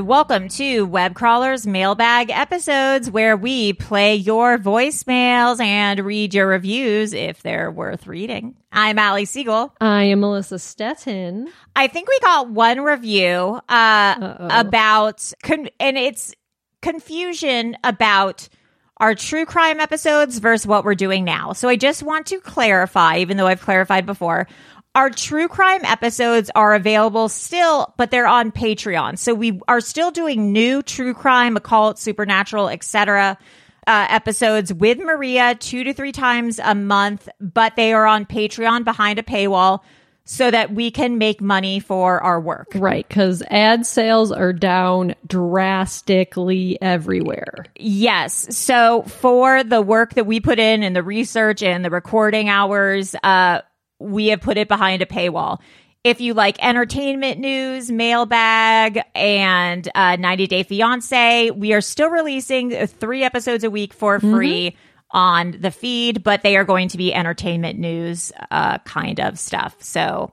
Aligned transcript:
And 0.00 0.08
welcome 0.08 0.48
to 0.48 0.84
Web 0.84 1.14
Crawlers 1.14 1.66
Mailbag 1.66 2.30
episodes 2.30 3.10
where 3.10 3.36
we 3.36 3.74
play 3.74 4.14
your 4.14 4.56
voicemails 4.56 5.60
and 5.60 6.00
read 6.00 6.32
your 6.32 6.46
reviews 6.46 7.12
if 7.12 7.42
they're 7.42 7.70
worth 7.70 8.06
reading. 8.06 8.56
I'm 8.72 8.98
Ali 8.98 9.26
Siegel. 9.26 9.76
I 9.78 10.04
am 10.04 10.20
Melissa 10.20 10.54
Stetten. 10.54 11.48
I 11.76 11.86
think 11.86 12.08
we 12.08 12.18
got 12.20 12.48
one 12.48 12.80
review 12.80 13.60
uh, 13.68 14.36
about, 14.38 15.34
con- 15.42 15.68
and 15.78 15.98
it's 15.98 16.34
confusion 16.80 17.76
about 17.84 18.48
our 18.96 19.14
true 19.14 19.44
crime 19.44 19.80
episodes 19.80 20.38
versus 20.38 20.66
what 20.66 20.82
we're 20.82 20.94
doing 20.94 21.24
now. 21.24 21.52
So 21.52 21.68
I 21.68 21.76
just 21.76 22.02
want 22.02 22.24
to 22.28 22.40
clarify, 22.40 23.18
even 23.18 23.36
though 23.36 23.48
I've 23.48 23.60
clarified 23.60 24.06
before. 24.06 24.48
Our 24.96 25.08
true 25.08 25.46
crime 25.46 25.84
episodes 25.84 26.50
are 26.56 26.74
available 26.74 27.28
still, 27.28 27.94
but 27.96 28.10
they're 28.10 28.26
on 28.26 28.50
Patreon. 28.50 29.18
So 29.18 29.34
we 29.34 29.60
are 29.68 29.80
still 29.80 30.10
doing 30.10 30.52
new 30.52 30.82
true 30.82 31.14
crime, 31.14 31.56
occult, 31.56 31.98
supernatural, 32.00 32.68
etc. 32.68 33.38
Uh, 33.86 34.06
episodes 34.10 34.74
with 34.74 34.98
Maria 34.98 35.54
two 35.54 35.84
to 35.84 35.94
three 35.94 36.10
times 36.10 36.58
a 36.58 36.74
month, 36.74 37.28
but 37.40 37.76
they 37.76 37.92
are 37.92 38.04
on 38.04 38.26
Patreon 38.26 38.84
behind 38.84 39.20
a 39.20 39.22
paywall 39.22 39.80
so 40.24 40.50
that 40.50 40.72
we 40.72 40.90
can 40.90 41.18
make 41.18 41.40
money 41.40 41.80
for 41.80 42.20
our 42.22 42.40
work. 42.40 42.68
Right, 42.74 43.06
because 43.06 43.42
ad 43.48 43.86
sales 43.86 44.30
are 44.30 44.52
down 44.52 45.14
drastically 45.26 46.78
everywhere. 46.82 47.64
Yes. 47.76 48.56
So 48.56 49.02
for 49.02 49.64
the 49.64 49.80
work 49.80 50.14
that 50.14 50.26
we 50.26 50.40
put 50.40 50.58
in 50.58 50.82
and 50.82 50.94
the 50.94 51.02
research 51.02 51.62
and 51.62 51.84
the 51.84 51.90
recording 51.90 52.48
hours, 52.48 53.14
uh, 53.22 53.62
we 54.00 54.28
have 54.28 54.40
put 54.40 54.56
it 54.58 54.66
behind 54.68 55.02
a 55.02 55.06
paywall. 55.06 55.58
If 56.02 56.20
you 56.22 56.32
like 56.32 56.56
entertainment 56.64 57.38
news, 57.40 57.90
mailbag, 57.90 59.02
and 59.14 59.86
uh, 59.94 60.16
90 60.16 60.46
Day 60.46 60.62
Fiance, 60.62 61.50
we 61.50 61.74
are 61.74 61.82
still 61.82 62.08
releasing 62.08 62.86
three 62.86 63.22
episodes 63.22 63.64
a 63.64 63.70
week 63.70 63.92
for 63.92 64.18
free 64.18 64.76
on 65.10 65.56
the 65.60 65.70
feed, 65.70 66.22
but 66.22 66.42
they 66.42 66.56
are 66.56 66.64
going 66.64 66.88
to 66.88 66.96
be 66.96 67.12
entertainment 67.12 67.78
news 67.78 68.32
uh, 68.50 68.78
kind 68.78 69.20
of 69.20 69.38
stuff. 69.38 69.76
So 69.82 70.32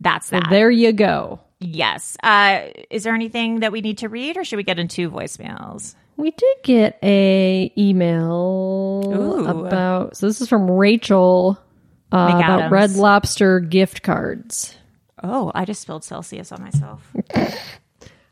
that's 0.00 0.28
So 0.28 0.38
that. 0.38 0.50
there 0.50 0.70
you 0.70 0.92
go. 0.92 1.40
yes. 1.58 2.16
Uh, 2.22 2.66
is 2.90 3.02
there 3.02 3.14
anything 3.14 3.60
that 3.60 3.72
we 3.72 3.80
need 3.80 3.98
to 3.98 4.08
read, 4.08 4.36
or 4.36 4.44
should 4.44 4.56
we 4.56 4.62
get 4.62 4.78
into 4.78 5.10
voicemails? 5.10 5.96
We 6.16 6.30
did 6.30 6.56
get 6.62 6.98
a 7.02 7.72
email 7.76 9.02
Ooh. 9.04 9.46
about. 9.46 10.16
So 10.16 10.26
this 10.26 10.40
is 10.40 10.48
from 10.48 10.70
Rachel 10.70 11.58
uh, 12.12 12.32
about 12.34 12.70
Red 12.70 12.92
Lobster 12.92 13.60
gift 13.60 14.02
cards. 14.02 14.76
Oh, 15.22 15.50
I 15.54 15.64
just 15.64 15.82
spilled 15.82 16.04
Celsius 16.04 16.52
on 16.52 16.62
myself. 16.62 17.12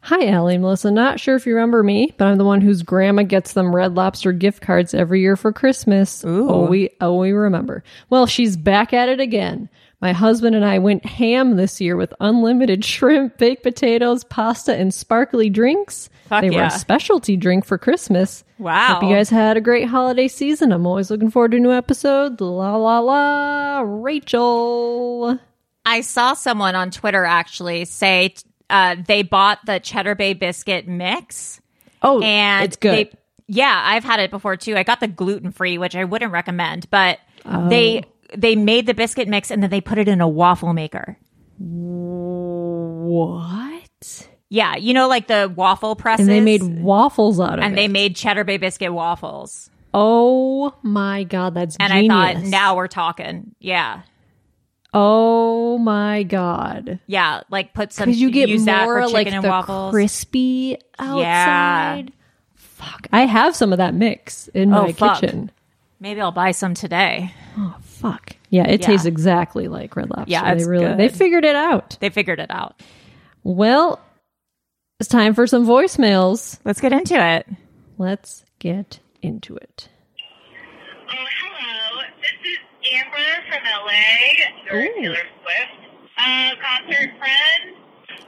Hi, 0.02 0.34
Ali 0.34 0.58
Melissa. 0.58 0.90
Not 0.90 1.18
sure 1.18 1.34
if 1.34 1.46
you 1.46 1.54
remember 1.54 1.82
me, 1.82 2.14
but 2.18 2.26
I'm 2.26 2.36
the 2.36 2.44
one 2.44 2.60
whose 2.60 2.82
grandma 2.82 3.22
gets 3.22 3.54
them 3.54 3.74
Red 3.74 3.94
Lobster 3.94 4.32
gift 4.32 4.60
cards 4.60 4.92
every 4.92 5.22
year 5.22 5.34
for 5.34 5.50
Christmas. 5.50 6.22
Ooh. 6.26 6.50
Oh, 6.50 6.66
we 6.66 6.90
oh 7.00 7.16
we 7.16 7.32
remember. 7.32 7.82
Well, 8.10 8.26
she's 8.26 8.54
back 8.54 8.92
at 8.92 9.08
it 9.08 9.18
again. 9.18 9.70
My 10.02 10.12
husband 10.12 10.54
and 10.54 10.64
I 10.64 10.78
went 10.78 11.06
ham 11.06 11.56
this 11.56 11.80
year 11.80 11.96
with 11.96 12.12
unlimited 12.20 12.84
shrimp, 12.84 13.38
baked 13.38 13.62
potatoes, 13.62 14.24
pasta, 14.24 14.76
and 14.76 14.92
sparkly 14.92 15.48
drinks. 15.48 16.10
Fuck 16.28 16.42
they 16.42 16.50
were 16.50 16.56
yeah. 16.56 16.68
a 16.68 16.78
specialty 16.78 17.36
drink 17.36 17.64
for 17.64 17.76
Christmas. 17.76 18.44
Wow. 18.58 18.94
Hope 18.94 19.02
you 19.02 19.10
guys 19.14 19.28
had 19.28 19.56
a 19.56 19.60
great 19.60 19.88
holiday 19.88 20.28
season. 20.28 20.72
I'm 20.72 20.86
always 20.86 21.10
looking 21.10 21.30
forward 21.30 21.50
to 21.50 21.58
a 21.58 21.60
new 21.60 21.72
episode. 21.72 22.40
La 22.40 22.76
la 22.76 23.00
la, 23.00 23.82
Rachel. 23.84 25.38
I 25.84 26.00
saw 26.00 26.32
someone 26.32 26.74
on 26.74 26.90
Twitter 26.90 27.24
actually 27.24 27.84
say 27.84 28.34
uh, 28.70 28.96
they 29.06 29.22
bought 29.22 29.58
the 29.66 29.80
Cheddar 29.80 30.14
Bay 30.14 30.32
biscuit 30.32 30.88
mix. 30.88 31.60
Oh, 32.02 32.22
and 32.22 32.64
it's 32.64 32.76
good. 32.76 33.10
They, 33.10 33.12
yeah, 33.46 33.82
I've 33.84 34.04
had 34.04 34.20
it 34.20 34.30
before 34.30 34.56
too. 34.56 34.76
I 34.76 34.82
got 34.82 35.00
the 35.00 35.08
gluten 35.08 35.52
free, 35.52 35.76
which 35.76 35.94
I 35.94 36.04
wouldn't 36.04 36.32
recommend, 36.32 36.88
but 36.90 37.18
they 37.68 38.04
they 38.34 38.56
made 38.56 38.86
the 38.86 38.94
biscuit 38.94 39.28
mix 39.28 39.50
and 39.50 39.62
then 39.62 39.68
they 39.70 39.82
put 39.82 39.98
it 39.98 40.08
in 40.08 40.20
a 40.20 40.28
waffle 40.28 40.72
maker. 40.72 41.18
what? 43.04 44.28
Yeah, 44.54 44.76
you 44.76 44.94
know, 44.94 45.08
like 45.08 45.26
the 45.26 45.52
waffle 45.54 45.96
presses. 45.96 46.28
And 46.28 46.32
they 46.36 46.40
made 46.40 46.62
waffles 46.62 47.40
out 47.40 47.54
of 47.54 47.58
it. 47.58 47.64
and 47.64 47.76
they 47.76 47.88
made 47.88 48.14
Cheddar 48.14 48.44
Bay 48.44 48.56
biscuit 48.56 48.92
waffles. 48.92 49.68
Oh 49.92 50.72
my 50.82 51.24
god, 51.24 51.54
that's 51.54 51.76
And 51.80 51.92
genius. 51.92 52.12
I 52.14 52.34
thought, 52.34 52.44
now 52.44 52.76
we're 52.76 52.86
talking. 52.86 53.54
Yeah, 53.58 54.02
Oh 54.92 55.76
my 55.78 56.22
god. 56.22 57.00
yeah, 57.08 57.40
like 57.50 57.74
put 57.74 57.92
some. 57.92 58.06
Because 58.06 58.20
you 58.20 58.30
get 58.30 58.48
use 58.48 58.64
that 58.66 58.84
for 58.84 59.00
more 59.00 59.08
like 59.08 59.26
and 59.26 59.42
the 59.42 59.48
waffles. 59.48 59.92
crispy 59.92 60.78
outside. 61.00 62.12
Fuck. 62.54 63.08
I 63.12 63.22
have 63.26 63.56
some 63.56 63.72
of 63.72 63.78
that 63.78 63.92
mix 63.94 64.46
in 64.48 64.72
Oh, 64.72 64.82
my 64.84 64.92
fuck. 64.92 65.20
kitchen. 65.20 65.50
Maybe 65.98 66.20
I'll 66.20 66.30
buy 66.32 66.52
some 66.52 66.74
today. 66.74 67.32
Oh 67.58 67.74
fuck. 67.82 68.36
Yeah, 68.50 68.68
it 68.68 68.80
Yeah. 68.82 68.86
tastes 68.86 69.06
exactly 69.06 69.66
like 69.68 69.96
Red 69.96 70.10
Lobster. 70.10 70.30
Yeah, 70.30 70.54
they 70.54 70.64
really 70.64 70.94
they 70.94 71.08
figured 71.08 71.44
it 71.44 71.56
out. 71.56 71.96
They 72.00 72.10
figured 72.10 72.38
it 72.38 72.50
out. 72.50 72.80
Well, 73.42 74.00
it's 75.00 75.08
time 75.08 75.34
for 75.34 75.46
some 75.46 75.66
voicemails. 75.66 76.58
Let's 76.64 76.80
get 76.80 76.92
into 76.92 77.14
it. 77.14 77.46
Let's 77.98 78.44
get 78.58 79.00
into 79.22 79.56
it. 79.56 79.88
Oh, 81.10 81.26
hello. 81.42 82.02
This 82.20 82.52
is 82.52 82.58
Amber 82.92 83.42
from 83.48 83.62
LA. 83.64 83.92
You're 84.66 84.82
a 84.82 84.94
Taylor 85.00 85.16
Swift 85.42 85.90
uh, 86.18 86.50
concert 86.62 87.10
friend. 87.18 87.76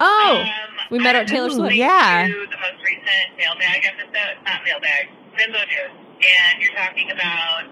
Oh, 0.01 0.43
Um, 0.43 0.75
we 0.91 0.99
met 0.99 1.15
I 1.17 1.21
at 1.21 1.29
Taylor 1.29 1.51
Swift. 1.51 1.75
Yeah. 1.75 2.27
The 2.27 2.35
most 2.35 2.83
recent 2.85 3.39
mailbag 3.39 3.85
episode, 3.87 4.43
not 4.45 4.61
mailbag, 4.65 5.09
Bimbo 5.37 5.59
News, 5.59 5.95
and 6.19 6.63
you're 6.63 6.75
talking 6.75 7.11
about 7.11 7.65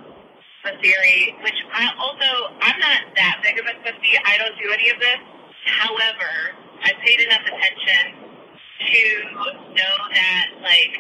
the 0.65 0.71
theory, 0.81 1.37
which 1.43 1.59
I 1.73 1.91
also 1.99 2.55
I'm 2.63 2.79
not 2.81 3.01
that 3.17 3.41
big 3.43 3.59
of 3.59 3.67
a 3.67 3.75
Swiftie. 3.83 4.17
I 4.25 4.39
don't 4.39 4.57
do 4.57 4.71
any 4.73 4.89
of 4.91 4.99
this. 5.01 5.19
However, 5.67 6.55
I 6.83 6.93
paid 7.05 7.21
enough 7.21 7.43
attention 7.45 8.34
to 8.81 9.35
know 9.35 9.97
that 10.15 10.47
like 10.63 10.95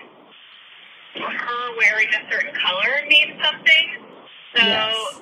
her 1.15 1.77
wearing 1.79 2.09
a 2.09 2.31
certain 2.33 2.55
color 2.55 3.07
means 3.09 3.33
something. 3.43 3.87
So 4.57 4.63
Yes. 4.67 5.21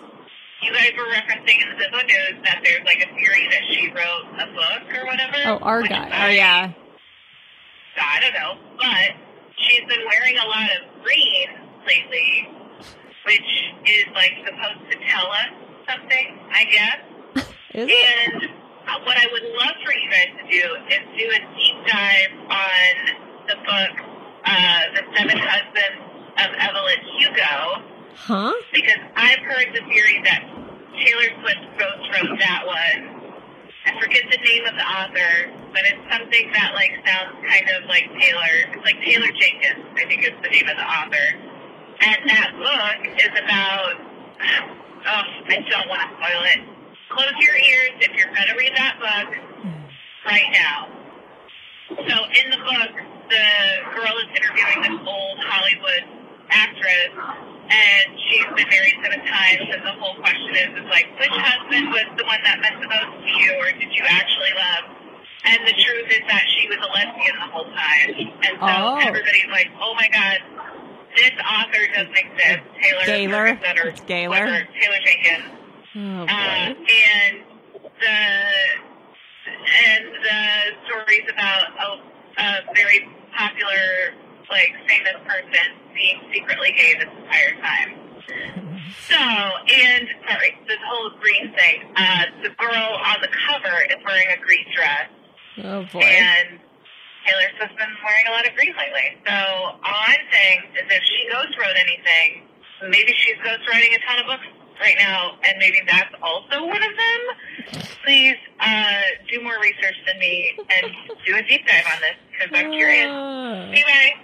you 0.63 0.73
guys 0.73 0.93
were 0.97 1.09
referencing 1.13 1.63
in 1.63 1.69
the 1.71 1.77
Bimbo 1.77 2.03
News 2.07 2.35
that 2.45 2.61
there's 2.65 2.85
like 2.85 3.03
a 3.03 3.09
theory 3.15 3.49
that 3.51 3.63
she 3.71 3.89
wrote 3.89 4.27
a 4.39 4.47
book 4.53 4.99
or 4.99 5.07
whatever. 5.07 5.37
Oh, 5.47 5.59
Argylle. 5.65 6.11
Oh 6.13 6.29
yeah. 6.29 6.73
I 8.01 8.21
don't 8.21 8.35
know, 8.35 8.57
but 8.79 9.17
she's 9.59 9.81
been 9.87 10.01
wearing 10.09 10.39
a 10.39 10.47
lot 10.47 10.65
of 10.71 11.03
green 11.05 11.49
lately, 11.87 12.49
which 13.27 13.49
is 13.87 14.07
like 14.15 14.33
supposed 14.47 14.91
to 14.91 14.99
tell 15.09 15.27
us 15.31 15.51
something, 15.89 16.39
I 16.53 16.65
guess. 16.65 16.99
Is 17.75 17.89
it? 17.89 18.33
And 18.33 18.43
uh, 18.45 18.99
what 19.05 19.17
I 19.17 19.27
would 19.33 19.43
love 19.61 19.77
for 19.85 19.93
you 19.93 20.11
guys 20.11 20.29
to 20.41 20.45
do 20.51 20.65
is 20.89 21.01
do 21.19 21.25
a 21.31 21.41
deep 21.57 21.72
dive 21.87 22.33
on 22.49 22.93
the 23.49 23.57
book, 23.57 23.95
uh, 24.45 24.81
The 24.95 25.03
Seven 25.17 25.39
Husbands 25.39 26.01
of 26.39 26.49
Evelyn 26.59 27.01
Hugo, 27.19 27.83
Huh? 28.15 28.53
because 28.73 28.99
I've 29.17 29.41
heard 29.41 29.69
the 29.75 29.81
theory 29.89 30.21
that 30.25 30.43
Taylor 30.95 31.29
Swift 31.41 31.65
wrote 31.81 32.39
that 32.39 32.63
one. 32.67 33.33
I 33.85 34.01
forget 34.01 34.23
the 34.31 34.39
name 34.39 34.65
of 34.67 34.75
the 34.75 34.85
author, 34.87 35.51
but 35.73 35.83
it's 35.85 36.03
something 36.13 36.51
that 36.55 36.73
like 36.75 36.93
sounds 37.05 37.35
kind 37.43 37.67
of 37.75 37.89
like 37.89 38.07
Taylor. 38.21 38.53
It's 38.71 38.85
like 38.85 39.03
Taylor 39.03 39.27
Jenkins, 39.27 39.85
I 39.97 40.07
think 40.07 40.23
is 40.23 40.39
the 40.43 40.51
name 40.51 40.69
of 40.69 40.77
the 40.77 40.87
author. 40.87 41.27
And 42.01 42.31
that 42.31 42.51
book 42.59 43.17
is 43.19 43.33
about. 43.43 43.95
Oh, 45.05 45.23
I 45.51 45.67
don't 45.69 45.89
want 45.89 46.01
to 46.03 46.09
spoil 46.15 46.43
it. 46.55 46.61
Close 47.11 47.35
your 47.41 47.57
ears 47.57 47.91
if 48.01 48.17
you're 48.17 48.33
going 48.33 48.47
to 48.47 48.55
read 48.57 48.73
that 48.77 48.99
book 49.03 49.35
right 50.27 50.47
now. 50.53 50.87
So 51.97 52.17
in 52.43 52.47
the 52.51 52.61
book, 52.65 52.91
the 53.29 53.47
girl 53.95 54.15
is 54.25 54.29
interviewing 54.37 54.81
this 54.83 55.01
old 55.07 55.39
Hollywood 55.45 56.05
actress, 56.51 57.13
and 57.69 58.05
she's 58.29 58.45
been 58.57 58.69
married 58.69 58.97
seven 59.03 59.21
times. 59.27 59.63
And 59.73 59.83
the 59.85 59.93
whole 60.01 60.17
question 60.17 60.53
is, 60.57 60.69
is 60.85 60.89
like, 60.91 61.07
which 61.19 61.33
husband 61.33 61.89
was 61.91 62.07
the 62.17 62.25
one 62.25 62.41
that 62.45 62.61
meant 62.61 62.81
the 62.81 62.89
most 62.89 63.25
to 63.25 63.31
you, 63.41 63.53
or 63.61 63.73
did 63.73 63.93
you 63.93 64.05
actually 64.09 64.53
love? 64.57 64.85
And 65.45 65.59
the 65.67 65.73
truth 65.75 66.07
is 66.13 66.23
that 66.29 66.45
she 66.55 66.69
was 66.69 66.79
a 66.79 66.91
lesbian 66.93 67.35
the 67.37 67.49
whole 67.51 67.69
time. 67.73 68.09
And 68.47 68.55
so 68.61 68.69
Oh. 68.69 68.99
everybody's 69.03 69.51
like, 69.51 69.69
oh 69.81 69.95
my 69.95 70.09
god, 70.13 70.39
this 71.17 71.33
author 71.45 71.83
doesn't 71.95 72.17
exist. 72.17 72.63
Taylor 72.81 73.05
Gaylor? 73.07 73.47
Ferguson 73.57 73.79
or 73.79 74.07
Gaylor? 74.07 74.47
Taylor 74.81 75.01
Jenkins. 75.05 75.51
Oh 75.95 76.25
Uh, 76.25 76.75
and 76.75 77.35
the 78.01 78.17
and 79.63 80.05
the 80.23 80.41
stories 80.87 81.27
about 81.33 81.65
a, 81.79 81.89
a 82.43 82.47
very 82.75 83.09
popular, 83.37 84.15
like 84.51 84.73
famous 84.89 85.17
person 85.27 85.65
being 85.95 86.21
secretly 86.33 86.73
gay 86.77 86.95
this 86.99 87.09
entire 87.09 87.55
time. 87.61 87.91
So, 89.09 89.17
and 89.19 90.09
sorry, 90.29 90.57
this 90.69 90.79
whole 90.87 91.11
green 91.21 91.53
thing. 91.55 91.83
Uh, 91.97 92.25
the 92.43 92.51
girl 92.57 92.89
on 93.05 93.17
the 93.21 93.29
cover 93.49 93.77
is 93.91 93.97
wearing 94.07 94.29
a 94.31 94.41
green 94.41 94.65
dress, 94.75 95.09
Oh 95.65 95.85
boy. 95.93 96.01
and 96.01 96.59
Taylor 97.27 97.49
Swift's 97.59 97.77
been 97.77 97.95
wearing 98.05 98.27
a 98.29 98.33
lot 98.33 98.47
of 98.49 98.55
green 98.55 98.75
lately. 98.79 99.19
So 99.27 99.33
all 99.35 99.79
I'm 100.07 100.25
saying 100.33 100.61
is 100.75 100.87
if 100.91 101.03
she 101.03 101.29
ghost 101.31 101.55
wrote 101.59 101.77
anything, 101.77 102.49
maybe 102.89 103.13
she's 103.19 103.37
ghost 103.45 103.63
writing 103.69 103.93
a 103.95 104.01
ton 104.07 104.19
of 104.21 104.27
books 104.27 104.47
right 104.83 104.97
now, 104.99 105.33
and 105.49 105.57
maybe 105.59 105.79
that's 105.91 106.15
also 106.21 106.67
one 106.67 106.83
of 106.83 106.91
them. 106.97 107.81
Please 108.05 108.37
uh, 108.61 109.01
do 109.31 109.41
more 109.43 109.59
research 109.61 109.95
than 110.07 110.19
me 110.19 110.59
and 110.59 110.93
do 111.25 111.37
a 111.37 111.43
deep 111.43 111.67
dive 111.67 111.85
on 111.95 112.01
this 112.01 112.17
because 112.33 112.51
I'm 112.59 112.71
curious. 112.73 113.07
Ah. 113.09 113.69
Anyway, 113.69 114.15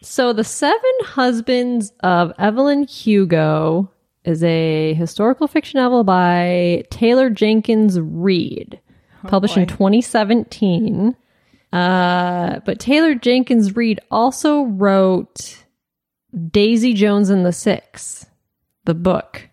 So, 0.00 0.32
The 0.32 0.44
Seven 0.44 0.92
Husbands 1.02 1.92
of 2.00 2.32
Evelyn 2.38 2.84
Hugo 2.84 3.90
is 4.24 4.42
a 4.44 4.94
historical 4.94 5.48
fiction 5.48 5.78
novel 5.80 6.04
by 6.04 6.84
Taylor 6.90 7.28
Jenkins 7.28 8.00
Reid, 8.00 8.80
published 9.26 9.56
in 9.56 9.66
2017. 9.66 11.16
Uh, 11.72 12.60
but 12.64 12.78
Taylor 12.78 13.16
Jenkins 13.16 13.74
Reid 13.74 13.98
also 14.10 14.62
wrote 14.62 15.64
Daisy 16.50 16.94
Jones 16.94 17.28
and 17.30 17.44
the 17.44 17.52
Six, 17.52 18.26
the 18.84 18.94
book. 18.94 19.48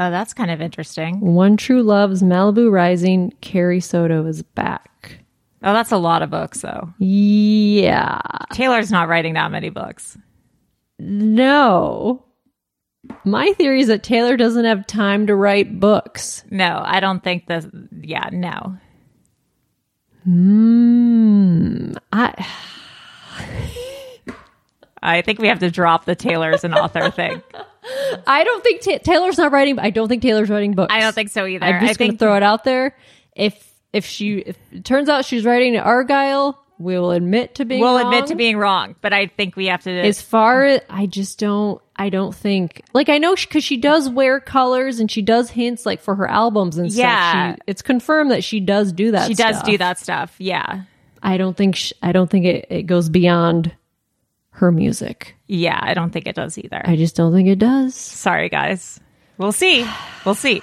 Oh, 0.00 0.12
that's 0.12 0.32
kind 0.32 0.52
of 0.52 0.60
interesting. 0.60 1.18
One 1.18 1.56
True 1.56 1.82
Love's 1.82 2.22
Malibu 2.22 2.70
Rising, 2.70 3.32
Carrie 3.40 3.80
Soto 3.80 4.24
is 4.26 4.44
back. 4.44 5.18
Oh, 5.64 5.72
that's 5.72 5.90
a 5.90 5.96
lot 5.96 6.22
of 6.22 6.30
books, 6.30 6.60
though. 6.60 6.94
Yeah. 7.00 8.20
Taylor's 8.52 8.92
not 8.92 9.08
writing 9.08 9.34
that 9.34 9.50
many 9.50 9.70
books. 9.70 10.16
No. 11.00 12.24
My 13.24 13.52
theory 13.54 13.80
is 13.80 13.88
that 13.88 14.04
Taylor 14.04 14.36
doesn't 14.36 14.66
have 14.66 14.86
time 14.86 15.26
to 15.26 15.34
write 15.34 15.80
books. 15.80 16.44
No, 16.48 16.80
I 16.84 17.00
don't 17.00 17.24
think 17.24 17.46
the. 17.48 17.88
Yeah, 18.00 18.28
no. 18.30 18.76
Hmm. 20.22 21.94
I 22.12 22.46
I 25.02 25.22
think 25.22 25.40
we 25.40 25.48
have 25.48 25.60
to 25.60 25.70
drop 25.72 26.04
the 26.04 26.14
Taylor's 26.14 26.62
an 26.62 26.74
author 26.74 27.10
thing. 27.10 27.42
I 28.26 28.44
don't 28.44 28.62
think 28.62 28.82
Ta- 28.82 28.98
Taylor's 29.02 29.38
not 29.38 29.52
writing. 29.52 29.78
I 29.78 29.90
don't 29.90 30.08
think 30.08 30.22
Taylor's 30.22 30.50
writing 30.50 30.74
books. 30.74 30.92
I 30.92 31.00
don't 31.00 31.14
think 31.14 31.30
so 31.30 31.46
either. 31.46 31.64
I'm 31.64 31.80
just 31.80 31.84
I 31.84 31.94
think 31.94 31.98
going 31.98 32.10
to 32.12 32.18
throw 32.18 32.36
it 32.36 32.42
out 32.42 32.64
there. 32.64 32.96
If 33.34 33.68
if 33.92 34.04
she 34.04 34.38
if 34.38 34.56
it 34.72 34.84
turns 34.84 35.08
out 35.08 35.24
she's 35.24 35.44
writing 35.44 35.74
Argylle, 35.74 36.56
we 36.78 36.98
will 36.98 37.10
admit 37.10 37.56
to 37.56 37.64
being. 37.64 37.82
Wrong. 37.82 37.94
We'll 37.94 38.04
wrong. 38.04 38.14
admit 38.14 38.28
to 38.28 38.34
being 38.36 38.56
wrong, 38.56 38.94
but 39.00 39.12
I 39.12 39.26
think 39.26 39.56
we 39.56 39.66
have 39.66 39.82
to. 39.84 39.90
As 39.90 40.22
far 40.22 40.64
hmm. 40.64 40.70
as 40.70 40.80
I 40.88 41.06
just 41.06 41.38
don't. 41.38 41.80
I 42.00 42.10
don't 42.10 42.32
think 42.32 42.82
like 42.92 43.08
I 43.08 43.18
know 43.18 43.34
because 43.34 43.64
she 43.64 43.76
does 43.76 44.08
wear 44.08 44.38
colors 44.38 45.00
and 45.00 45.10
she 45.10 45.20
does 45.20 45.50
hints 45.50 45.84
like 45.84 46.00
for 46.00 46.14
her 46.14 46.28
albums 46.28 46.78
and 46.78 46.92
stuff. 46.92 47.00
Yeah. 47.00 47.54
She, 47.54 47.60
it's 47.66 47.82
confirmed 47.82 48.30
that 48.30 48.44
she 48.44 48.60
does 48.60 48.92
do 48.92 49.10
that. 49.10 49.26
she 49.26 49.34
does 49.34 49.60
do 49.64 49.76
that 49.78 49.98
stuff. 49.98 50.36
Yeah, 50.38 50.82
I 51.22 51.36
don't 51.38 51.56
think 51.56 51.74
sh- 51.74 51.92
I 52.00 52.12
don't 52.12 52.30
think 52.30 52.46
it, 52.46 52.66
it 52.70 52.82
goes 52.84 53.08
beyond 53.08 53.74
her 54.58 54.70
music. 54.72 55.34
yeah. 55.46 55.78
I 55.82 55.94
don't 55.94 56.10
think 56.10 56.26
it 56.26 56.34
does 56.36 56.58
either. 56.58 56.80
I 56.84 56.96
just 56.96 57.16
don't 57.16 57.32
think 57.32 57.48
it 57.48 57.58
does. 57.58 57.94
Sorry, 57.94 58.48
guys. 58.48 59.00
We'll 59.38 59.52
see. 59.52 59.86
We'll 60.24 60.34
see. 60.34 60.62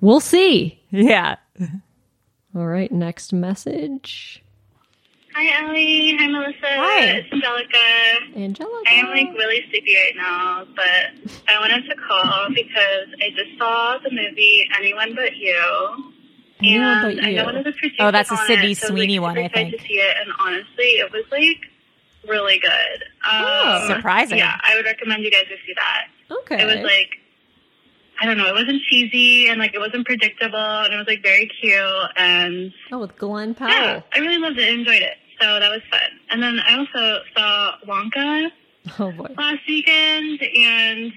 We'll 0.00 0.20
see. 0.20 0.80
Yeah. 0.90 1.36
All 2.54 2.66
right, 2.66 2.90
next 2.92 3.32
message. 3.32 4.42
hi 5.34 5.62
Ellie, 5.62 6.16
hi 6.18 6.26
Melissa, 6.28 6.56
Hi. 6.62 7.04
it's 7.06 7.32
Angelica. 7.32 8.36
Angelica. 8.36 8.90
I 8.90 8.94
am 8.94 9.06
like 9.08 9.28
really 9.36 9.60
sleepy 9.70 9.94
right 9.94 10.14
now, 10.16 10.64
but 10.74 11.32
I 11.48 11.58
wanted 11.60 11.88
to 11.88 11.96
call 11.96 12.48
because 12.54 13.08
I 13.22 13.28
just 13.36 13.58
saw 13.58 13.98
the 14.02 14.10
movie 14.10 14.66
Anyone 14.78 15.14
But 15.14 15.36
You. 15.36 16.12
Anyone 16.62 16.88
and 16.88 17.16
But 17.18 17.24
I 17.24 17.28
You. 17.30 17.36
know 17.36 17.44
one 17.44 17.56
of 17.56 17.64
the 17.64 17.74
Oh, 17.98 18.10
that's 18.10 18.30
a 18.30 18.34
on 18.34 18.46
Sydney 18.46 18.72
it, 18.72 18.78
so 18.78 18.88
I 18.88 18.90
was, 18.90 18.98
Sweeney 18.98 19.18
like, 19.18 19.28
one, 19.36 19.38
I 19.38 19.46
excited 19.46 19.70
think. 19.72 19.82
to 19.82 19.88
see 19.88 19.94
it, 19.94 20.16
and 20.22 20.32
honestly, 20.40 20.84
it 21.00 21.12
was 21.12 21.24
like 21.30 21.60
really 22.28 22.58
good. 22.58 23.02
Um, 23.28 23.44
Oh, 23.46 23.84
surprising. 23.88 24.38
Yeah, 24.38 24.58
I 24.62 24.76
would 24.76 24.84
recommend 24.84 25.24
you 25.24 25.30
guys 25.30 25.44
to 25.44 25.56
see 25.66 25.74
that. 25.76 26.06
Okay. 26.42 26.62
It 26.62 26.66
was 26.66 26.84
like 26.84 27.10
I 28.20 28.24
don't 28.24 28.38
know, 28.38 28.46
it 28.46 28.54
wasn't 28.54 28.82
cheesy 28.88 29.48
and 29.48 29.58
like 29.60 29.74
it 29.74 29.78
wasn't 29.78 30.06
predictable, 30.06 30.56
and 30.58 30.94
it 30.94 30.96
was 30.96 31.06
like 31.06 31.22
very 31.22 31.46
cute 31.60 32.10
and 32.16 32.72
oh, 32.92 32.98
with 33.00 33.16
Glen 33.18 33.54
yeah, 33.60 33.66
Powell. 33.94 34.04
I 34.14 34.18
really 34.18 34.38
loved 34.38 34.58
it, 34.58 34.68
enjoyed 34.68 35.02
it. 35.02 35.16
So 35.40 35.60
that 35.60 35.70
was 35.70 35.82
fun. 35.90 36.00
And 36.30 36.42
then 36.42 36.58
I 36.60 36.78
also 36.78 37.20
saw 37.36 37.72
Wonka 37.86 38.50
Oh 38.98 39.12
boy. 39.12 39.34
last 39.36 39.60
weekend, 39.68 40.40
and 40.42 41.12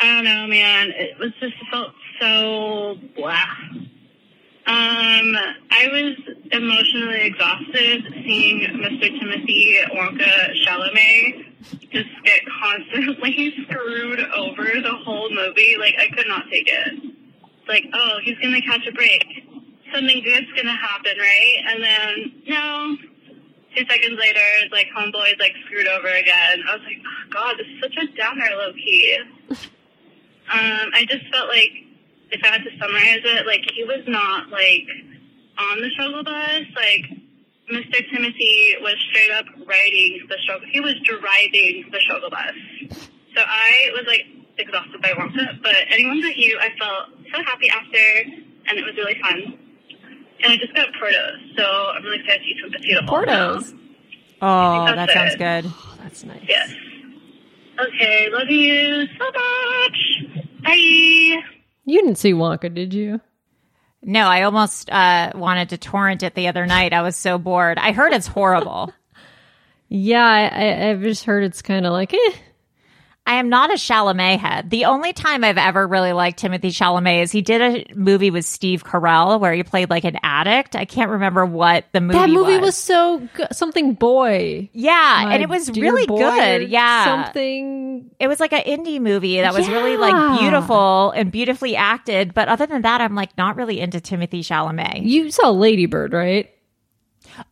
I 0.00 0.04
don't 0.14 0.24
know, 0.24 0.46
man. 0.46 0.90
It 0.90 1.18
was 1.18 1.30
just 1.40 1.54
it 1.54 1.66
felt 1.70 1.92
so 2.20 2.98
blah. 3.16 3.44
Um, 4.68 5.34
I 5.70 5.88
was 5.90 6.36
emotionally 6.52 7.22
exhausted 7.22 8.04
seeing 8.22 8.60
Mr. 8.60 9.08
Timothée 9.18 9.82
Wonka 9.96 10.52
Chalamet 10.62 11.46
just 11.90 12.10
get 12.22 12.40
constantly 12.60 13.54
screwed 13.64 14.20
over 14.20 14.64
the 14.82 14.94
whole 15.06 15.30
movie. 15.30 15.76
Like 15.78 15.94
I 15.98 16.14
could 16.14 16.26
not 16.26 16.44
take 16.50 16.68
it. 16.68 17.14
Like, 17.66 17.84
oh, 17.94 18.18
he's 18.22 18.36
gonna 18.42 18.60
catch 18.60 18.86
a 18.86 18.92
break. 18.92 19.24
Something 19.94 20.22
good's 20.22 20.52
gonna 20.54 20.76
happen, 20.76 21.16
right? 21.18 21.56
And 21.68 21.82
then 21.82 22.42
no, 22.46 22.96
two 23.74 23.86
seconds 23.88 24.20
later, 24.20 24.68
like 24.70 24.88
homeboy's 24.94 25.38
like 25.40 25.54
screwed 25.64 25.88
over 25.88 26.08
again. 26.08 26.62
I 26.68 26.76
was 26.76 26.84
like, 26.84 26.98
oh, 27.00 27.30
God, 27.30 27.56
this 27.56 27.66
is 27.68 27.80
such 27.80 27.96
a 28.04 28.16
downer, 28.18 28.54
low 28.54 28.74
key. 28.74 29.18
um, 29.48 30.90
I 30.92 31.06
just 31.08 31.24
felt 31.32 31.48
like 31.48 31.87
if 32.30 32.40
I 32.44 32.48
had 32.48 32.64
to 32.64 32.70
summarize 32.78 33.22
it, 33.24 33.46
like 33.46 33.62
he 33.74 33.84
was 33.84 34.04
not 34.06 34.48
like 34.50 34.86
on 35.58 35.80
the 35.80 35.90
struggle 35.90 36.22
bus, 36.24 36.62
like 36.76 37.04
Mr. 37.72 38.00
Timothée 38.10 38.80
was 38.80 38.96
straight 39.10 39.30
up 39.32 39.46
riding 39.66 40.26
the 40.28 40.36
struggle. 40.42 40.66
He 40.70 40.80
was 40.80 40.94
driving 41.04 41.88
the 41.90 41.98
struggle 42.00 42.30
bus. 42.30 42.54
So 43.34 43.42
I 43.44 43.90
was 43.92 44.04
like 44.06 44.26
exhausted 44.58 45.00
by 45.02 45.10
Wonka, 45.10 45.62
but 45.62 45.76
anyone 45.90 46.20
but 46.20 46.36
you, 46.36 46.58
I 46.60 46.70
felt 46.78 47.10
so 47.32 47.42
happy 47.44 47.68
after, 47.70 48.32
and 48.68 48.78
it 48.78 48.84
was 48.84 48.96
really 48.96 49.16
fun. 49.20 49.58
And 50.42 50.52
I 50.52 50.56
just 50.56 50.74
got 50.74 50.88
Portos, 51.00 51.56
so 51.56 51.64
I'm 51.64 52.02
really 52.04 52.20
excited 52.20 52.40
to 52.40 52.46
eat 52.46 52.56
some 52.62 52.70
potato. 52.70 53.00
Portos. 53.06 53.74
Oh, 54.40 54.86
that 54.94 55.10
sounds 55.10 55.34
it. 55.34 55.38
good. 55.38 55.64
Oh, 55.66 55.94
that's 56.02 56.24
nice. 56.24 56.44
Yes. 56.48 56.72
Okay, 57.80 58.28
love 58.30 58.48
you 58.48 59.06
so 59.18 59.24
much. 59.24 60.42
Bye. 60.62 61.57
You 61.88 62.02
didn't 62.02 62.18
see 62.18 62.34
Wonka, 62.34 62.72
did 62.74 62.92
you? 62.92 63.18
No, 64.02 64.26
I 64.26 64.42
almost 64.42 64.90
uh, 64.90 65.32
wanted 65.34 65.70
to 65.70 65.78
torrent 65.78 66.22
it 66.22 66.34
the 66.34 66.48
other 66.48 66.66
night. 66.66 66.92
I 66.92 67.00
was 67.00 67.16
so 67.16 67.38
bored. 67.38 67.78
I 67.78 67.92
heard 67.92 68.12
it's 68.12 68.26
horrible. 68.26 68.92
Yeah, 69.90 70.22
I, 70.22 70.90
I've 70.90 71.00
just 71.00 71.24
heard 71.24 71.44
it's 71.44 71.62
kind 71.62 71.86
of 71.86 71.92
like, 71.92 72.12
eh. 72.12 72.32
I 73.28 73.34
am 73.34 73.50
not 73.50 73.70
a 73.70 73.74
Chalamet 73.74 74.38
head. 74.38 74.70
The 74.70 74.86
only 74.86 75.12
time 75.12 75.44
I've 75.44 75.58
ever 75.58 75.86
really 75.86 76.14
liked 76.14 76.40
Timothée 76.40 76.72
Chalamet 76.72 77.24
is 77.24 77.30
he 77.30 77.42
did 77.42 77.60
a 77.60 77.94
movie 77.94 78.30
with 78.30 78.46
Steve 78.46 78.84
Carell 78.84 79.38
where 79.38 79.52
he 79.52 79.62
played 79.62 79.90
like 79.90 80.04
an 80.04 80.16
addict. 80.22 80.74
I 80.74 80.86
can't 80.86 81.10
remember 81.10 81.44
what 81.44 81.84
the 81.92 82.00
movie 82.00 82.18
that 82.18 82.30
movie 82.30 82.54
was, 82.54 82.68
was. 82.68 82.76
so 82.78 83.28
good. 83.34 83.54
Something 83.54 83.92
boy. 83.92 84.70
yeah, 84.72 85.24
My 85.26 85.34
and 85.34 85.42
it 85.42 85.50
was 85.50 85.70
really 85.78 86.06
good. 86.06 86.70
Yeah, 86.70 87.04
Something. 87.04 88.10
it 88.18 88.28
was 88.28 88.40
like 88.40 88.54
an 88.54 88.62
indie 88.62 88.98
movie 88.98 89.42
that 89.42 89.52
was 89.52 89.68
really 89.68 89.98
like 89.98 90.40
beautiful 90.40 91.10
and 91.10 91.30
beautifully 91.30 91.76
acted. 91.76 92.32
But 92.32 92.48
other 92.48 92.64
than 92.66 92.80
that, 92.80 93.02
I'm 93.02 93.14
like 93.14 93.36
not 93.36 93.56
really 93.56 93.78
into 93.78 93.98
Timothée 93.98 94.40
Chalamet. 94.40 95.04
You 95.04 95.30
saw 95.30 95.50
Lady 95.50 95.84
Bird, 95.84 96.14
right? 96.14 96.50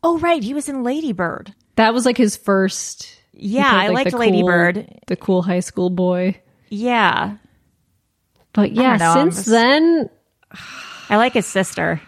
Oh, 0.02 0.18
right, 0.20 0.42
he 0.42 0.54
was 0.54 0.70
in 0.70 0.82
Lady 0.82 1.12
Bird. 1.12 1.54
That 1.74 1.92
was 1.92 2.06
like 2.06 2.16
his 2.16 2.34
first. 2.34 3.20
Yeah, 3.38 3.70
played, 3.70 3.82
I 3.82 3.88
liked 3.88 4.10
the 4.12 4.16
Lady 4.18 4.38
cool- 4.40 4.46
Bird. 4.48 4.98
The 5.06 5.16
cool 5.16 5.42
high 5.42 5.60
school 5.60 5.90
boy. 5.90 6.40
Yeah, 6.68 7.36
But 8.52 8.72
yeah, 8.72 8.96
know, 8.96 9.14
since 9.14 9.36
just- 9.36 9.48
then, 9.48 10.08
I 11.10 11.16
like 11.16 11.34
his 11.34 11.46
sister. 11.46 12.00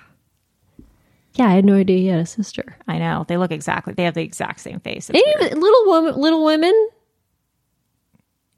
yeah, 1.34 1.46
I 1.48 1.52
had 1.54 1.64
no 1.64 1.74
idea 1.74 1.98
he 1.98 2.06
had 2.08 2.20
a 2.20 2.26
sister. 2.26 2.76
I 2.88 2.98
know 2.98 3.24
they 3.28 3.36
look 3.36 3.52
exactly. 3.52 3.92
They 3.94 4.04
have 4.04 4.14
the 4.14 4.22
exact 4.22 4.60
same 4.60 4.80
face. 4.80 5.10
Even 5.10 5.60
Little 5.60 5.86
Woman, 5.86 6.16
Little 6.16 6.44
Women. 6.44 6.74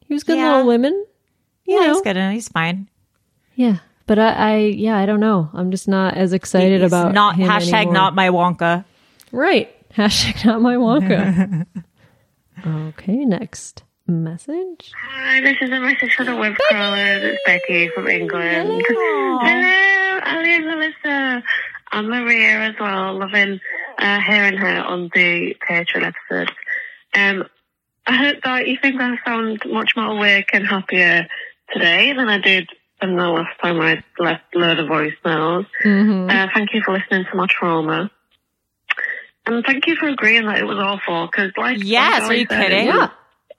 He 0.06 0.14
was 0.14 0.24
good 0.24 0.38
Yeah. 0.38 0.52
Little 0.56 0.66
Women. 0.68 1.04
You 1.66 1.74
Yeah, 1.80 1.86
know. 1.88 1.92
he's 1.94 2.02
good. 2.02 2.16
and 2.16 2.32
He's 2.34 2.48
fine. 2.48 2.88
Yeah, 3.56 3.78
but 4.06 4.18
I, 4.18 4.28
I, 4.32 4.56
yeah, 4.56 4.96
I 4.96 5.04
don't 5.06 5.20
know. 5.20 5.50
I'm 5.52 5.70
just 5.70 5.86
not 5.86 6.14
as 6.16 6.32
excited 6.32 6.80
He's 6.80 6.90
about 6.90 7.12
not 7.12 7.36
him 7.36 7.48
hashtag 7.48 7.72
anymore. 7.74 7.94
not 7.94 8.14
my 8.14 8.28
Wonka. 8.30 8.84
right. 9.32 9.68
Hashtag 9.94 10.44
not 10.46 10.62
my 10.62 10.76
Wonka. 10.76 11.66
okay, 12.66 13.24
next 13.24 13.82
message. 14.06 14.92
Hi, 14.96 15.40
this 15.40 15.56
is 15.60 15.70
a 15.70 15.80
message 15.80 16.14
for 16.14 16.24
the 16.24 16.36
web 16.36 16.54
crawlers. 16.54 17.22
It's 17.22 17.42
Becky 17.46 17.88
from 17.88 18.08
England. 18.08 18.84
Hello, 18.88 20.20
Ali 20.26 20.56
and 20.56 20.66
Melissa. 20.66 21.42
I'm 21.92 22.08
Maria 22.08 22.70
as 22.70 22.74
well, 22.78 23.18
loving 23.18 23.60
uh, 23.98 24.20
hearing 24.20 24.56
her 24.56 24.80
on 24.80 25.10
the 25.14 25.56
Patreon 25.68 26.12
episodes. 26.12 26.56
Um, 27.14 27.44
I 28.06 28.16
hope 28.16 28.36
that 28.44 28.68
you 28.68 28.78
think 28.80 29.00
I 29.00 29.16
sound 29.24 29.62
much 29.66 29.92
more 29.96 30.16
awake 30.16 30.50
and 30.52 30.66
happier 30.66 31.26
today 31.72 32.12
than 32.12 32.28
I 32.28 32.38
did 32.38 32.68
than 33.00 33.16
the 33.16 33.28
last 33.28 33.58
time 33.60 33.80
I 33.80 34.02
left 34.18 34.44
load 34.54 34.78
of 34.78 34.88
voicemails. 34.88 35.66
Mm-hmm. 35.84 36.30
Uh, 36.30 36.46
thank 36.54 36.74
you 36.74 36.82
for 36.84 36.92
listening 36.92 37.24
to 37.30 37.36
my 37.36 37.46
trauma. 37.48 38.10
And 39.50 39.64
thank 39.64 39.86
you 39.86 39.96
for 39.96 40.08
agreeing 40.08 40.46
that 40.46 40.58
it 40.58 40.64
was 40.64 40.78
awful, 40.78 41.26
because 41.26 41.52
like... 41.56 41.78
Yes, 41.82 42.22
are 42.22 42.34
you 42.34 42.46
I 42.50 42.54
said, 42.54 42.62
kidding? 42.68 42.88
it 42.88 42.94
was- 42.94 43.10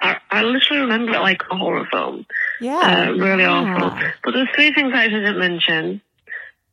I, 0.04 0.18
I 0.32 0.42
literally 0.42 0.82
remember 0.82 1.14
it 1.14 1.20
like 1.20 1.44
a 1.52 1.56
horror 1.56 1.88
film. 1.92 2.26
Yeah, 2.60 2.80
Uh, 3.10 3.12
really 3.12 3.44
yeah. 3.44 3.52
awful. 3.52 4.00
But 4.24 4.32
there's 4.34 4.48
three 4.56 4.74
things 4.74 4.92
I 4.96 5.08
didn't 5.10 5.38
mention. 5.38 6.02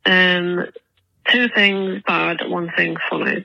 Um, 0.06 0.66
two 1.30 1.48
things 1.54 2.02
bad, 2.06 2.38
one 2.48 2.70
thing 2.74 2.96
funny. 3.10 3.44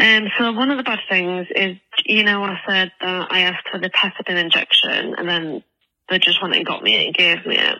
Um, 0.00 0.28
so 0.36 0.50
one 0.52 0.70
of 0.72 0.78
the 0.78 0.82
bad 0.82 0.98
things 1.08 1.46
is, 1.54 1.76
you 2.04 2.24
know, 2.24 2.42
I 2.42 2.58
said 2.66 2.90
that 3.00 3.28
I 3.30 3.40
asked 3.42 3.68
for 3.70 3.78
the 3.78 3.90
pethidine 3.90 4.36
injection, 4.42 5.14
and 5.16 5.28
then 5.28 5.62
they 6.08 6.18
just 6.18 6.42
went 6.42 6.56
and 6.56 6.66
got 6.66 6.82
me 6.82 6.96
it 6.96 7.06
and 7.06 7.14
gave 7.14 7.46
me 7.46 7.56
it. 7.56 7.78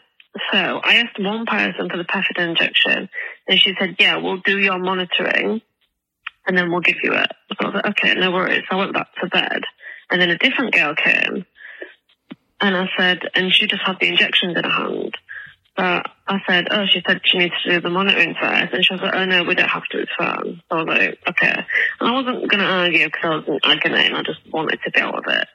So 0.52 0.58
I 0.84 0.96
asked 0.96 1.18
one 1.18 1.46
person 1.46 1.88
for 1.90 1.96
the 1.96 2.04
pethidine 2.04 2.50
injection, 2.50 3.08
and 3.48 3.58
she 3.58 3.74
said, 3.76 3.96
"Yeah, 3.98 4.18
we'll 4.18 4.36
do 4.36 4.56
your 4.58 4.78
monitoring, 4.78 5.62
and 6.46 6.56
then 6.56 6.70
we'll 6.70 6.80
give 6.80 6.98
you 7.02 7.12
it." 7.12 7.32
So 7.52 7.56
I 7.60 7.64
was 7.66 7.74
like, 7.74 7.86
"Okay, 7.98 8.14
no 8.14 8.30
worries." 8.30 8.64
So 8.70 8.76
I 8.76 8.80
went 8.80 8.94
back 8.94 9.08
to 9.20 9.28
bed, 9.28 9.62
and 10.10 10.20
then 10.20 10.30
a 10.30 10.38
different 10.38 10.74
girl 10.74 10.94
came, 10.94 11.44
and 12.60 12.76
I 12.76 12.88
said, 12.98 13.20
and 13.34 13.52
she 13.52 13.66
just 13.66 13.82
had 13.82 13.98
the 14.00 14.08
injections 14.08 14.56
in 14.56 14.64
her 14.64 14.70
hand. 14.70 15.14
But 15.76 16.06
I 16.26 16.40
said, 16.46 16.66
oh, 16.70 16.84
she 16.86 17.02
said 17.06 17.22
she 17.24 17.38
needs 17.38 17.54
to 17.62 17.70
do 17.70 17.80
the 17.80 17.88
monitoring 17.88 18.34
first. 18.38 18.74
And 18.74 18.84
she 18.84 18.92
was 18.92 19.00
like, 19.00 19.14
oh, 19.14 19.24
no, 19.24 19.44
we 19.44 19.54
don't 19.54 19.68
have 19.68 19.86
to, 19.90 20.00
it's 20.00 20.10
fine. 20.18 20.60
So 20.68 20.76
I 20.76 20.82
was 20.82 20.86
like, 20.86 21.18
okay. 21.28 21.64
And 22.00 22.08
I 22.08 22.12
wasn't 22.12 22.50
going 22.50 22.60
to 22.60 22.66
argue 22.66 23.06
because 23.06 23.24
I 23.24 23.36
was 23.36 23.44
in 23.48 23.60
agony 23.64 24.06
and 24.06 24.16
I 24.16 24.22
just 24.22 24.40
wanted 24.52 24.78
to 24.84 24.90
deal 24.90 25.12
with 25.14 25.24
it. 25.28 25.48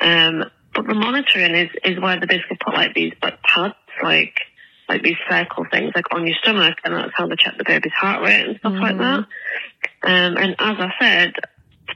Um, 0.00 0.50
but 0.74 0.86
the 0.86 0.94
monitoring 0.94 1.54
is, 1.54 1.70
is 1.84 2.00
where 2.00 2.18
they 2.18 2.26
basically 2.26 2.58
put 2.64 2.74
like 2.74 2.94
these 2.94 3.12
like 3.22 3.40
pads, 3.42 3.74
like, 4.02 4.40
like 4.90 5.02
these 5.02 5.16
circle 5.28 5.64
things 5.70 5.92
like 5.94 6.12
on 6.12 6.26
your 6.26 6.36
stomach 6.42 6.76
and 6.84 6.94
that's 6.94 7.12
how 7.14 7.28
they 7.28 7.36
check 7.36 7.56
the 7.56 7.64
baby's 7.64 7.92
heart 7.92 8.26
rate 8.26 8.44
and 8.44 8.58
stuff 8.58 8.74
like 8.80 8.98
that. 8.98 9.18
Um, 10.02 10.36
and 10.36 10.50
as 10.58 10.76
I 10.78 10.92
said, 11.00 11.34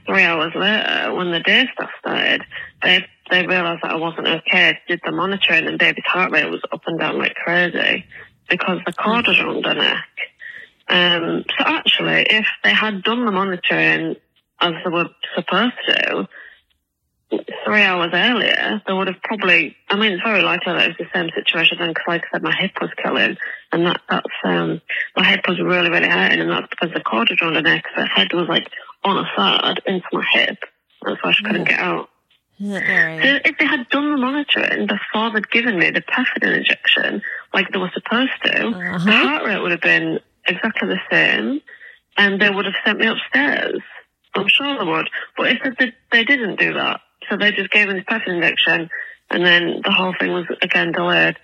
three 0.05 0.23
hours 0.23 0.53
later, 0.55 1.13
when 1.13 1.31
the 1.31 1.41
day 1.41 1.67
stuff 1.73 1.89
started, 1.99 2.43
they 2.81 3.05
they 3.29 3.45
realised 3.45 3.81
that 3.83 3.91
I 3.91 3.95
wasn't 3.95 4.27
okay. 4.27 4.79
Did 4.87 5.01
the 5.03 5.11
monitoring 5.11 5.67
and 5.67 5.77
baby's 5.77 6.05
heart 6.05 6.31
rate 6.31 6.49
was 6.49 6.61
up 6.71 6.83
and 6.87 6.97
down 6.97 7.17
like 7.17 7.35
crazy 7.35 8.05
because 8.49 8.79
the 8.85 8.93
cord 8.93 9.27
was 9.27 9.39
around 9.39 9.65
her 9.65 9.73
neck. 9.73 10.07
Um, 10.87 11.43
so 11.57 11.65
actually, 11.65 12.27
if 12.29 12.47
they 12.63 12.73
had 12.73 13.03
done 13.03 13.25
the 13.25 13.31
monitoring 13.31 14.15
as 14.61 14.73
they 14.83 14.89
were 14.89 15.09
supposed 15.35 15.73
to, 15.87 16.27
three 17.65 17.81
hours 17.81 18.11
earlier, 18.13 18.81
they 18.85 18.93
would 18.93 19.07
have 19.07 19.21
probably. 19.23 19.75
I 19.89 19.95
mean, 19.97 20.13
it's 20.13 20.23
very 20.23 20.41
likely 20.41 20.73
that 20.73 20.85
it 20.85 20.87
was 20.89 20.97
the 20.97 21.07
same 21.13 21.29
situation. 21.35 21.77
Then, 21.79 21.93
'cause 21.93 22.03
like 22.07 22.23
I 22.25 22.27
said, 22.31 22.43
my 22.43 22.55
hip 22.55 22.71
was 22.81 22.91
killing, 23.01 23.37
and 23.71 23.85
that 23.87 24.01
that's 24.09 24.27
um, 24.43 24.81
my 25.15 25.23
hip 25.25 25.47
was 25.47 25.59
really 25.59 25.89
really 25.89 26.07
hurting, 26.09 26.39
and 26.41 26.51
that's 26.51 26.67
because 26.69 26.91
the 26.93 27.01
cord 27.01 27.29
was 27.29 27.39
around 27.41 27.55
her 27.55 27.61
neck. 27.61 27.85
The 27.95 28.05
head 28.05 28.33
was 28.33 28.47
like 28.47 28.69
on 29.03 29.17
a 29.17 29.29
side 29.35 29.81
into 29.85 30.05
my 30.13 30.25
hip. 30.31 30.59
That's 31.03 31.21
why 31.23 31.31
she 31.31 31.43
couldn't 31.43 31.65
get 31.67 31.79
out. 31.79 32.09
So 33.21 33.39
if 33.45 33.57
they 33.57 33.65
had 33.65 33.89
done 33.89 34.11
the 34.11 34.17
monitoring 34.17 34.87
before 34.87 35.29
they'd 35.31 35.49
given 35.51 35.77
me 35.77 35.89
the 35.89 36.01
pethidine 36.01 36.55
injection, 36.57 37.21
like 37.53 37.69
they 37.71 37.77
were 37.79 37.91
supposed 37.93 38.31
to, 38.45 38.51
the 39.05 39.11
heart 39.11 39.45
rate 39.45 39.59
would 39.61 39.71
have 39.71 39.81
been 39.81 40.19
exactly 40.47 40.87
the 40.87 40.99
same, 41.11 41.61
and 42.17 42.39
they 42.41 42.49
would 42.49 42.65
have 42.65 42.75
sent 42.85 42.99
me 42.99 43.07
upstairs. 43.07 43.81
I'm 44.35 44.47
sure 44.47 44.77
they 44.79 44.85
would. 44.89 45.09
But 45.37 45.47
if 45.51 45.77
they, 45.77 45.93
they 46.11 46.23
didn't 46.23 46.57
do 46.59 46.73
that, 46.75 47.01
so 47.29 47.37
they 47.37 47.51
just 47.51 47.71
gave 47.71 47.87
me 47.87 47.95
the 47.95 48.01
pethidine 48.01 48.35
injection, 48.35 48.89
and 49.29 49.45
then 49.45 49.81
the 49.83 49.91
whole 49.91 50.13
thing 50.19 50.31
was 50.31 50.45
again 50.61 50.91
delayed. 50.91 51.37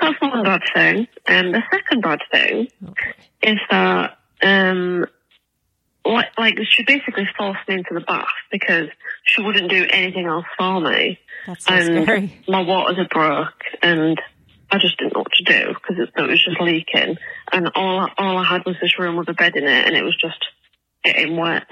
That's 0.00 0.20
one 0.20 0.42
bad 0.42 0.62
thing. 0.74 1.08
And 1.26 1.54
the 1.54 1.62
second 1.70 2.02
bad 2.02 2.20
thing 2.30 2.68
is 3.42 3.58
that 3.70 4.18
um, 4.42 5.06
like, 6.04 6.28
like 6.38 6.58
she 6.68 6.84
basically 6.84 7.26
forced 7.36 7.66
me 7.68 7.76
into 7.76 7.94
the 7.94 8.00
bath 8.00 8.26
because 8.50 8.88
she 9.24 9.42
wouldn't 9.42 9.70
do 9.70 9.86
anything 9.90 10.26
else 10.26 10.44
for 10.58 10.80
me. 10.80 11.18
That's 11.46 11.64
so 11.64 11.74
and 11.74 12.02
scary. 12.04 12.44
my 12.48 12.62
waters 12.62 12.98
had 12.98 13.08
broke, 13.08 13.62
and 13.82 14.20
I 14.70 14.78
just 14.78 14.98
didn't 14.98 15.14
know 15.14 15.20
what 15.20 15.32
to 15.32 15.44
do 15.44 15.74
because 15.74 15.98
it, 15.98 16.10
it 16.16 16.28
was 16.28 16.44
just 16.44 16.60
leaking. 16.60 17.16
And 17.52 17.70
all 17.74 18.08
all 18.18 18.38
I 18.38 18.44
had 18.44 18.64
was 18.64 18.76
this 18.80 18.98
room 18.98 19.16
with 19.16 19.28
a 19.28 19.34
bed 19.34 19.56
in 19.56 19.64
it, 19.64 19.86
and 19.86 19.96
it 19.96 20.04
was 20.04 20.16
just 20.16 20.44
getting 21.04 21.36
wet. 21.36 21.64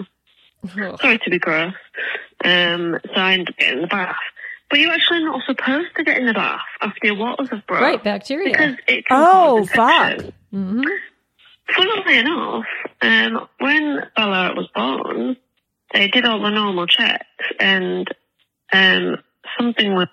Sorry 0.69 1.19
to 1.19 1.31
be 1.31 1.39
gross. 1.39 1.75
Um, 2.45 2.99
so 3.05 3.13
I 3.21 3.33
ended 3.35 3.49
up 3.51 3.57
getting 3.59 3.75
in 3.77 3.81
the 3.83 3.87
bath. 3.89 4.17
But 4.71 4.81
you're 4.81 4.93
actually 4.93 5.25
not 5.25 5.43
supposed 5.47 5.89
to 5.97 6.05
get 6.05 6.19
in 6.19 6.27
the 6.27 6.33
bath 6.33 6.61
after 6.81 6.99
your 7.07 7.17
waters 7.17 7.49
have 7.51 7.67
broke. 7.67 7.81
Right, 7.83 8.03
bacteria. 8.03 8.51
Because 8.51 8.75
it 8.89 9.07
can 9.07 9.17
Oh, 9.21 9.59
cause 9.59 9.71
fuck. 9.71 10.11
infection. 10.13 10.33
hmm 10.51 10.83
Funnily 11.75 12.19
enough, 12.19 12.65
um, 13.01 13.49
when 13.59 14.03
Bella 14.17 14.55
was 14.55 14.69
born, 14.75 15.37
they 15.95 16.09
did 16.09 16.27
all 16.27 16.43
the 16.43 16.51
normal 16.51 16.87
checks, 16.87 17.25
and 17.59 18.07
um, 18.73 19.17
something 19.59 19.95
was 19.95 20.09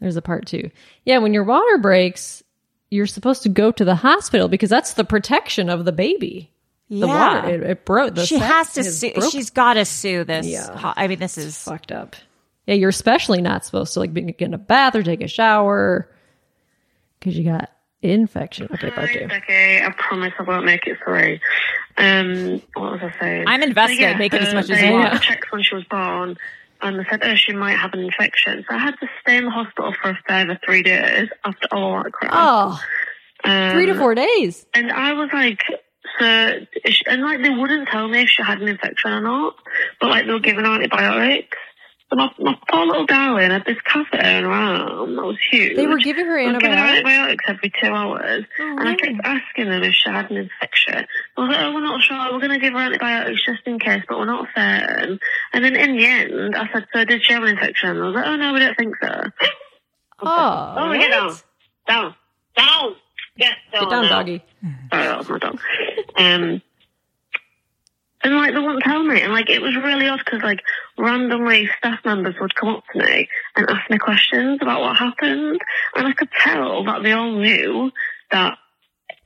There's 0.00 0.16
a 0.16 0.22
part 0.22 0.46
two. 0.46 0.70
Yeah, 1.04 1.18
when 1.18 1.32
your 1.34 1.44
water 1.44 1.78
breaks, 1.78 2.42
you're 2.90 3.06
supposed 3.06 3.44
to 3.44 3.48
go 3.48 3.70
to 3.70 3.84
the 3.84 3.94
hospital 3.94 4.48
because 4.48 4.70
that's 4.70 4.94
the 4.94 5.04
protection 5.04 5.68
of 5.70 5.84
the 5.84 5.92
baby. 5.92 6.50
The 6.90 7.06
Yeah. 7.06 7.06
water, 7.06 7.48
it, 7.50 7.62
it 7.62 7.84
broke. 7.84 8.14
The 8.14 8.24
she 8.26 8.38
has 8.38 8.72
to 8.74 8.84
sue. 8.84 9.12
broken. 9.12 9.30
She's 9.30 9.50
got 9.50 9.74
to 9.74 9.84
sue 9.84 10.24
this. 10.24 10.46
Yeah. 10.46 10.74
ho- 10.76 10.94
I 10.96 11.06
mean, 11.08 11.18
this 11.18 11.36
is 11.38 11.56
fucked 11.62 11.92
up. 11.92 12.16
Yeah, 12.66 12.74
you're 12.74 12.88
especially 12.90 13.42
not 13.42 13.64
supposed 13.64 13.94
to 13.94 14.00
like 14.00 14.12
be- 14.14 14.22
get 14.22 14.42
in 14.42 14.54
a 14.54 14.58
bath 14.58 14.94
or 14.94 15.02
take 15.02 15.20
a 15.20 15.28
shower 15.28 16.08
because 17.18 17.36
you 17.36 17.44
got 17.44 17.70
infection. 18.02 18.68
Okay, 18.72 18.90
part 18.90 19.08
Hi, 19.10 19.14
two. 19.18 19.26
Becky. 19.28 19.82
I 19.84 19.92
promise 19.96 20.32
I 20.38 20.42
won't 20.44 20.64
make 20.64 20.86
it 20.86 20.98
through. 21.04 21.38
Um, 21.96 22.62
what 22.74 22.92
was 22.92 23.00
I 23.02 23.20
saying? 23.20 23.44
I'm 23.48 23.62
invested. 23.62 23.96
So, 23.96 24.02
yeah, 24.02 24.16
Make 24.16 24.32
it 24.34 24.42
as 24.42 24.54
much 24.54 24.70
as 24.70 24.78
they 24.80 24.86
you 24.88 24.92
want. 24.94 25.20
checked 25.22 25.50
when 25.50 25.62
she 25.62 25.74
was 25.74 25.84
born, 25.84 26.36
and 26.80 26.98
they 26.98 27.04
said, 27.10 27.20
oh, 27.24 27.34
she 27.34 27.52
might 27.52 27.76
have 27.76 27.92
an 27.92 28.00
infection. 28.00 28.64
So 28.68 28.76
I 28.76 28.78
had 28.78 28.94
to 29.00 29.08
stay 29.22 29.36
in 29.36 29.44
the 29.46 29.50
hospital 29.50 29.92
for 30.00 30.10
a 30.10 30.18
further 30.28 30.58
three 30.64 30.82
days 30.82 31.28
after 31.44 31.68
all 31.72 32.02
that 32.02 32.12
crap. 32.12 32.30
Oh, 32.34 32.80
um, 33.44 33.72
three 33.72 33.86
to 33.86 33.94
four 33.94 34.14
days. 34.14 34.64
And 34.74 34.92
I 34.92 35.12
was 35.14 35.30
like, 35.32 35.60
so, 36.18 36.66
and 37.06 37.22
like 37.22 37.42
they 37.42 37.50
wouldn't 37.50 37.88
tell 37.88 38.08
me 38.08 38.22
if 38.22 38.28
she 38.28 38.42
had 38.42 38.60
an 38.60 38.68
infection 38.68 39.10
or 39.12 39.20
not, 39.20 39.56
but 40.00 40.10
like 40.10 40.26
they 40.26 40.32
were 40.32 40.40
giving 40.40 40.64
her 40.64 40.72
antibiotics. 40.74 41.56
So 42.10 42.16
my, 42.16 42.32
my 42.38 42.58
poor 42.70 42.86
little 42.86 43.04
darling 43.04 43.50
had 43.50 43.66
this 43.66 43.76
catheter 43.84 44.24
in 44.26 44.44
her 44.44 44.50
arm 44.50 45.14
that 45.16 45.22
was 45.22 45.36
huge. 45.50 45.76
They 45.76 45.86
were 45.86 45.98
giving 45.98 46.24
her 46.24 46.42
were 46.42 46.58
giving 46.58 46.70
her 46.70 46.78
antibiotics. 46.78 47.44
antibiotics 47.44 47.44
every 47.48 47.70
two 47.82 47.86
hours. 47.94 48.44
Oh, 48.58 48.76
and 48.78 48.88
I 48.88 48.94
kept 48.94 49.20
asking 49.24 49.68
them 49.68 49.82
if 49.82 49.92
she 49.94 50.08
had 50.08 50.30
an 50.30 50.38
infection. 50.38 51.06
I 51.36 51.40
was 51.40 51.50
like, 51.50 51.60
oh, 51.60 51.74
we're 51.74 51.80
not 51.82 52.00
sure. 52.02 52.32
We're 52.32 52.38
going 52.38 52.58
to 52.58 52.58
give 52.58 52.72
her 52.72 52.78
antibiotics 52.78 53.44
just 53.44 53.60
in 53.66 53.78
case, 53.78 54.04
but 54.08 54.18
we're 54.18 54.24
not 54.24 54.48
certain. 54.56 55.20
And 55.52 55.62
then 55.62 55.76
in 55.76 55.96
the 55.98 56.06
end, 56.06 56.56
I 56.56 56.72
said, 56.72 56.86
so 56.94 57.04
did 57.04 57.22
she 57.22 57.34
have 57.34 57.42
an 57.42 57.50
infection? 57.50 57.90
And 57.90 58.00
I 58.02 58.06
was 58.06 58.14
like, 58.14 58.26
oh, 58.26 58.36
no, 58.36 58.52
we 58.54 58.60
don't 58.60 58.74
think 58.76 58.94
so. 59.02 59.22
Oh, 60.20 60.74
Oh, 60.78 60.92
get 60.94 61.10
down. 61.10 61.34
Down. 61.86 62.14
Down. 62.56 62.96
Yes, 63.38 63.54
down. 63.72 63.84
Get 63.84 63.90
down, 63.90 64.02
now. 64.02 64.08
doggy. 64.08 64.44
Sorry, 64.90 65.04
that 65.04 65.18
was 65.18 65.28
my 65.28 65.38
dog. 65.38 65.60
Um, 66.16 66.62
and 68.24 68.34
like 68.36 68.52
they 68.52 68.58
wouldn't 68.58 68.82
tell 68.82 69.02
me, 69.02 69.20
and 69.20 69.32
like 69.32 69.48
it 69.48 69.62
was 69.62 69.76
really 69.76 70.08
odd 70.08 70.18
because 70.24 70.42
like 70.42 70.60
randomly 70.98 71.70
staff 71.78 72.00
members 72.04 72.34
would 72.40 72.54
come 72.54 72.70
up 72.70 72.84
to 72.92 72.98
me 72.98 73.28
and 73.54 73.70
ask 73.70 73.88
me 73.88 73.98
questions 73.98 74.58
about 74.60 74.80
what 74.80 74.96
happened, 74.96 75.60
and 75.94 76.06
I 76.06 76.12
could 76.12 76.30
tell 76.32 76.84
that 76.84 77.04
they 77.04 77.12
all 77.12 77.30
knew 77.30 77.92
that 78.32 78.58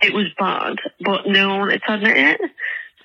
it 0.02 0.12
was 0.12 0.26
bad, 0.38 0.76
but 1.00 1.26
no 1.26 1.48
one 1.48 1.58
wanted 1.60 1.82
to 1.86 1.94
admit 1.94 2.16
it. 2.16 2.40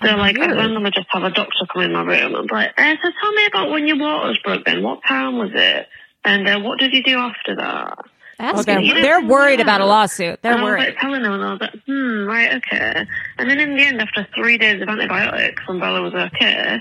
So 0.04 0.10
like 0.16 0.38
I'd 0.38 0.48
Weird. 0.48 0.58
randomly 0.58 0.92
just 0.92 1.08
have 1.10 1.24
a 1.24 1.32
doctor 1.32 1.66
come 1.72 1.84
in 1.84 1.94
my 1.94 2.02
room 2.02 2.36
and 2.36 2.48
be 2.48 2.54
like, 2.54 2.74
eh, 2.78 2.96
so 3.02 3.10
tell 3.22 3.32
me 3.32 3.46
about 3.46 3.72
when 3.72 3.88
your 3.88 3.98
waters 3.98 4.40
broke 4.44 4.66
then. 4.66 4.84
What 4.84 5.00
time 5.08 5.38
was 5.38 5.52
it? 5.54 5.88
And 6.26 6.48
uh, 6.48 6.60
what 6.60 6.80
did 6.80 6.94
you 6.94 7.02
do 7.04 7.18
after 7.18 7.56
that? 7.56 7.98
Ask 8.40 8.68
Okay, 8.68 8.78
me. 8.78 8.88
Yeah. 8.90 9.02
they're 9.02 9.22
worried 9.26 9.60
about 9.60 9.82
a 9.82 9.86
lawsuit. 9.86 10.42
They're 10.44 10.52
and 10.54 10.62
I 10.62 10.64
was 10.64 10.72
worried. 10.72 10.86
like 10.90 11.00
telling 11.00 11.24
them, 11.24 11.34
and 11.34 11.44
I 11.44 11.52
was 11.54 11.62
like, 11.62 11.74
hmm, 11.88 12.26
right, 12.26 12.54
okay. 12.58 13.06
And 13.38 13.50
then 13.50 13.60
in 13.60 13.76
the 13.76 13.84
end, 13.84 14.00
after 14.02 14.28
three 14.36 14.58
days 14.60 14.82
of 14.82 14.88
antibiotics, 14.90 15.62
when 15.68 15.80
Bella 15.80 16.02
was 16.02 16.14
okay, 16.14 16.80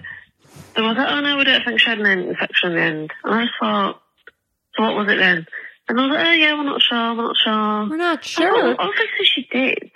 they 0.74 0.82
was 0.82 0.96
like, 0.96 1.08
oh 1.08 1.20
no, 1.20 1.36
we 1.38 1.44
don't 1.44 1.64
think 1.64 1.80
she 1.80 1.88
had 1.88 1.98
an 1.98 2.06
infection 2.06 2.72
in 2.72 2.76
the 2.76 2.82
end. 2.82 3.12
And 3.24 3.34
I 3.34 3.42
just 3.44 3.54
thought, 3.58 4.02
so 4.76 4.82
what 4.82 4.96
was 4.96 5.08
it 5.10 5.16
then? 5.16 5.46
And 5.88 5.98
I 6.00 6.06
was 6.06 6.14
like, 6.16 6.26
oh 6.26 6.32
yeah, 6.32 6.54
we're 6.54 6.64
not 6.64 6.82
sure, 6.82 7.14
we're 7.14 7.22
not 7.22 7.36
sure. 7.36 7.88
We're 7.90 7.96
not 7.96 8.18
Oh, 8.18 8.22
sure. 8.22 8.76
obviously 8.78 9.24
she 9.24 9.48
did. 9.50 9.90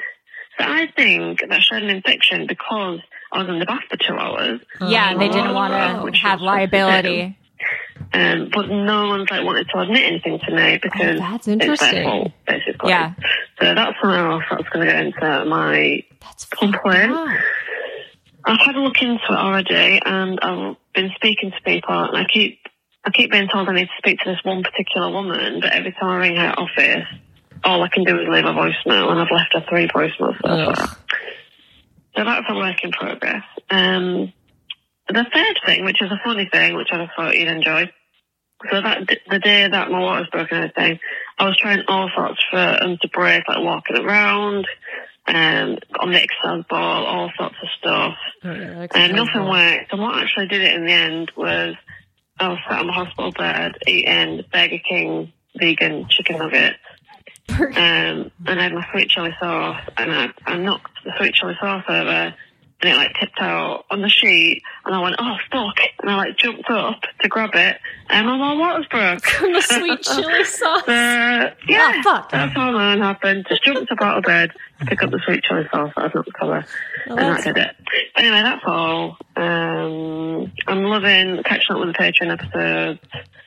So 0.58 0.64
I 0.66 0.88
think 0.96 1.40
that 1.48 1.62
she 1.62 1.74
had 1.74 1.82
an 1.82 1.90
infection 1.90 2.46
because 2.46 3.00
I 3.32 3.38
was 3.40 3.48
in 3.48 3.58
the 3.58 3.66
bath 3.66 3.82
for 3.90 3.96
two 3.98 4.14
hours. 4.14 4.60
Yeah, 4.80 5.10
and 5.10 5.20
they 5.20 5.28
didn't 5.28 5.48
Oh, 5.48 5.54
want 5.54 5.72
to 5.74 6.06
is 6.16 6.20
have 6.22 6.40
what 6.40 6.46
they 6.70 6.82
liability. 6.82 7.36
Um, 8.12 8.50
but 8.52 8.68
no 8.68 9.08
one's 9.08 9.30
like 9.30 9.44
wanted 9.44 9.68
to 9.68 9.78
admit 9.78 10.02
anything 10.04 10.40
to 10.40 10.50
me 10.54 10.78
because 10.82 11.16
Oh, 11.16 11.18
that's 11.20 11.46
it's 11.46 11.58
their 11.58 11.70
interesting. 11.70 12.04
fault, 12.04 12.32
basically. 12.46 12.90
Yeah. 12.90 13.14
So 13.60 13.74
that's 13.74 13.96
something 14.02 14.18
else 14.20 14.44
that's 14.50 14.68
going 14.70 14.86
to 14.86 14.92
go 14.92 14.98
into 14.98 15.44
my 15.46 16.02
That's 16.20 16.44
complaint. 16.46 17.12
fucked 17.12 17.30
up. 17.30 17.38
I've 18.46 18.60
had 18.66 18.74
a 18.74 18.80
look 18.80 19.00
into 19.02 19.22
it 19.22 19.30
already, 19.30 20.00
and 20.04 20.40
I've 20.40 20.76
been 20.94 21.10
speaking 21.14 21.50
to 21.52 21.60
people, 21.64 21.94
and 21.94 22.16
I 22.16 22.24
keep 22.24 22.58
I 23.04 23.10
keep 23.10 23.30
being 23.30 23.48
told 23.48 23.68
I 23.68 23.72
need 23.74 23.86
to 23.86 23.92
speak 23.98 24.18
to 24.20 24.30
this 24.30 24.40
one 24.42 24.62
particular 24.62 25.10
woman, 25.10 25.60
but 25.60 25.72
every 25.72 25.92
time 25.92 26.08
I 26.10 26.16
ring 26.16 26.36
her 26.36 26.52
office, 26.58 27.04
all 27.64 27.82
I 27.82 27.88
can 27.88 28.04
do 28.04 28.18
is 28.20 28.26
leave 28.28 28.44
a 28.44 28.52
voicemail, 28.52 29.10
and 29.10 29.20
I've 29.20 29.30
left 29.30 29.52
her 29.54 29.64
three 29.68 29.86
voicemails 29.88 30.36
so 30.42 30.72
far. 30.74 30.88
So 32.16 32.24
that's 32.24 32.46
a 32.48 32.54
work 32.56 32.82
in 32.82 32.90
progress. 32.92 33.44
Um, 33.70 34.32
the 35.08 35.24
third 35.32 35.58
thing, 35.64 35.84
which 35.84 36.02
is 36.02 36.10
a 36.10 36.20
funny 36.24 36.48
thing, 36.52 36.76
which 36.76 36.88
I 36.92 37.04
just 37.04 37.14
thought 37.16 37.36
you'd 37.36 37.48
enjoy. 37.48 37.90
So 38.70 38.80
that 38.80 39.08
the 39.30 39.38
day 39.38 39.66
that 39.68 39.90
my 39.90 39.98
water 39.98 40.20
was 40.20 40.28
broken 40.30 40.58
and 40.58 40.72
everything, 40.76 41.00
I 41.38 41.46
was 41.46 41.56
trying 41.56 41.82
all 41.88 42.10
sorts 42.14 42.42
for 42.50 42.56
them 42.56 42.98
to 43.00 43.08
break, 43.08 43.48
like 43.48 43.62
walking 43.64 43.96
around, 43.96 44.66
um, 45.26 45.78
on 45.98 46.12
the 46.12 46.22
exercise 46.22 46.64
ball, 46.68 47.06
all 47.06 47.30
sorts 47.38 47.56
of 47.62 47.68
stuff. 47.78 48.16
Oh, 48.44 48.88
And 48.94 49.14
nothing 49.14 49.48
worked. 49.48 49.92
And 49.92 50.00
what 50.00 50.22
actually 50.22 50.48
did 50.48 50.60
it 50.60 50.74
in 50.74 50.84
the 50.84 50.92
end 50.92 51.32
was 51.36 51.74
I 52.38 52.48
was 52.48 52.58
sat 52.68 52.80
on 52.80 52.86
the 52.86 52.92
hospital 52.92 53.32
bed 53.32 53.76
eating 53.86 54.44
Burger 54.52 54.78
King 54.88 55.32
vegan 55.56 56.06
chicken 56.08 56.38
nuggets. 56.38 56.76
Um, 57.50 58.30
and 58.46 58.60
I 58.60 58.62
had 58.62 58.72
my 58.72 58.86
sweet 58.92 59.08
chili 59.10 59.34
sauce, 59.40 59.82
and 59.96 60.12
I, 60.12 60.30
I 60.46 60.56
knocked 60.56 60.92
the 61.04 61.12
sweet 61.18 61.34
chili 61.34 61.56
sauce 61.60 61.82
over, 61.88 62.34
and 62.82 62.90
it 62.92 62.96
like 62.96 63.14
tipped 63.18 63.40
out 63.40 63.84
on 63.90 64.00
the 64.02 64.08
sheet, 64.08 64.62
and 64.84 64.94
I 64.94 65.00
went, 65.02 65.16
oh 65.18 65.36
fuck, 65.50 65.78
and 66.00 66.10
I 66.10 66.16
like 66.16 66.36
jumped 66.38 66.68
up 66.70 67.00
to 67.22 67.28
grab 67.28 67.50
it, 67.54 67.76
and 68.08 68.26
my 68.26 68.36
my 68.36 68.54
water's 68.54 68.86
broke. 68.86 69.24
From 69.26 69.52
the 69.52 69.60
sweet 69.62 70.02
chili 70.02 70.44
sauce. 70.44 70.88
Uh, 70.88 71.54
yeah, 71.68 71.92
Ah, 71.96 72.00
fuck. 72.02 72.30
that's 72.30 72.54
how 72.54 72.70
mine 72.72 73.00
happened. 73.00 73.46
Just 73.48 73.64
jumped 73.64 73.90
up 73.92 74.00
out 74.00 74.18
of 74.18 74.24
bed, 74.24 74.52
to 74.80 74.86
pick 74.86 75.02
up 75.02 75.10
the 75.10 75.20
sweet 75.24 75.42
chili 75.44 75.68
sauce 75.72 75.92
that 75.96 76.04
I'd 76.06 76.14
not 76.14 76.26
cover, 76.38 76.64
Well, 77.06 77.18
and 77.18 77.36
that 77.36 77.44
did 77.44 77.56
it. 77.58 77.76
But 78.14 78.22
anyway, 78.24 78.42
that's 78.42 78.62
all. 78.66 79.16
Um, 79.36 80.52
I'm 80.66 80.84
loving 80.84 81.42
catching 81.44 81.74
up 81.76 81.80
with 81.80 81.88
the 81.94 81.98
Patreon 81.98 82.32
episodes. 82.32 83.00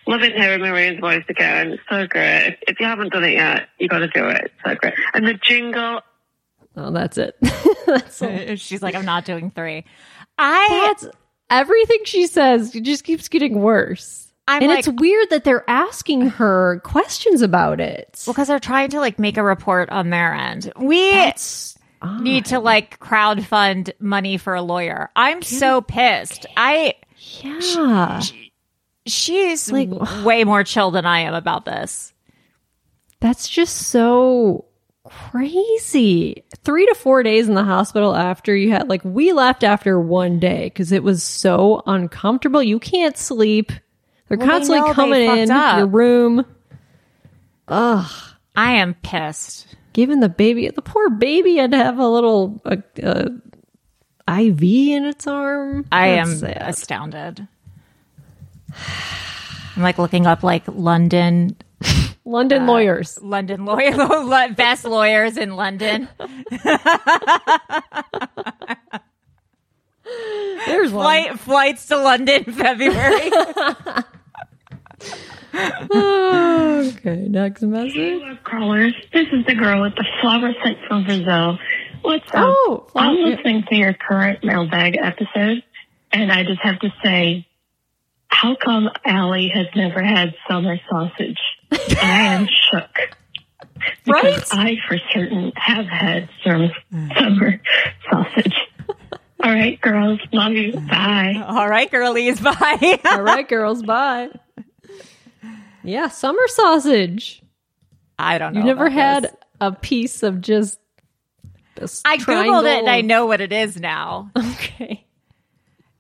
Loving 0.06 0.32
hearing 0.32 0.60
Maria's 0.62 1.00
voice 1.00 1.24
again. 1.30 1.72
It's 1.74 1.84
so 1.90 2.06
great. 2.08 2.48
If, 2.48 2.60
if 2.74 2.80
you 2.80 2.86
haven't 2.86 3.14
done 3.14 3.24
it 3.24 3.34
yet, 3.34 3.70
you 3.80 3.88
got 3.88 4.00
to 4.00 4.10
do 4.10 4.28
it. 4.28 4.46
It's 4.46 4.54
so 4.66 4.76
great. 4.76 4.94
And 5.14 5.26
the 5.26 5.34
jingle. 5.36 6.02
Oh, 6.76 6.92
that's 6.92 7.18
it. 7.18 7.36
that's 7.86 8.18
She's 8.62 8.82
like, 8.82 8.96
I'm 8.96 9.06
not 9.06 9.26
doing 9.26 9.52
three. 9.52 9.86
I 10.38 10.94
That's 11.02 11.16
everything 11.50 12.00
she 12.06 12.28
says. 12.28 12.76
It 12.76 12.82
just 12.82 13.04
keeps 13.04 13.28
getting 13.28 13.62
worse. 13.62 14.32
I'm 14.48 14.64
and 14.64 14.72
like- 14.72 14.80
it's 14.80 14.90
weird 14.90 15.30
that 15.30 15.44
they're 15.44 15.70
asking 15.70 16.22
her 16.30 16.82
questions 16.84 17.42
about 17.42 17.80
it. 17.80 18.24
Well, 18.26 18.34
because 18.34 18.48
they're 18.48 18.60
trying 18.60 18.90
to 18.90 19.00
like 19.00 19.20
make 19.20 19.38
a 19.38 19.44
report 19.44 19.90
on 19.90 20.10
their 20.10 20.34
end. 20.34 20.72
We 20.76 21.12
That's 21.12 21.78
need 22.20 22.46
to 22.46 22.60
like 22.60 23.00
crowdfund 23.00 23.92
money 24.00 24.38
for 24.38 24.56
a 24.56 24.62
lawyer. 24.62 25.10
I'm 25.16 25.42
so 25.42 25.82
pissed. 25.82 26.46
I 26.58 26.96
yeah. 27.18 28.22
she's 29.06 29.72
Like- 29.72 30.26
way 30.26 30.44
more 30.44 30.64
chill 30.64 30.92
than 30.92 31.06
I 31.06 31.20
am 31.20 31.34
about 31.34 31.66
this. 31.66 32.12
That's 33.22 33.48
just 33.48 33.78
so 33.88 34.66
crazy. 35.06 36.44
Three 36.64 36.86
to 36.86 36.96
four 36.96 37.24
days 37.24 37.48
in 37.48 37.56
the 37.56 37.64
hospital 37.64 38.16
after 38.16 38.56
you 38.56 38.72
had, 38.72 38.88
like, 38.90 39.04
we 39.04 39.34
left 39.34 39.64
after 39.64 40.00
one 40.00 40.40
day 40.40 40.66
because 40.66 40.92
it 40.92 41.04
was 41.04 41.24
so 41.24 41.84
uncomfortable. 41.86 42.64
You 42.64 42.80
can't 42.80 43.18
sleep. 43.18 43.72
They're 44.30 44.38
Well, 44.38 44.48
constantly 44.48 44.90
they 44.90 44.94
coming 44.94 45.22
in 45.40 45.52
up. 45.52 45.78
your 45.78 45.88
room. 45.88 46.46
Ugh. 47.68 48.12
I 48.56 48.74
am 48.76 48.94
pissed. 48.96 49.68
Giving 49.94 50.20
the 50.22 50.30
baby, 50.30 50.70
the 50.70 50.82
poor 50.82 51.10
baby 51.10 51.58
had 51.58 51.72
to 51.72 51.78
have 51.78 52.00
a 52.00 52.08
little 52.08 52.62
uh, 52.66 52.78
uh, 53.02 53.30
IV 54.28 54.64
in 54.64 55.06
its 55.06 55.28
arm. 55.28 55.86
I 55.92 56.16
That's 56.16 56.30
am 56.32 56.36
sad. 56.38 56.58
astounded. 56.62 57.48
I'm 59.76 59.82
like 59.82 59.98
looking 59.98 60.26
up 60.28 60.44
like 60.44 60.64
London 60.68 61.56
Uh, 62.26 62.30
London 62.30 62.66
lawyers. 62.68 63.20
London 63.24 63.66
lawyer 63.66 64.54
best 64.56 64.86
lawyers 64.86 65.38
in 65.38 65.56
London. 65.56 66.08
There's 70.66 70.92
one. 70.92 71.04
Flight 71.04 71.40
flights 71.40 71.86
to 71.88 71.98
London 71.98 72.44
February. 72.54 73.32
Okay, 75.56 77.28
next 77.30 77.62
message. 77.62 78.22
Love 78.22 78.38
crawlers. 78.44 78.94
This 79.14 79.28
is 79.32 79.46
the 79.46 79.56
girl 79.56 79.82
with 79.82 79.96
the 79.96 80.06
flower 80.22 80.52
scent 80.64 80.78
from 80.88 81.06
Brazil. 81.06 81.58
What's 82.02 82.28
up? 82.34 82.44
Oh, 82.48 82.86
I'm 82.96 83.16
flower- 83.16 83.28
listening 83.30 83.64
to 83.70 83.76
your 83.76 83.94
current 83.94 84.44
mailbag 84.44 84.98
episode, 84.98 85.64
and 86.12 86.32
I 86.32 86.44
just 86.44 86.62
have 86.62 86.80
to 86.80 86.94
say, 87.04 87.46
how 88.28 88.56
come 88.56 88.90
Ali 89.06 89.50
has 89.54 89.68
never 89.76 90.02
had 90.04 90.34
summer 90.50 90.78
sausage? 90.90 91.40
I 92.02 92.34
am 92.34 92.48
shook. 92.72 93.16
Because 94.06 94.50
I, 94.52 94.78
for 94.88 94.98
certain, 95.14 95.52
have 95.56 95.86
had 95.86 96.30
some 96.44 96.72
mm. 96.94 97.18
summer 97.18 97.62
sausage. 98.12 98.56
All 99.44 99.52
right, 99.52 99.80
girls. 99.82 100.20
Love 100.32 100.54
you. 100.54 100.74
Mm. 100.74 100.90
Bye. 100.90 101.44
All 101.46 101.68
right, 101.68 101.92
girlies, 101.92 102.40
bye. 102.42 103.00
All 103.12 103.22
right, 103.22 103.48
girls, 103.48 103.84
bye. 103.84 104.30
Yeah, 105.84 106.08
summer 106.08 106.48
sausage. 106.48 107.42
I 108.18 108.38
don't 108.38 108.54
know. 108.54 108.62
You 108.62 108.66
never 108.66 108.90
had 108.90 109.26
this. 109.26 109.36
a 109.60 109.72
piece 109.74 110.24
of 110.24 110.40
just. 110.40 110.80
a 111.78 111.90
I 112.06 112.18
triangle 112.18 112.62
googled 112.62 112.74
it 112.74 112.80
and 112.80 112.90
I 112.90 113.02
know 113.02 113.26
what 113.26 113.42
it 113.42 113.52
is 113.52 113.78
now. 113.78 114.32
Okay. 114.38 115.06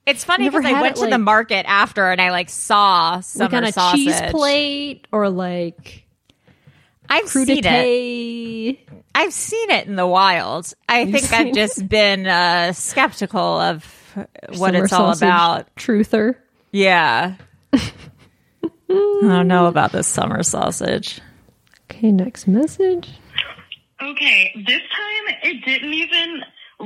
It's 0.06 0.24
funny 0.24 0.50
because 0.50 0.66
I 0.66 0.82
went 0.82 0.98
it, 0.98 1.04
to 1.04 1.10
the 1.10 1.18
market 1.18 1.66
after 1.68 2.10
and 2.10 2.20
I 2.20 2.32
like 2.32 2.50
saw 2.50 3.22
some 3.22 3.46
like 3.46 3.54
on 3.54 3.64
a 3.64 3.72
sausage. 3.72 4.06
cheese 4.06 4.22
plate 4.32 5.08
or 5.12 5.30
like 5.30 6.06
I've 7.10 7.28
seen 7.30 7.62
it. 7.64 8.80
I've 9.16 9.34
seen 9.34 9.70
it 9.70 9.88
in 9.88 9.96
the 9.96 10.08
wild. 10.08 10.74
I 10.90 11.02
You've 11.02 11.12
think 11.12 11.34
I've 11.34 11.46
seen 11.46 11.54
just 11.54 11.88
been 11.88 12.28
uh, 12.28 12.74
skeptical 12.74 13.40
of 13.40 13.86
what 14.50 14.74
Summer 14.74 14.84
it's 14.84 14.94
all 14.94 15.12
about. 15.12 15.74
Truther. 15.76 16.36
Yeah. 16.72 17.36
I 17.74 17.80
don't 18.90 19.48
know 19.48 19.68
about 19.68 19.92
this 19.92 20.08
summer 20.08 20.44
sausage. 20.44 21.22
Okay, 21.90 22.12
next 22.12 22.48
message. 22.48 23.10
Okay, 24.02 24.52
this 24.68 24.80
time 24.80 25.36
it 25.44 25.66
didn't 25.66 25.94
even 25.94 26.42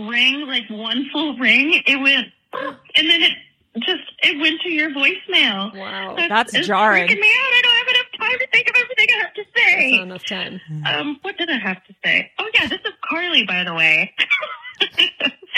ring 0.07 0.45
like 0.47 0.69
one 0.69 1.09
full 1.11 1.37
ring. 1.37 1.81
It 1.85 1.99
went, 1.99 2.27
and 2.53 3.09
then 3.09 3.21
it 3.23 3.31
just 3.79 4.01
it 4.23 4.37
went 4.39 4.59
to 4.61 4.69
your 4.69 4.89
voicemail. 4.89 5.75
Wow. 5.77 6.15
That's 6.17 6.51
jarring. 6.51 6.59
it's 6.59 6.67
jarring. 6.67 7.07
freaking 7.07 7.19
me 7.21 7.27
out. 7.27 7.53
I 7.53 7.61
don't 7.63 7.77
have 7.77 7.87
enough 7.87 8.11
time 8.19 8.39
to 8.39 8.47
think 8.51 8.69
of 8.69 8.75
everything 8.75 9.07
I 9.13 9.17
have 9.23 9.33
to 9.33 9.43
say. 9.55 9.71
That's 9.81 9.91
not 9.91 10.03
enough 10.03 10.25
time. 10.25 10.61
Um, 10.87 11.19
what 11.21 11.37
did 11.37 11.49
I 11.49 11.57
have 11.59 11.83
to 11.85 11.93
say? 12.03 12.31
Oh 12.39 12.49
yeah, 12.55 12.67
this 12.67 12.79
is 12.83 12.93
Carly, 13.07 13.45
by 13.45 13.63
the 13.63 13.73
way. 13.73 14.13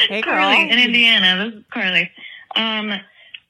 Hey, 0.07 0.21
girl. 0.21 0.33
Carly 0.35 0.69
in 0.71 0.79
Indiana. 0.79 1.45
This 1.49 1.59
is 1.59 1.65
Carly. 1.73 2.09
Um, 2.55 2.93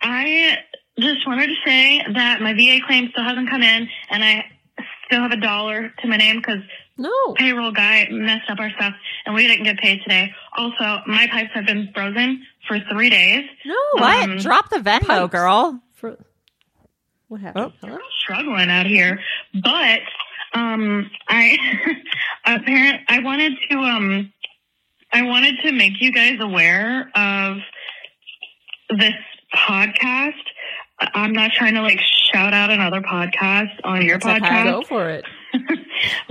I 0.02 0.58
just 0.99 1.28
wanted 1.28 1.47
to 1.47 1.56
say 1.63 2.02
that 2.15 2.41
my 2.41 2.54
VA 2.54 2.80
claim 2.88 3.10
still 3.12 3.23
hasn't 3.23 3.49
come 3.49 3.62
in, 3.62 3.88
and 4.10 4.23
I 4.23 4.45
still 5.06 5.21
have 5.21 5.32
a 5.32 5.38
dollar 5.38 5.93
to 5.99 6.08
my 6.08 6.17
name 6.17 6.38
because 6.38 6.62
No. 6.97 7.12
payroll 7.36 7.71
guy 7.71 8.08
messed 8.10 8.49
up 8.49 8.60
our 8.60 8.71
stuff, 8.71 8.93
and 9.28 9.36
we 9.36 9.45
didn't 9.47 9.63
get 9.65 9.78
paid 9.78 10.02
today. 10.02 10.34
Also, 10.58 11.02
my 11.06 11.28
pipes 11.28 11.52
have 11.54 11.67
been 11.67 11.91
frozen 11.93 12.43
for 12.69 12.79
three 12.89 13.10
days. 13.10 13.43
No. 13.65 13.75
What? 13.95 14.23
Um, 14.29 14.38
Drop 14.38 14.69
the 14.69 14.77
Venmo, 14.77 15.01
pipes. 15.08 15.32
girl. 15.34 15.82
For, 15.95 16.17
what 17.27 17.41
happened? 17.41 17.65
Oh. 17.65 17.73
Hello? 17.86 17.97
struggling 18.21 18.69
out 18.69 18.86
here. 18.86 19.19
But 19.53 19.99
um 20.53 21.10
I 21.27 21.58
apparent 22.45 23.01
I 23.10 23.19
wanted 23.19 23.53
to 23.69 23.77
um 23.77 24.32
I 25.12 25.23
wanted 25.23 25.55
to 25.65 25.71
make 25.71 25.93
you 25.99 26.12
guys 26.13 26.38
aware 26.39 27.10
of 27.15 27.58
this 28.89 29.13
podcast. 29.53 30.34
I- 30.99 31.10
I'm 31.15 31.34
not 31.34 31.51
trying 31.51 31.73
to 31.75 31.82
like 31.82 31.99
shout 32.32 32.53
out 32.53 32.69
another 32.71 33.01
podcast 33.01 33.79
on 33.84 34.03
your 34.03 34.17
It's 34.17 34.25
podcast, 34.25 34.63
Go 34.65 34.82
for 34.84 35.10
it. 35.10 35.25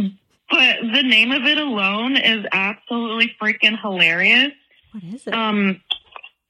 but 0.00 0.76
the 0.94 1.02
name 1.02 1.32
of 1.32 1.42
it 1.44 1.58
alone 1.58 2.16
is 2.16 2.44
absolutely 2.52 3.34
freaking 3.40 3.80
hilarious. 3.80 4.52
What 4.92 5.02
is 5.14 5.26
it? 5.26 5.34
Um 5.34 5.80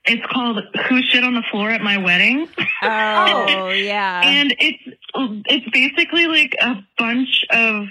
it's 0.08 0.26
called 0.32 0.58
Who 0.88 1.02
Shit 1.02 1.22
on 1.22 1.34
the 1.34 1.42
Floor 1.50 1.70
at 1.70 1.80
My 1.82 1.98
Wedding. 1.98 2.48
Oh, 2.82 3.68
yeah. 3.74 4.22
and 4.24 4.54
it's 4.58 4.82
it's 5.14 5.68
basically 5.70 6.26
like 6.26 6.56
a 6.60 6.76
bunch 6.96 7.44
of 7.50 7.86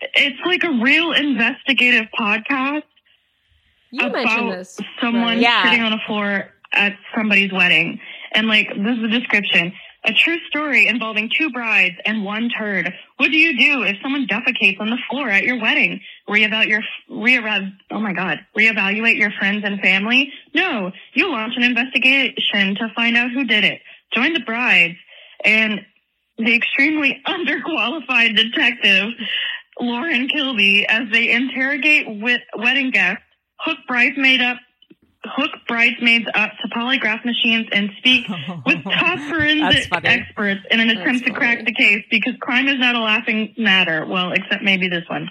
it's 0.00 0.38
like 0.46 0.64
a 0.64 0.82
real 0.82 1.12
investigative 1.12 2.06
podcast 2.18 2.82
you 3.90 4.02
mentioned 4.08 4.48
about 4.48 4.56
this. 4.58 4.78
someone? 5.00 5.40
Yeah. 5.40 5.64
sitting 5.64 5.82
on 5.82 5.92
a 5.92 6.00
floor 6.06 6.50
at 6.72 6.96
somebody's 7.14 7.52
wedding 7.52 8.00
and 8.32 8.46
like 8.46 8.68
this 8.68 8.96
is 8.96 9.02
the 9.02 9.08
description 9.08 9.72
a 10.08 10.14
true 10.14 10.38
story 10.48 10.88
involving 10.88 11.30
two 11.36 11.50
brides 11.50 11.96
and 12.06 12.24
one 12.24 12.48
turd. 12.48 12.92
What 13.18 13.30
do 13.30 13.36
you 13.36 13.58
do 13.58 13.82
if 13.82 13.96
someone 14.02 14.26
defecates 14.26 14.80
on 14.80 14.88
the 14.88 14.96
floor 15.10 15.28
at 15.28 15.44
your 15.44 15.60
wedding? 15.60 16.00
Reevaluate 16.26 16.68
your 16.68 16.82
reevaluate 17.10 17.72
oh 17.90 18.00
my 18.00 18.14
god 18.14 18.38
reevaluate 18.56 19.18
your 19.18 19.30
friends 19.32 19.64
and 19.64 19.80
family? 19.80 20.32
No. 20.54 20.92
You 21.12 21.30
launch 21.30 21.54
an 21.56 21.62
investigation 21.62 22.74
to 22.76 22.88
find 22.96 23.16
out 23.18 23.30
who 23.32 23.44
did 23.44 23.64
it. 23.64 23.82
Join 24.14 24.32
the 24.32 24.40
brides 24.40 24.96
and 25.44 25.80
the 26.38 26.54
extremely 26.54 27.20
underqualified 27.26 28.34
detective 28.34 29.10
Lauren 29.78 30.28
Kilby 30.28 30.86
as 30.88 31.08
they 31.12 31.30
interrogate 31.30 32.06
wedding 32.56 32.90
guests, 32.90 33.22
hook 33.60 33.78
bridesmaid 33.86 34.40
up, 34.40 34.56
hook 35.24 35.50
bridesmaids 35.66 36.26
up 36.34 36.52
to 36.62 36.68
polygraph 36.68 37.24
machines, 37.24 37.66
and 37.72 37.90
speak 37.98 38.26
with 38.66 38.82
top 38.84 39.18
forensic 39.28 39.88
experts 40.04 40.60
in 40.70 40.80
an 40.80 40.90
attempt 40.90 41.26
to 41.26 41.32
crack 41.32 41.58
funny. 41.58 41.64
the 41.64 41.74
case 41.74 42.04
because 42.10 42.34
crime 42.40 42.68
is 42.68 42.78
not 42.78 42.94
a 42.94 43.00
laughing 43.00 43.54
matter. 43.56 44.06
Well, 44.06 44.32
except 44.32 44.62
maybe 44.62 44.88
this 44.88 45.04
one. 45.08 45.28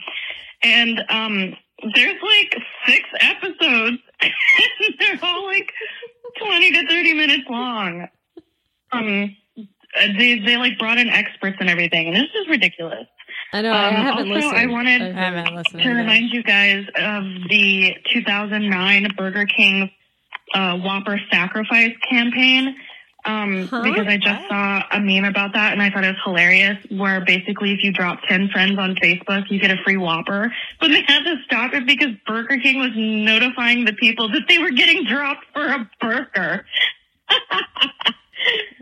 And 0.63 1.01
um, 1.09 1.53
there's 1.93 2.21
like 2.21 2.55
six 2.85 3.03
episodes, 3.19 3.97
and 4.21 4.95
they're 4.99 5.19
all 5.21 5.45
like 5.45 5.71
twenty 6.37 6.71
to 6.71 6.87
thirty 6.87 7.13
minutes 7.13 7.43
long. 7.49 8.07
Um, 8.91 9.35
they 10.17 10.39
they 10.39 10.57
like 10.57 10.77
brought 10.77 10.97
in 10.97 11.09
experts 11.09 11.57
and 11.59 11.69
everything, 11.69 12.07
and 12.07 12.15
this 12.15 12.29
is 12.41 12.47
ridiculous. 12.49 13.07
I 13.53 13.61
know. 13.61 13.71
I 13.71 13.87
Um, 13.87 13.95
haven't 13.95 14.11
also, 14.31 14.33
listened. 14.33 14.57
I 14.57 14.65
wanted- 14.67 15.01
I 15.17 15.49
listened 15.55 15.81
to 15.81 15.89
to 15.89 15.93
remind 15.95 16.29
you 16.31 16.43
guys 16.43 16.85
of 16.97 17.23
the 17.49 17.95
2009 18.13 19.07
Burger 19.17 19.45
King 19.45 19.89
uh, 20.53 20.77
Whopper 20.77 21.19
sacrifice 21.31 21.93
campaign. 22.09 22.75
Um, 23.25 23.67
Huh? 23.67 23.81
Because 23.83 24.07
I 24.07 24.15
just 24.17 24.47
saw 24.47 24.83
a 24.91 24.99
meme 25.01 25.25
about 25.25 25.53
that 25.53 25.73
and 25.73 25.81
I 25.81 25.89
thought 25.89 26.05
it 26.05 26.09
was 26.15 26.21
hilarious. 26.23 26.77
Where 26.89 27.19
basically, 27.25 27.73
if 27.73 27.83
you 27.83 27.91
drop 27.91 28.21
10 28.29 28.49
friends 28.49 28.77
on 28.79 28.95
Facebook, 28.95 29.49
you 29.49 29.59
get 29.59 29.71
a 29.71 29.77
free 29.83 29.97
Whopper. 29.97 30.53
But 30.79 30.89
they 30.91 31.01
had 31.05 31.23
to 31.23 31.35
stop 31.45 31.73
it 31.73 31.85
because 31.85 32.11
Burger 32.25 32.57
King 32.59 32.79
was 32.79 32.91
notifying 32.95 33.83
the 33.83 33.91
people 33.93 34.29
that 34.29 34.47
they 34.47 34.59
were 34.59 34.71
getting 34.71 35.03
dropped 35.05 35.45
for 35.53 35.65
a 35.67 35.89
burger. 35.99 36.65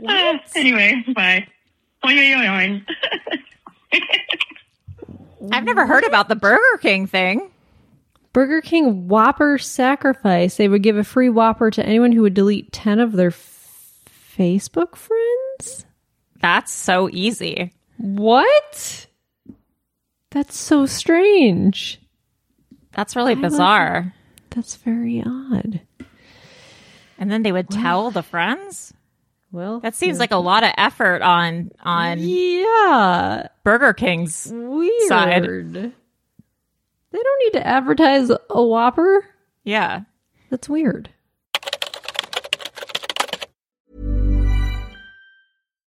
Uh, 0.07 0.37
anyway, 0.55 1.03
bye. 1.15 1.47
I've 5.51 5.63
never 5.63 5.85
heard 5.85 6.03
about 6.03 6.29
the 6.29 6.35
Burger 6.35 6.77
King 6.81 7.07
thing. 7.07 7.49
Burger 8.33 8.61
King 8.61 9.07
Whopper 9.07 9.57
sacrifice. 9.57 10.57
They 10.57 10.67
would 10.67 10.83
give 10.83 10.97
a 10.97 11.03
free 11.03 11.29
Whopper 11.29 11.71
to 11.71 11.85
anyone 11.85 12.11
who 12.11 12.21
would 12.23 12.33
delete 12.33 12.71
10 12.71 12.99
of 12.99 13.13
their 13.13 13.29
f- 13.29 14.01
Facebook 14.37 14.95
friends? 14.95 15.85
That's 16.41 16.71
so 16.71 17.09
easy. 17.11 17.71
What? 17.97 19.07
That's 20.31 20.57
so 20.57 20.85
strange. 20.85 22.01
That's 22.91 23.15
really 23.15 23.35
love 23.35 23.43
bizarre. 23.43 24.13
That's 24.49 24.75
very 24.75 25.23
odd. 25.25 25.81
And 27.17 27.31
then 27.31 27.43
they 27.43 27.53
would 27.53 27.69
tell 27.69 28.11
the 28.11 28.23
friends. 28.23 28.93
Well, 29.55 29.79
That 29.79 29.95
seems 29.95 30.19
like 30.19 30.31
a 30.31 30.37
lot 30.37 30.65
of 30.65 30.71
effort 30.77 31.21
on 31.21 31.71
on 31.81 32.17
yeah, 32.19 33.47
Burger 33.63 33.93
King's. 33.93 34.51
weird. 34.53 34.91
side. 35.07 35.43
They 35.43 37.19
don't 37.23 37.39
need 37.45 37.53
to 37.53 37.65
advertise 37.65 38.29
a 38.29 38.63
Whopper. 38.63 39.25
Yeah. 39.63 40.01
That's 40.49 40.67
weird. 40.67 41.09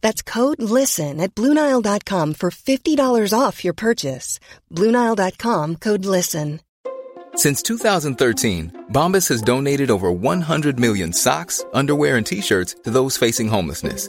That's 0.00 0.22
code 0.22 0.62
LISTEN 0.62 1.20
at 1.20 1.34
Bluenile.com 1.34 2.34
for 2.34 2.50
$50 2.50 3.38
off 3.38 3.64
your 3.64 3.74
purchase. 3.74 4.38
Bluenile.com 4.72 5.76
code 5.76 6.04
LISTEN. 6.06 6.60
Since 7.36 7.62
2013, 7.62 8.86
Bombas 8.92 9.28
has 9.28 9.42
donated 9.42 9.90
over 9.90 10.12
100 10.12 10.78
million 10.78 11.12
socks, 11.12 11.64
underwear, 11.72 12.16
and 12.16 12.26
t 12.26 12.40
shirts 12.40 12.76
to 12.84 12.90
those 12.90 13.16
facing 13.16 13.48
homelessness. 13.48 14.08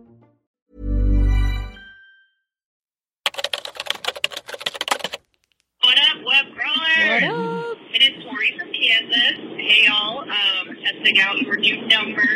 Kansas. 8.91 9.39
Hey, 9.55 9.87
y'all. 9.87 10.19
Um, 10.19 10.67
testing 10.83 11.15
out 11.21 11.39
your 11.39 11.55
new 11.55 11.87
number, 11.87 12.27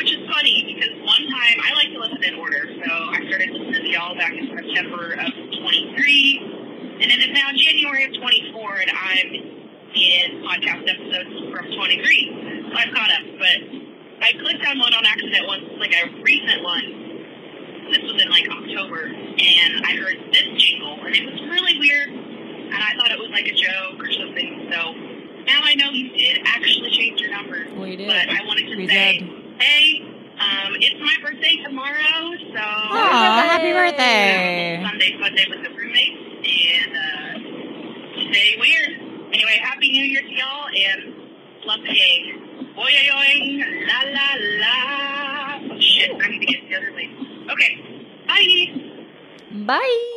which 0.00 0.08
is 0.08 0.24
funny 0.24 0.64
because 0.64 0.96
one 1.04 1.28
time 1.28 1.56
I 1.60 1.74
like 1.76 1.92
to 1.92 2.00
listen 2.00 2.24
in 2.24 2.34
order. 2.40 2.64
So 2.64 2.88
I 2.88 3.20
started 3.28 3.50
listening 3.52 3.84
to 3.84 3.90
y'all 3.92 4.16
back 4.16 4.32
in 4.32 4.48
September 4.48 5.12
of 5.12 5.28
23, 5.28 7.04
and 7.04 7.08
it 7.12 7.20
is 7.20 7.32
now 7.36 7.52
January 7.52 8.04
of 8.08 8.16
24, 8.16 8.80
and 8.80 8.90
I'm 8.96 9.28
in 9.92 10.40
podcast 10.40 10.88
episodes 10.88 11.36
from 11.52 11.64
23. 11.68 12.64
So 12.64 12.72
I've 12.72 12.94
caught 12.96 13.12
up, 13.12 13.24
but 13.36 13.58
I 14.24 14.32
clicked 14.40 14.64
on 14.64 14.78
one 14.80 14.94
on 14.96 15.04
accident 15.04 15.44
once, 15.52 15.68
like 15.84 15.92
a 15.92 16.08
recent 16.24 16.64
one. 16.64 17.92
This 17.92 18.02
was 18.08 18.16
in 18.16 18.28
like 18.32 18.48
October, 18.48 19.04
and 19.04 19.84
I 19.84 20.00
heard 20.00 20.16
this 20.32 20.48
jingle, 20.56 20.96
and 21.04 21.12
it 21.12 21.28
was 21.28 21.36
really 21.52 21.76
weird 21.76 22.08
and 22.68 22.76
I 22.84 22.92
thought 23.00 23.10
it 23.10 23.18
was 23.18 23.32
like 23.32 23.48
a 23.48 23.56
joke 23.56 23.96
or 23.96 24.12
something. 24.12 24.68
So 24.68 24.92
now 25.48 25.57
I 25.68 25.74
know 25.74 25.90
you 25.90 26.08
did 26.16 26.40
actually 26.46 26.90
change 26.92 27.20
your 27.20 27.30
number. 27.30 27.66
We 27.76 27.96
did. 27.96 28.06
But 28.08 28.28
I 28.30 28.42
wanted 28.46 28.66
to 28.70 28.76
We 28.76 28.88
say, 28.88 29.18
did. 29.18 29.62
hey, 29.62 30.00
um, 30.40 30.72
it's 30.80 30.98
my 31.00 31.16
birthday 31.22 31.56
tomorrow, 31.62 32.32
so 32.52 32.58
Aw, 32.58 33.42
happy 33.48 33.72
birthday. 33.72 34.80
Sunday 34.82 35.18
fun 35.20 35.34
day 35.34 35.44
with 35.50 35.62
the 35.62 35.70
roommates, 35.70 36.18
and 36.48 36.96
uh, 36.96 38.30
stay 38.32 38.56
weird. 38.58 38.90
Anyway, 39.34 39.60
happy 39.62 39.90
New 39.92 40.04
Year 40.04 40.22
to 40.22 40.32
y'all, 40.32 40.68
and 40.74 41.14
love 41.66 41.80
the 41.82 41.92
gang. 41.92 42.72
Boy, 42.74 42.88
yoing, 42.88 43.86
la 43.88 44.00
la 44.08 44.28
la. 44.64 45.74
Oh, 45.74 45.80
shit, 45.80 46.10
I 46.22 46.28
need 46.28 46.40
to 46.40 46.46
get 46.46 46.68
the 46.68 46.76
other 46.76 46.92
lady. 46.94 47.44
Okay, 47.52 48.16
bye. 48.26 49.66
Bye. 49.66 50.14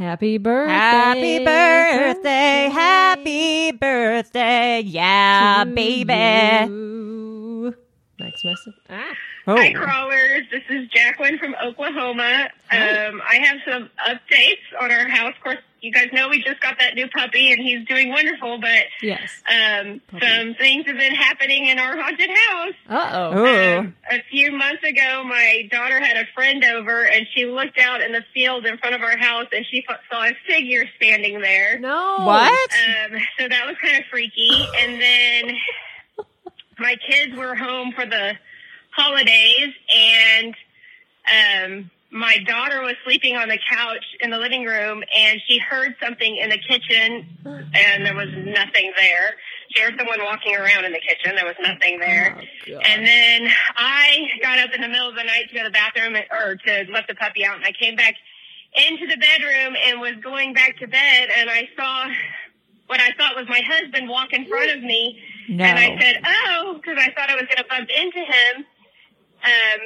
Happy 0.00 0.38
birthday. 0.38 0.72
Happy 0.72 1.44
birthday, 1.44 2.70
happy 2.72 3.72
birthday, 3.72 4.80
yeah, 4.80 5.64
to 5.66 5.70
baby. 5.70 6.72
you. 6.72 7.76
Next 8.18 8.42
message. 8.42 8.72
Ah. 8.88 9.02
Oh. 9.46 9.56
Hi, 9.56 9.74
crawlers. 9.74 10.44
This 10.50 10.62
is 10.70 10.88
Jacqueline 10.88 11.38
from 11.38 11.54
Oklahoma. 11.62 12.48
Um, 12.72 13.20
I 13.28 13.40
have 13.42 13.58
some 13.70 13.90
updates 14.08 14.80
on 14.80 14.90
our 14.90 15.06
house. 15.06 15.34
Of 15.36 15.42
course, 15.42 15.58
you 15.82 15.92
guys 15.92 16.08
know 16.12 16.28
we 16.28 16.42
just 16.42 16.60
got 16.60 16.78
that 16.78 16.94
new 16.94 17.08
puppy, 17.08 17.52
and 17.52 17.60
he's 17.62 17.86
doing 17.86 18.10
wonderful. 18.10 18.58
But 18.60 18.84
Yes. 19.02 19.30
um, 19.48 20.00
some 20.20 20.54
things 20.54 20.86
have 20.86 20.96
been 20.98 21.14
happening 21.14 21.66
in 21.68 21.78
our 21.78 21.96
haunted 21.96 22.30
house. 22.30 22.74
Uh 22.88 23.10
oh. 23.12 23.78
Um, 23.78 23.96
a 24.10 24.22
few 24.30 24.52
months 24.52 24.82
ago, 24.84 25.24
my 25.24 25.68
daughter 25.70 26.00
had 26.00 26.16
a 26.16 26.26
friend 26.34 26.64
over, 26.64 27.04
and 27.06 27.26
she 27.34 27.46
looked 27.46 27.78
out 27.78 28.00
in 28.02 28.12
the 28.12 28.24
field 28.34 28.66
in 28.66 28.78
front 28.78 28.94
of 28.94 29.02
our 29.02 29.16
house, 29.18 29.46
and 29.52 29.64
she 29.70 29.84
f- 29.88 30.00
saw 30.10 30.24
a 30.24 30.32
figure 30.46 30.84
standing 30.96 31.40
there. 31.40 31.78
No. 31.78 32.16
What? 32.24 32.70
Um, 32.72 33.18
so 33.38 33.48
that 33.48 33.66
was 33.66 33.76
kind 33.82 33.98
of 33.98 34.04
freaky. 34.10 34.50
And 34.78 35.00
then 35.00 35.56
my 36.78 36.96
kids 37.08 37.34
were 37.36 37.54
home 37.54 37.92
for 37.92 38.06
the 38.06 38.34
holidays, 38.92 39.72
and 39.96 40.54
um, 41.30 41.90
my 42.10 42.38
daughter 42.46 42.80
was 42.82 42.94
sleeping 43.04 43.36
on 43.36 43.48
the 43.48 43.58
couch 43.70 44.04
in 44.20 44.30
the 44.30 44.38
living 44.38 44.64
room, 44.64 45.02
and 45.16 45.40
she 45.46 45.58
heard 45.58 45.94
something 46.02 46.36
in 46.36 46.50
the 46.50 46.58
kitchen, 46.58 47.26
and 47.74 48.04
there 48.04 48.14
was 48.14 48.28
nothing 48.34 48.92
there. 48.98 49.36
She 49.70 49.82
heard 49.82 49.94
someone 49.96 50.18
walking 50.24 50.56
around 50.56 50.84
in 50.84 50.92
the 50.92 51.00
kitchen. 51.00 51.36
There 51.36 51.46
was 51.46 51.54
nothing 51.62 52.00
there. 52.00 52.36
and 52.84 53.06
then 53.06 53.48
I 53.76 54.26
got 54.42 54.58
up 54.58 54.70
in 54.74 54.80
the 54.80 54.88
middle 54.88 55.08
of 55.08 55.14
the 55.14 55.22
night 55.22 55.48
to 55.50 55.54
go 55.54 55.62
to 55.62 55.68
the 55.68 55.72
bathroom 55.72 56.16
or 56.30 56.56
to 56.56 56.86
let 56.92 57.06
the 57.06 57.14
puppy 57.14 57.44
out, 57.44 57.56
and 57.56 57.64
I 57.64 57.72
came 57.72 57.94
back 57.94 58.14
into 58.74 59.06
the 59.06 59.16
bedroom 59.16 59.76
and 59.86 60.00
was 60.00 60.14
going 60.22 60.52
back 60.52 60.78
to 60.78 60.88
bed, 60.88 61.28
and 61.36 61.48
I 61.48 61.68
saw 61.76 62.08
what 62.86 63.00
I 63.00 63.12
thought 63.16 63.36
was 63.36 63.46
my 63.48 63.62
husband 63.64 64.08
walk 64.08 64.32
in 64.32 64.46
front 64.46 64.72
of 64.72 64.82
me. 64.82 65.22
No. 65.48 65.64
And 65.64 65.78
I 65.78 66.00
said, 66.00 66.22
oh, 66.26 66.74
because 66.74 66.98
I 66.98 67.12
thought 67.14 67.30
I 67.30 67.36
was 67.36 67.44
going 67.44 67.58
to 67.58 67.66
bump 67.68 67.88
into 67.88 68.18
him. 68.18 68.64
Um, 69.44 69.80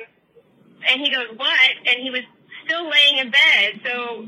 and 0.91 1.01
he 1.01 1.11
goes, 1.11 1.27
what? 1.37 1.71
And 1.87 2.01
he 2.03 2.11
was 2.11 2.23
still 2.65 2.89
laying 2.89 3.19
in 3.19 3.31
bed. 3.31 3.81
So 3.85 4.27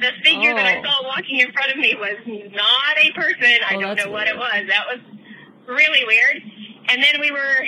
the 0.00 0.10
figure 0.22 0.54
that 0.54 0.66
I 0.66 0.78
Oh. 0.78 0.82
saw 0.84 1.04
walking 1.08 1.40
in 1.40 1.52
front 1.52 1.72
of 1.72 1.78
me 1.78 1.94
was 1.98 2.16
not 2.26 2.94
a 2.98 3.10
person. 3.12 3.58
I 3.68 3.74
Oh, 3.76 3.80
don't 3.80 3.96
know 3.96 4.10
what 4.10 4.28
it 4.28 4.36
was. 4.36 4.66
That 4.68 4.86
was 4.86 5.00
really 5.66 6.04
weird. 6.04 6.42
And 6.88 7.02
then 7.02 7.20
we 7.20 7.30
were 7.30 7.64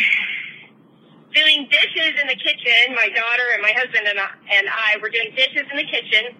doing 1.34 1.68
dishes 1.70 2.14
in 2.20 2.26
the 2.26 2.36
kitchen. 2.36 2.94
My 2.94 3.08
daughter 3.08 3.46
and 3.52 3.62
my 3.62 3.72
husband 3.72 4.06
and 4.08 4.18
I, 4.18 4.28
and 4.50 4.66
I 4.68 4.96
were 5.00 5.10
doing 5.10 5.32
dishes 5.36 5.66
in 5.70 5.76
the 5.76 5.84
kitchen. 5.86 6.34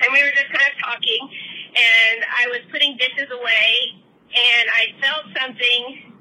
And 0.00 0.08
we 0.12 0.22
were 0.22 0.30
just 0.32 0.48
kind 0.50 0.68
of 0.70 0.76
talking. 0.82 1.20
And 1.76 2.24
I 2.24 2.48
was 2.48 2.60
putting 2.70 2.96
dishes 2.96 3.28
away. 3.30 4.02
And 4.34 4.68
I 4.70 4.82
felt 5.00 5.24
something 5.40 6.13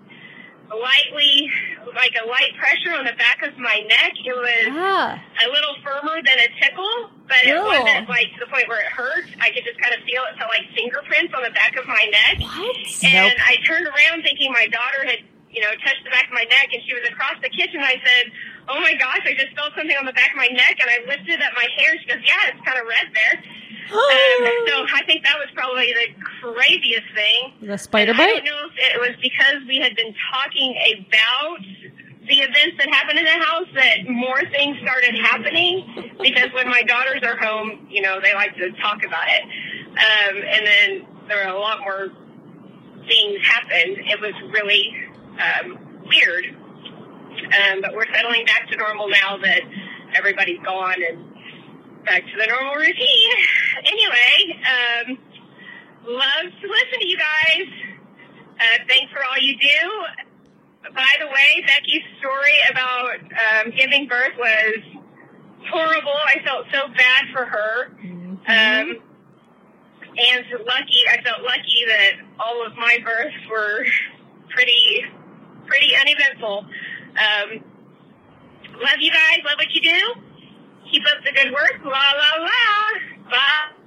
lightly, 0.69 1.49
like 1.95 2.13
a 2.21 2.26
light 2.28 2.54
pressure 2.58 2.95
on 2.97 3.06
the 3.06 3.13
back 3.13 3.41
of 3.43 3.58
my 3.58 3.84
neck. 3.88 4.13
It 4.23 4.34
was 4.36 4.67
Ah. 4.71 5.19
a 5.43 5.47
little 5.49 5.76
firmer 5.84 6.21
than 6.23 6.39
a 6.39 6.49
tickle, 6.62 7.12
but 7.28 7.43
it 7.45 7.56
wasn't 7.62 8.10
like 8.10 8.34
to 8.34 8.39
the 8.39 8.47
point 8.47 8.67
where 8.67 8.80
it 8.80 8.88
hurt. 8.91 9.26
I 9.41 9.52
could 9.52 9.63
just 9.63 9.80
kind 9.80 9.93
of 9.93 10.02
feel 10.04 10.23
it 10.32 10.38
felt 10.38 10.49
like 10.49 10.65
fingerprints 10.76 11.34
on 11.36 11.43
the 11.43 11.52
back 11.52 11.76
of 11.78 11.86
my 11.88 12.04
neck. 12.12 12.39
What? 12.39 12.76
And 13.04 13.34
I 13.45 13.58
turned 13.65 13.88
around 13.88 14.23
thinking 14.23 14.52
my 14.52 14.67
daughter 14.67 15.06
had, 15.06 15.19
you 15.53 15.61
know, 15.61 15.69
touched 15.85 16.03
the 16.03 16.09
back 16.09 16.25
of 16.27 16.33
my 16.33 16.43
neck 16.49 16.73
and 16.73 16.81
she 16.85 16.93
was 16.93 17.05
across 17.07 17.37
the 17.41 17.49
kitchen. 17.49 17.79
I 17.79 18.01
said, 18.01 18.33
Oh 18.67 18.81
my 18.81 18.93
gosh, 18.97 19.21
I 19.25 19.33
just 19.37 19.53
felt 19.55 19.71
something 19.77 19.95
on 19.95 20.05
the 20.05 20.13
back 20.17 20.31
of 20.33 20.37
my 20.37 20.49
neck 20.49 20.81
and 20.81 20.89
I 20.89 21.05
lifted 21.05 21.39
up 21.41 21.53
my 21.55 21.67
hair. 21.77 21.93
She 22.01 22.05
goes, 22.09 22.21
Yeah, 22.25 22.49
it's 22.51 22.61
kind 22.65 22.77
of 22.81 22.85
red 22.89 23.07
there. 23.13 23.35
um, 23.93 24.41
so 24.67 24.75
I 24.89 25.01
think 25.05 25.23
that 25.23 25.37
was 25.37 25.47
probably 25.53 25.93
the 25.93 26.09
craziest 26.41 27.07
thing. 27.13 27.53
The 27.61 27.77
spider 27.77 28.11
And 28.11 28.21
I 28.21 28.41
don't 28.41 28.45
know 28.45 28.61
if 28.67 28.75
it 28.77 28.99
was 28.99 29.15
because 29.21 29.61
we 29.67 29.77
had 29.77 29.95
been 29.95 30.13
talking 30.33 30.73
about 31.05 31.61
the 32.25 32.39
events 32.39 32.79
that 32.79 32.87
happened 32.89 33.19
in 33.19 33.25
the 33.25 33.39
house 33.45 33.67
that 33.75 34.07
more 34.07 34.41
things 34.49 34.77
started 34.81 35.13
happening. 35.21 36.09
Because 36.21 36.49
when 36.53 36.69
my 36.69 36.81
daughters 36.83 37.21
are 37.23 37.37
home, 37.37 37.85
you 37.89 38.01
know, 38.01 38.19
they 38.23 38.33
like 38.33 38.55
to 38.57 38.71
talk 38.81 39.03
about 39.05 39.27
it. 39.27 39.43
Um, 39.93 40.35
and 40.39 40.65
then 40.65 41.05
there 41.27 41.45
were 41.45 41.53
a 41.53 41.59
lot 41.59 41.81
more 41.81 42.09
things 43.07 43.37
happened. 43.45 43.99
It 44.07 44.19
was 44.21 44.33
really 44.53 44.95
um, 45.39 45.78
weird. 46.06 46.46
Um, 46.46 47.82
but 47.82 47.93
we're 47.93 48.08
settling 48.13 48.46
back 48.46 48.69
to 48.69 48.78
normal 48.78 49.10
now 49.10 49.38
that 49.38 49.62
everybody's 50.15 50.60
gone 50.63 51.02
and 51.02 51.34
back 52.06 52.24
to 52.24 52.38
the 52.38 52.48
normal 52.48 52.76
routine. 52.76 52.98
Anyway, 53.86 54.62
um, 54.63 55.17
love 56.08 56.46
to 56.62 56.67
listen 56.67 57.00
to 57.02 57.08
you 57.08 57.17
guys. 57.17 57.67
Uh, 58.60 58.78
thanks 58.88 59.12
for 59.12 59.19
all 59.26 59.38
you 59.41 59.58
do. 59.58 60.91
By 60.96 61.10
the 61.19 61.28
way, 61.28 61.63
Becky's 61.65 62.04
story 62.19 62.58
about 62.69 63.17
um, 63.19 63.72
giving 63.76 64.08
birth 64.08 64.38
was 64.38 64.78
horrible. 65.69 66.15
I 66.26 66.41
felt 66.46 66.65
so 66.72 66.88
bad 66.96 67.26
for 67.34 67.46
her. 67.46 67.88
Um, 68.48 69.00
and 70.15 70.46
lucky, 70.65 71.02
I 71.10 71.22
felt 71.24 71.41
lucky 71.41 71.86
that 71.88 72.12
all 72.39 72.65
of 72.65 72.76
my 72.76 73.00
births 73.04 73.36
were 73.50 73.86
pretty, 74.50 75.06
pretty 75.65 75.91
uneventful. 75.99 76.65
Um, 77.13 77.63
love 78.80 78.99
you 78.99 79.12
guys. 79.12 79.39
Love 79.45 79.58
what 79.58 79.71
you 79.71 79.82
do. 79.82 80.21
Keep 80.91 81.04
up 81.06 81.23
the 81.23 81.32
good 81.32 81.52
work. 81.54 81.80
La 81.84 81.89
la 81.91 82.43
la. 82.43 83.30
Bye. 83.30 83.80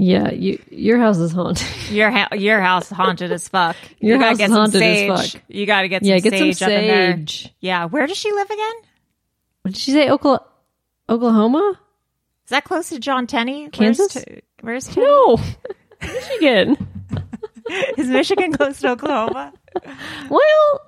Yeah, 0.00 0.30
you, 0.30 0.62
your 0.70 0.98
house 1.00 1.18
is 1.18 1.32
haunted. 1.32 1.66
Your 1.90 2.12
ha- 2.12 2.28
your 2.36 2.60
house 2.60 2.88
haunted 2.88 3.32
as 3.32 3.48
fuck. 3.48 3.74
Your 4.00 4.18
you 4.18 4.22
house 4.22 4.38
is 4.38 4.46
some 4.46 4.52
haunted 4.52 4.80
as 4.80 5.32
fuck. 5.32 5.42
You 5.48 5.66
got 5.66 5.82
to 5.82 5.88
get 5.88 6.02
some 6.02 6.08
Yeah, 6.08 6.18
get 6.20 6.34
some 6.34 6.52
sage 6.52 6.62
up 6.62 6.68
in 6.70 6.86
there. 6.86 7.16
sage. 7.16 7.52
Yeah, 7.58 7.86
where 7.86 8.06
does 8.06 8.16
she 8.16 8.30
live 8.30 8.48
again? 8.48 8.74
What 9.62 9.72
did 9.74 9.76
she 9.76 9.90
say? 9.90 10.08
Oklahoma. 10.08 10.44
Oklahoma? 11.08 11.80
Is 12.44 12.50
that 12.50 12.62
close 12.62 12.90
to 12.90 13.00
John 13.00 13.26
Tenney? 13.26 13.70
Kansas? 13.70 14.14
Where's, 14.14 14.24
T- 14.24 14.42
where's 14.60 14.86
Tenney? 14.86 15.06
No. 15.06 15.40
Michigan. 16.00 16.76
Is 17.98 18.06
Michigan 18.08 18.52
close 18.52 18.78
to 18.80 18.90
Oklahoma? 18.90 19.52
Well, 20.30 20.80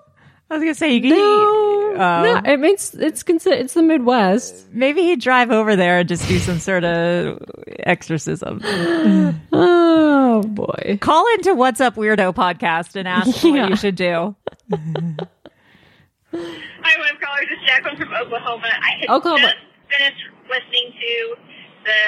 I 0.50 0.54
was 0.54 0.60
gonna 0.62 0.74
say 0.74 0.92
you 0.94 1.00
can. 1.02 1.10
no. 1.10 1.76
Oh. 1.92 2.40
no, 2.42 2.52
it 2.52 2.58
makes 2.58 2.92
it's 2.94 3.22
consider 3.22 3.56
it's 3.56 3.74
the 3.74 3.82
Midwest. 3.82 4.66
Maybe 4.72 5.02
he'd 5.02 5.20
drive 5.20 5.50
over 5.50 5.76
there 5.76 5.98
and 6.00 6.08
just 6.08 6.26
do 6.28 6.38
some 6.38 6.58
sort 6.58 6.84
of 6.84 7.42
exorcism. 7.80 8.60
Oh 9.52 10.42
boy. 10.42 10.96
Call 11.00 11.26
into 11.34 11.54
What's 11.54 11.80
Up 11.80 11.96
Weirdo 11.96 12.32
podcast 12.34 12.94
and 12.96 13.06
ask 13.08 13.42
Yeah. 13.42 13.50
what 13.62 13.70
you 13.70 13.76
should 13.76 13.96
do. 13.96 14.34
Hi, 16.32 16.94
web 17.02 17.16
callers. 17.20 17.48
It's 17.50 17.64
Jacqueline 17.66 17.96
from 17.98 18.14
Oklahoma. 18.14 18.68
I 18.70 19.00
had 19.00 19.10
Oklahoma. 19.10 19.52
just 19.52 19.58
finished 19.90 20.22
listening 20.48 20.92
to 20.94 21.12
the 21.84 22.00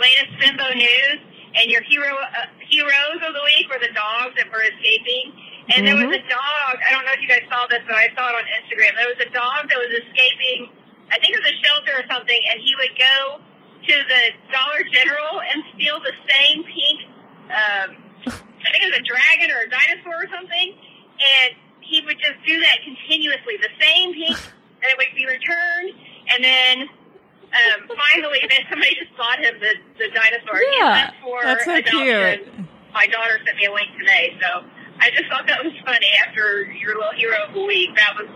latest 0.00 0.32
Bimbo 0.40 0.72
news, 0.74 1.18
and 1.60 1.70
your 1.70 1.82
hero 1.84 2.08
uh, 2.16 2.48
heroes 2.68 3.20
of 3.20 3.34
the 3.36 3.44
week 3.44 3.68
were 3.68 3.78
the 3.80 3.92
dogs 3.92 4.34
that 4.40 4.48
were 4.50 4.62
escaping. 4.64 5.32
And 5.76 5.84
there 5.84 5.96
was 5.96 6.08
a 6.08 6.24
dog. 6.32 6.74
I 6.80 6.88
don't 6.90 7.04
know 7.04 7.12
if 7.12 7.20
you 7.20 7.28
guys 7.28 7.44
saw 7.52 7.68
this, 7.68 7.84
but 7.84 7.96
I 7.96 8.08
saw 8.16 8.32
it 8.32 8.36
on 8.40 8.46
Instagram. 8.56 8.96
There 8.96 9.12
was 9.12 9.20
a 9.20 9.30
dog 9.36 9.68
that 9.68 9.76
was 9.76 9.92
escaping. 10.00 10.72
I 11.12 11.20
think 11.20 11.36
it 11.36 11.40
was 11.44 11.50
a 11.52 11.58
shelter 11.60 11.92
or 12.00 12.04
something, 12.08 12.40
and 12.52 12.56
he 12.60 12.72
would 12.80 12.96
go 12.96 13.40
to 13.84 13.94
the 14.08 14.22
Dollar 14.48 14.80
General 14.92 15.44
and 15.44 15.60
steal 15.76 16.00
the 16.00 16.16
same 16.24 16.64
pink. 16.64 16.98
Um, 17.52 17.88
I 18.32 18.68
think 18.72 18.80
it 18.84 18.90
was 18.92 19.00
a 19.00 19.06
dragon 19.06 19.48
or 19.52 19.60
a 19.64 19.70
dinosaur 19.70 20.24
or 20.24 20.28
something, 20.32 20.68
and 21.20 21.56
he 21.80 22.00
would 22.04 22.16
just 22.16 22.40
do 22.48 22.56
that 22.60 22.80
continuously. 22.84 23.60
The 23.60 23.72
same 23.80 24.12
pink, 24.16 24.40
and 24.80 24.88
it 24.88 24.96
would 24.96 25.12
be 25.16 25.24
returned, 25.28 25.92
and 26.32 26.40
then 26.44 26.74
um, 27.52 27.88
finally, 27.88 28.40
then 28.48 28.64
somebody 28.68 28.96
just 28.96 29.12
bought 29.16 29.40
him 29.40 29.56
the, 29.60 29.72
the 29.96 30.08
dinosaur. 30.12 30.60
Yeah, 30.76 31.12
went 31.12 31.16
for 31.24 31.40
that's 31.44 31.64
so 31.64 31.76
adoption. 31.76 32.68
My 32.92 33.06
daughter 33.06 33.40
sent 33.44 33.56
me 33.56 33.66
a 33.66 33.72
link 33.72 33.88
today, 33.98 34.36
so 34.40 34.64
I 35.00 35.10
just 35.10 35.28
thought 35.30 35.46
that 35.46 35.62
was 35.64 35.72
funny. 35.84 36.06
After 36.26 36.62
your 36.72 36.96
little 36.96 37.12
hero 37.16 37.36
of 37.48 37.54
the 37.54 37.62
week, 37.64 37.90
that 37.96 38.14
was 38.16 38.28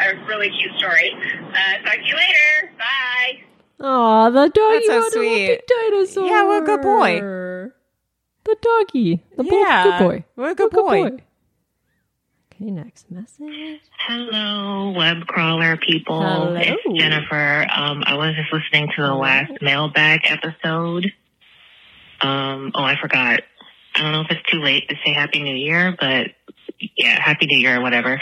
a 0.00 0.24
really 0.26 0.50
cute 0.50 0.76
story. 0.78 1.12
Uh, 1.12 1.84
talk 1.84 1.94
to 1.94 2.04
you 2.04 2.14
later. 2.14 2.72
Bye. 2.78 3.40
Oh, 3.80 4.30
the 4.30 4.48
doggy 4.48 4.86
That's 4.86 4.86
so 4.86 4.98
wanted 4.98 5.06
a 5.06 5.10
sweet. 5.10 5.46
big 5.46 5.60
dinosaur. 5.66 6.26
Yeah, 6.26 6.44
what 6.44 6.62
a 6.62 6.66
good 6.66 6.82
boy. 6.82 7.20
The 8.44 8.56
doggy. 8.60 9.22
The 9.36 9.44
bo- 9.44 9.58
Yeah, 9.60 9.84
good 9.84 9.98
boy. 10.04 10.24
what 10.34 10.50
a 10.50 10.54
good 10.54 10.70
boy. 10.70 11.02
Okay, 12.60 12.70
next 12.72 13.08
message. 13.10 13.80
Hello, 14.00 14.90
web 14.96 15.26
crawler 15.28 15.76
people. 15.76 16.20
Hello. 16.20 16.54
It's 16.56 16.82
Jennifer. 16.98 17.66
Um, 17.72 18.02
I 18.04 18.14
was 18.14 18.34
just 18.34 18.52
listening 18.52 18.90
to 18.96 19.02
the 19.02 19.14
last 19.14 19.52
mailbag 19.62 20.22
episode. 20.24 21.12
Um, 22.20 22.72
oh, 22.74 22.82
I 22.82 22.96
forgot. 23.00 23.42
I 23.98 24.02
don't 24.02 24.12
know 24.12 24.20
if 24.20 24.30
it's 24.30 24.50
too 24.50 24.60
late 24.60 24.88
to 24.88 24.94
say 25.04 25.12
Happy 25.12 25.42
New 25.42 25.56
Year, 25.56 25.96
but 25.98 26.28
yeah, 26.96 27.20
Happy 27.20 27.46
New 27.46 27.58
Year 27.58 27.78
or 27.78 27.80
whatever. 27.82 28.12
Um, 28.12 28.18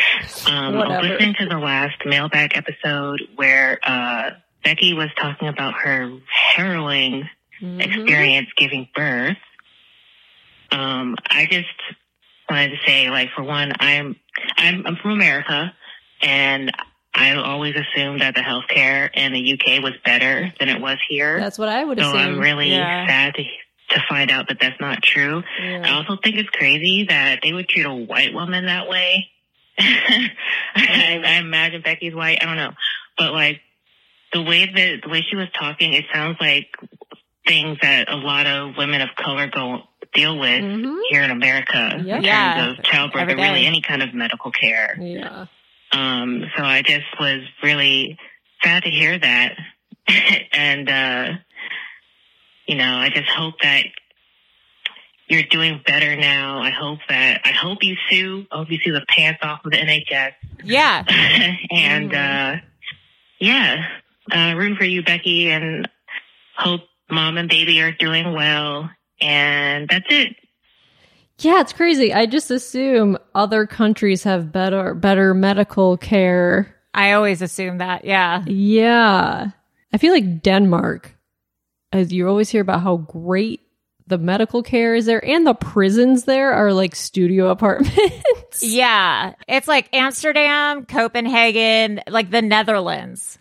I 0.49 0.71
Whatever. 0.79 1.01
was 1.03 1.11
listening 1.11 1.35
to 1.41 1.47
the 1.47 1.59
last 1.59 1.97
mailbag 2.07 2.57
episode 2.57 3.21
where 3.37 3.79
uh, 3.83 4.31
Becky 4.65 4.95
was 4.95 5.11
talking 5.21 5.49
about 5.49 5.75
her 5.75 6.11
harrowing 6.55 7.29
Mm-hmm. 7.63 7.81
experience 7.81 8.49
giving 8.59 8.87
birth. 8.95 9.39
Um, 10.71 11.17
I 11.27 11.47
just 11.51 11.67
wanted 12.51 12.71
to 12.73 12.77
say, 12.87 13.09
like, 13.09 13.31
for 13.35 13.43
one, 13.43 13.73
I'm 13.81 14.17
I'm, 14.59 14.87
I'm 14.87 14.97
from 14.97 15.13
America, 15.13 15.73
and 16.21 16.71
I 17.15 17.35
always 17.37 17.75
assumed 17.75 18.21
that 18.21 18.35
the 18.35 18.43
healthcare 18.43 19.09
in 19.15 19.33
the 19.33 19.53
UK 19.55 19.83
was 19.83 19.95
better 20.05 20.53
than 20.61 20.69
it 20.69 20.83
was 20.83 20.99
here. 21.09 21.41
That's 21.41 21.57
what 21.59 21.71
I 21.71 21.83
would 21.83 21.99
so 21.99 22.05
assume. 22.05 22.17
I'm 22.19 22.39
really 22.39 22.73
Yeah. 22.73 23.07
sad 23.07 23.35
to 23.37 23.43
to 23.91 24.03
find 24.09 24.31
out 24.31 24.49
that 24.49 24.59
that's 24.61 24.81
not 24.81 25.03
true. 25.03 25.43
Yeah. 25.63 25.83
I 25.85 25.91
also 25.97 26.17
think 26.23 26.37
it's 26.37 26.51
crazy 26.51 27.07
that 27.09 27.41
they 27.43 27.53
would 27.53 27.69
treat 27.69 27.87
a 27.87 27.95
white 27.95 28.33
woman 28.35 28.67
that 28.67 28.89
way. 28.89 29.29
I, 29.79 31.23
I 31.25 31.33
imagine 31.39 31.83
Becky's 31.83 32.15
white. 32.15 32.39
I 32.43 32.47
don't 32.47 32.57
know, 32.57 32.73
but 33.19 33.33
like 33.33 33.61
the 34.33 34.43
way 34.43 34.67
that 34.67 35.01
the 35.03 35.09
way 35.09 35.23
she 35.29 35.37
was 35.37 35.49
talking, 35.59 35.93
it 35.93 36.05
sounds 36.13 36.37
like 36.41 36.69
things 37.47 37.79
that 37.83 38.11
a 38.11 38.17
lot 38.17 38.47
of 38.47 38.77
women 38.77 39.01
of 39.01 39.11
color 39.17 39.47
go 39.49 39.83
deal 40.15 40.39
with 40.39 40.63
Mhm. 40.63 40.99
here 41.11 41.23
in 41.23 41.31
America 41.31 42.03
Yeah. 42.05 42.17
in 42.17 42.25
Yeah, 42.25 42.55
terms 42.55 42.79
of 42.79 42.85
childbirth 42.85 43.23
every 43.23 43.35
or 43.35 43.37
really 43.37 43.61
day. 43.61 43.67
any 43.67 43.83
kind 43.83 44.03
of 44.03 44.15
medical 44.15 44.51
care. 44.51 44.97
Yeah. 45.01 45.47
Um, 45.93 46.51
so 46.57 46.65
I 46.65 46.83
just 46.83 47.05
was 47.21 47.43
really 47.63 48.19
sad 48.63 48.83
to 48.85 48.91
hear 48.91 49.19
that. 49.19 49.57
and, 50.53 50.89
uh, 50.89 51.33
you 52.67 52.77
know, 52.77 52.97
I 52.97 53.11
just 53.11 53.29
hope 53.29 53.55
that 53.63 53.85
you're 55.29 55.43
doing 55.43 55.81
better 55.87 56.17
now. 56.17 56.61
I 56.61 56.71
hope 56.71 56.99
that, 57.09 57.41
I 57.45 57.51
hope 57.51 57.79
you 57.83 57.97
sue. 58.11 58.47
I 58.51 58.59
hope 58.59 58.71
you 58.71 58.79
sue 58.83 58.93
the 58.93 59.05
pants 59.09 59.41
off 59.43 59.65
of 59.65 59.73
the 59.73 59.79
NHS. 59.79 60.33
Yeah. 60.65 61.05
and, 61.71 62.15
uh, 62.15 62.57
yeah, 63.39 63.87
uh, 64.33 64.55
root 64.57 64.79
for 64.79 64.85
you, 64.85 65.03
Becky, 65.03 65.51
and 65.51 65.89
hope 66.57 66.83
mom 67.11 67.39
and 67.39 67.49
baby 67.49 67.81
are 67.83 67.93
doing 67.93 68.33
well. 68.33 68.91
And 69.21 69.89
that's 69.89 70.07
it. 70.09 70.37
Yeah, 71.39 71.61
it's 71.61 71.73
crazy. 71.73 72.15
I 72.15 72.27
just 72.27 72.51
assume 72.51 73.19
other 73.35 73.67
countries 73.67 74.23
have 74.25 74.53
better 74.53 74.95
better 74.95 75.35
medical 75.35 75.97
care. 75.99 76.75
I 76.95 77.13
always 77.13 77.43
assume 77.43 77.79
that. 77.79 78.05
Yeah. 78.05 78.43
Yeah. 78.47 79.51
I 79.93 79.99
feel 79.99 80.13
like 80.13 80.43
Denmark, 80.43 81.15
as 81.93 82.13
you 82.13 82.29
always 82.29 82.49
hear 82.51 82.61
about 82.63 82.83
how 82.83 82.97
great 82.99 83.61
the 84.09 84.19
medical 84.19 84.63
care 84.63 84.95
is 84.95 85.07
there 85.07 85.25
and 85.25 85.45
the 85.47 85.55
prisons 85.55 86.25
there 86.25 86.53
are 86.53 86.73
like 86.73 86.95
studio 86.95 87.49
apartments. 87.51 88.63
Yeah. 88.63 89.35
It's 89.49 89.67
like 89.69 89.89
Amsterdam, 89.93 90.85
Copenhagen, 90.87 92.01
like 92.09 92.31
the 92.31 92.43
Netherlands. 92.43 93.39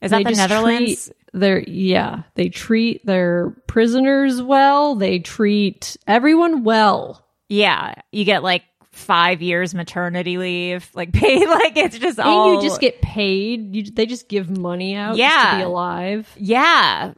Is 0.00 0.10
that 0.10 0.24
the 0.24 0.32
Netherlands? 0.32 1.10
their 1.34 1.60
yeah, 1.60 2.24
they 2.34 2.48
treat 2.50 3.06
their 3.06 3.50
prisoners 3.66 4.42
well. 4.42 4.96
They 4.96 5.18
treat 5.18 5.96
everyone 6.06 6.64
well. 6.64 7.24
Yeah. 7.48 7.94
You 8.10 8.24
get 8.24 8.42
like 8.42 8.64
five 8.90 9.40
years 9.40 9.74
maternity 9.74 10.36
leave, 10.38 10.90
like 10.94 11.12
paid, 11.14 11.46
like 11.48 11.76
it's 11.76 11.98
just 11.98 12.18
And 12.18 12.28
all. 12.28 12.54
you 12.54 12.62
just 12.68 12.80
get 12.80 13.00
paid. 13.00 13.74
You, 13.76 13.84
they 13.84 14.06
just 14.06 14.28
give 14.28 14.50
money 14.50 14.94
out 14.94 15.16
Yeah. 15.16 15.52
to 15.52 15.56
be 15.58 15.62
alive. 15.62 16.28
Yeah. 16.36 17.12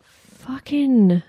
Fucking. 0.47 1.23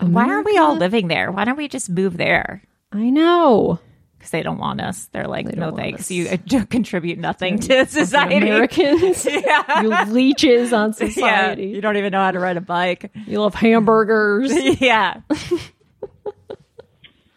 Why 0.00 0.24
aren't 0.24 0.46
we 0.46 0.56
all 0.58 0.76
living 0.76 1.08
there? 1.08 1.30
Why 1.32 1.44
don't 1.44 1.56
we 1.56 1.68
just 1.68 1.90
move 1.90 2.16
there? 2.16 2.62
I 2.92 3.10
know. 3.10 3.80
Because 4.16 4.30
they 4.30 4.42
don't 4.42 4.58
want 4.58 4.80
us. 4.80 5.06
They're 5.12 5.26
like, 5.26 5.46
They 5.46 5.58
no 5.58 5.74
thanks. 5.74 6.02
us. 6.02 6.10
You 6.12 6.28
uh, 6.28 6.64
contribute 6.66 7.18
nothing 7.18 7.58
to 7.60 7.86
society. 7.86 8.36
Americans. 8.36 9.24
yeah. 9.30 9.82
you 9.82 10.12
leeches 10.12 10.72
on 10.72 10.94
yeah. 11.00 11.08
society. 11.08 11.66
You 11.66 11.80
don't 11.80 11.96
even 11.96 12.12
know 12.12 12.20
how 12.20 12.30
to 12.30 12.38
ride 12.38 12.56
a 12.56 12.60
bike. 12.60 13.10
You 13.26 13.40
love 13.40 13.54
hamburgers. 13.54 14.52
yeah. 14.80 15.22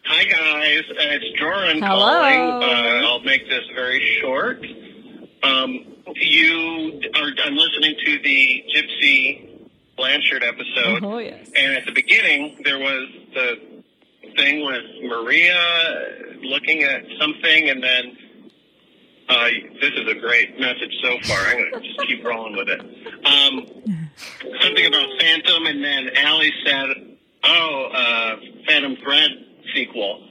Hi 0.08 0.24
guys, 0.24 0.84
uh, 0.88 0.94
it's 0.98 1.38
Joran 1.40 1.82
Hello. 1.82 1.98
calling. 1.98 2.62
Uh, 2.62 3.06
I'll 3.08 3.22
make 3.24 3.48
this 3.48 3.64
very 3.74 4.00
short. 4.20 4.64
Um, 5.42 5.78
you 6.14 7.00
are. 7.16 7.30
I'm 7.44 7.56
listening 7.56 7.96
to 8.04 8.18
the 8.22 8.62
Gypsy 8.72 9.55
Blanchard 9.96 10.42
episode, 10.44 11.02
Oh 11.04 11.18
yes. 11.18 11.48
and 11.56 11.74
at 11.74 11.86
the 11.86 11.92
beginning 11.92 12.60
there 12.64 12.78
was 12.78 13.08
the 13.34 13.58
thing 14.36 14.64
with 14.66 14.82
Maria 15.04 15.58
looking 16.42 16.82
at 16.82 17.02
something, 17.18 17.70
and 17.70 17.82
then 17.82 18.18
uh, 19.28 19.48
this 19.80 19.90
is 19.94 20.08
a 20.08 20.14
great 20.20 20.58
message 20.60 20.92
so 21.02 21.16
far. 21.22 21.38
I'm 21.46 21.56
going 21.58 21.72
to 21.72 21.80
just 21.80 22.06
keep 22.06 22.24
rolling 22.24 22.56
with 22.56 22.68
it. 22.68 22.80
Um, 22.80 23.66
something 24.60 24.86
about 24.86 25.06
Phantom, 25.18 25.66
and 25.66 25.82
then 25.82 26.10
Ali 26.26 26.52
said, 26.64 26.88
"Oh, 27.44 27.88
uh, 27.92 28.36
Phantom 28.68 28.96
Thread 29.02 29.30
sequel." 29.74 30.28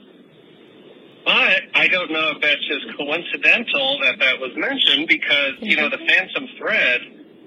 But 1.24 1.62
I 1.74 1.88
don't 1.88 2.12
know 2.12 2.30
if 2.36 2.40
that's 2.40 2.64
just 2.68 2.96
coincidental 2.96 3.98
that 4.02 4.20
that 4.20 4.38
was 4.38 4.52
mentioned 4.56 5.08
because 5.08 5.54
you 5.60 5.76
know 5.76 5.90
the 5.90 5.98
Phantom 5.98 6.46
Thread 6.56 7.00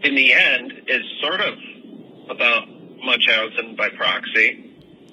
in 0.04 0.16
the 0.16 0.34
end 0.34 0.74
is 0.88 1.02
sort 1.22 1.40
of 1.42 1.54
about 2.30 2.68
Munchausen 3.04 3.76
by 3.76 3.90
proxy. 3.90 4.66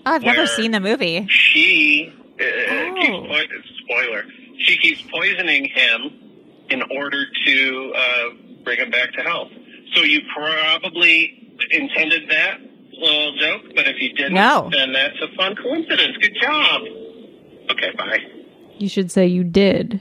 Oh, 0.05 0.13
I've 0.13 0.23
never 0.23 0.47
seen 0.47 0.71
the 0.73 0.81
movie. 0.81 1.27
She 1.29 2.13
uh, 2.41 2.45
Oh. 2.45 2.95
keeps 3.01 3.11
po- 3.51 3.85
spoiler. 3.85 4.25
She 4.59 4.77
keeps 4.79 5.03
poisoning 5.11 5.65
him 5.67 6.13
in 6.71 6.83
order 6.97 7.25
to 7.47 7.93
uh, 7.97 8.25
bring 8.65 8.79
him 8.79 8.91
back 8.91 9.13
to 9.13 9.23
health. 9.23 9.49
So 9.95 10.03
you 10.03 10.21
probably 10.35 11.53
intended 11.71 12.29
that 12.31 12.59
little 12.93 13.37
joke, 13.39 13.63
but 13.75 13.87
if 13.89 13.97
you 14.01 14.13
didn't, 14.15 14.35
No. 14.35 14.69
then 14.73 14.93
that's 14.93 15.17
a 15.23 15.35
fun 15.37 15.55
coincidence. 15.57 16.17
Good 16.21 16.37
job. 16.41 16.83
Okay, 17.71 17.91
bye. 17.97 18.19
You 18.79 18.89
should 18.89 19.11
say 19.11 19.27
you 19.27 19.45
did. 19.45 20.01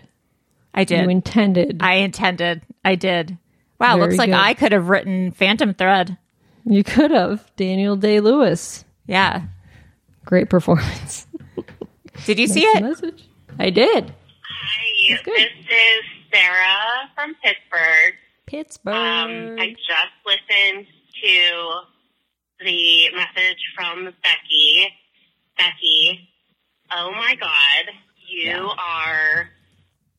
I 0.73 0.83
did. 0.83 1.03
You 1.03 1.09
intended. 1.09 1.77
I 1.81 1.95
intended. 1.95 2.61
I 2.83 2.95
did. 2.95 3.37
Wow, 3.79 3.95
Very 3.97 4.01
looks 4.07 4.17
like 4.17 4.29
good. 4.29 4.35
I 4.39 4.53
could 4.53 4.71
have 4.71 4.89
written 4.89 5.31
Phantom 5.31 5.73
Thread. 5.73 6.17
You 6.65 6.83
could 6.83 7.11
have. 7.11 7.49
Daniel 7.55 7.95
Day 7.95 8.19
Lewis. 8.19 8.85
Yeah. 9.05 9.43
Great 10.25 10.49
performance. 10.49 11.27
Did 12.25 12.39
you 12.39 12.47
see 12.47 12.63
it? 12.63 12.81
message. 12.81 13.27
I 13.59 13.69
did. 13.69 14.13
Hi, 14.41 15.17
this 15.23 15.51
is 15.69 16.03
Sarah 16.33 17.09
from 17.13 17.35
Pittsburgh. 17.43 18.13
Pittsburgh. 18.47 18.93
Um, 18.95 19.55
I 19.59 19.69
just 19.69 20.15
listened 20.25 20.87
to 21.23 22.65
the 22.65 23.09
message 23.15 23.59
from 23.75 24.05
Becky. 24.23 24.87
Becky, 25.57 26.29
oh 26.95 27.11
my 27.11 27.35
God, 27.39 27.93
you 28.27 28.53
are 28.55 29.49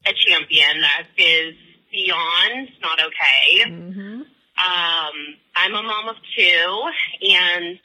a 0.07 0.13
champion. 0.15 0.81
That 0.81 1.07
is 1.19 1.55
beyond 1.91 2.69
not 2.81 3.01
okay. 3.01 3.71
Mm-hmm. 3.71 4.23
Um, 4.57 5.37
I'm 5.55 5.75
a 5.75 5.83
mom 5.83 6.09
of 6.09 6.17
two 6.37 6.83
and 7.29 7.79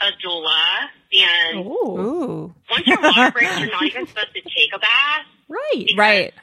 a 0.00 0.10
doula. 0.24 0.88
And 1.10 1.66
Ooh. 1.66 2.54
once 2.70 2.86
your 2.86 3.00
water 3.00 3.30
breaks, 3.32 3.58
you're 3.58 3.70
not 3.70 3.84
even 3.84 4.06
supposed 4.08 4.34
to 4.34 4.42
take 4.42 4.70
a 4.74 4.78
bath. 4.78 5.26
Right. 5.48 5.90
Right. 5.96 6.34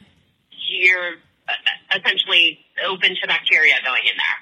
You're 0.68 1.14
uh, 1.48 1.98
essentially 1.98 2.60
open 2.88 3.16
to 3.22 3.28
bacteria 3.28 3.76
going 3.84 4.02
in 4.04 4.18
there. 4.18 4.40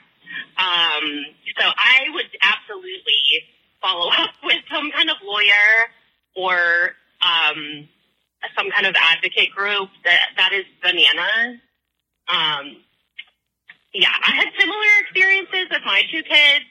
Um, 0.57 1.25
so 1.59 1.65
I 1.67 2.09
would 2.13 2.29
absolutely 2.41 3.43
follow 3.81 4.09
up 4.17 4.31
with 4.43 4.61
some 4.71 4.91
kind 4.91 5.09
of 5.09 5.17
lawyer 5.23 5.91
or 6.35 6.95
um, 7.21 7.87
some 8.57 8.71
kind 8.71 8.87
of 8.87 8.95
advocate 8.99 9.51
group. 9.51 9.89
That 10.05 10.21
that 10.37 10.53
is 10.53 10.65
bananas. 10.81 11.59
Um, 12.27 12.77
yeah, 13.93 14.09
I 14.25 14.31
had 14.31 14.47
similar 14.57 14.92
experiences 15.13 15.67
with 15.69 15.81
my 15.85 16.01
two 16.11 16.23
kids. 16.23 16.65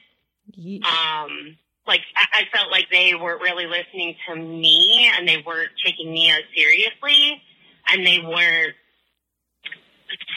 Um, 0.83 1.57
like 1.87 2.01
I, 2.15 2.41
I 2.41 2.57
felt 2.57 2.71
like 2.71 2.85
they 2.91 3.15
weren't 3.15 3.41
really 3.41 3.65
listening 3.65 4.15
to 4.27 4.35
me, 4.35 5.09
and 5.15 5.27
they 5.27 5.43
weren't 5.45 5.71
taking 5.83 6.11
me 6.11 6.29
as 6.31 6.43
seriously, 6.55 7.41
and 7.89 8.05
they 8.05 8.19
weren't 8.19 8.75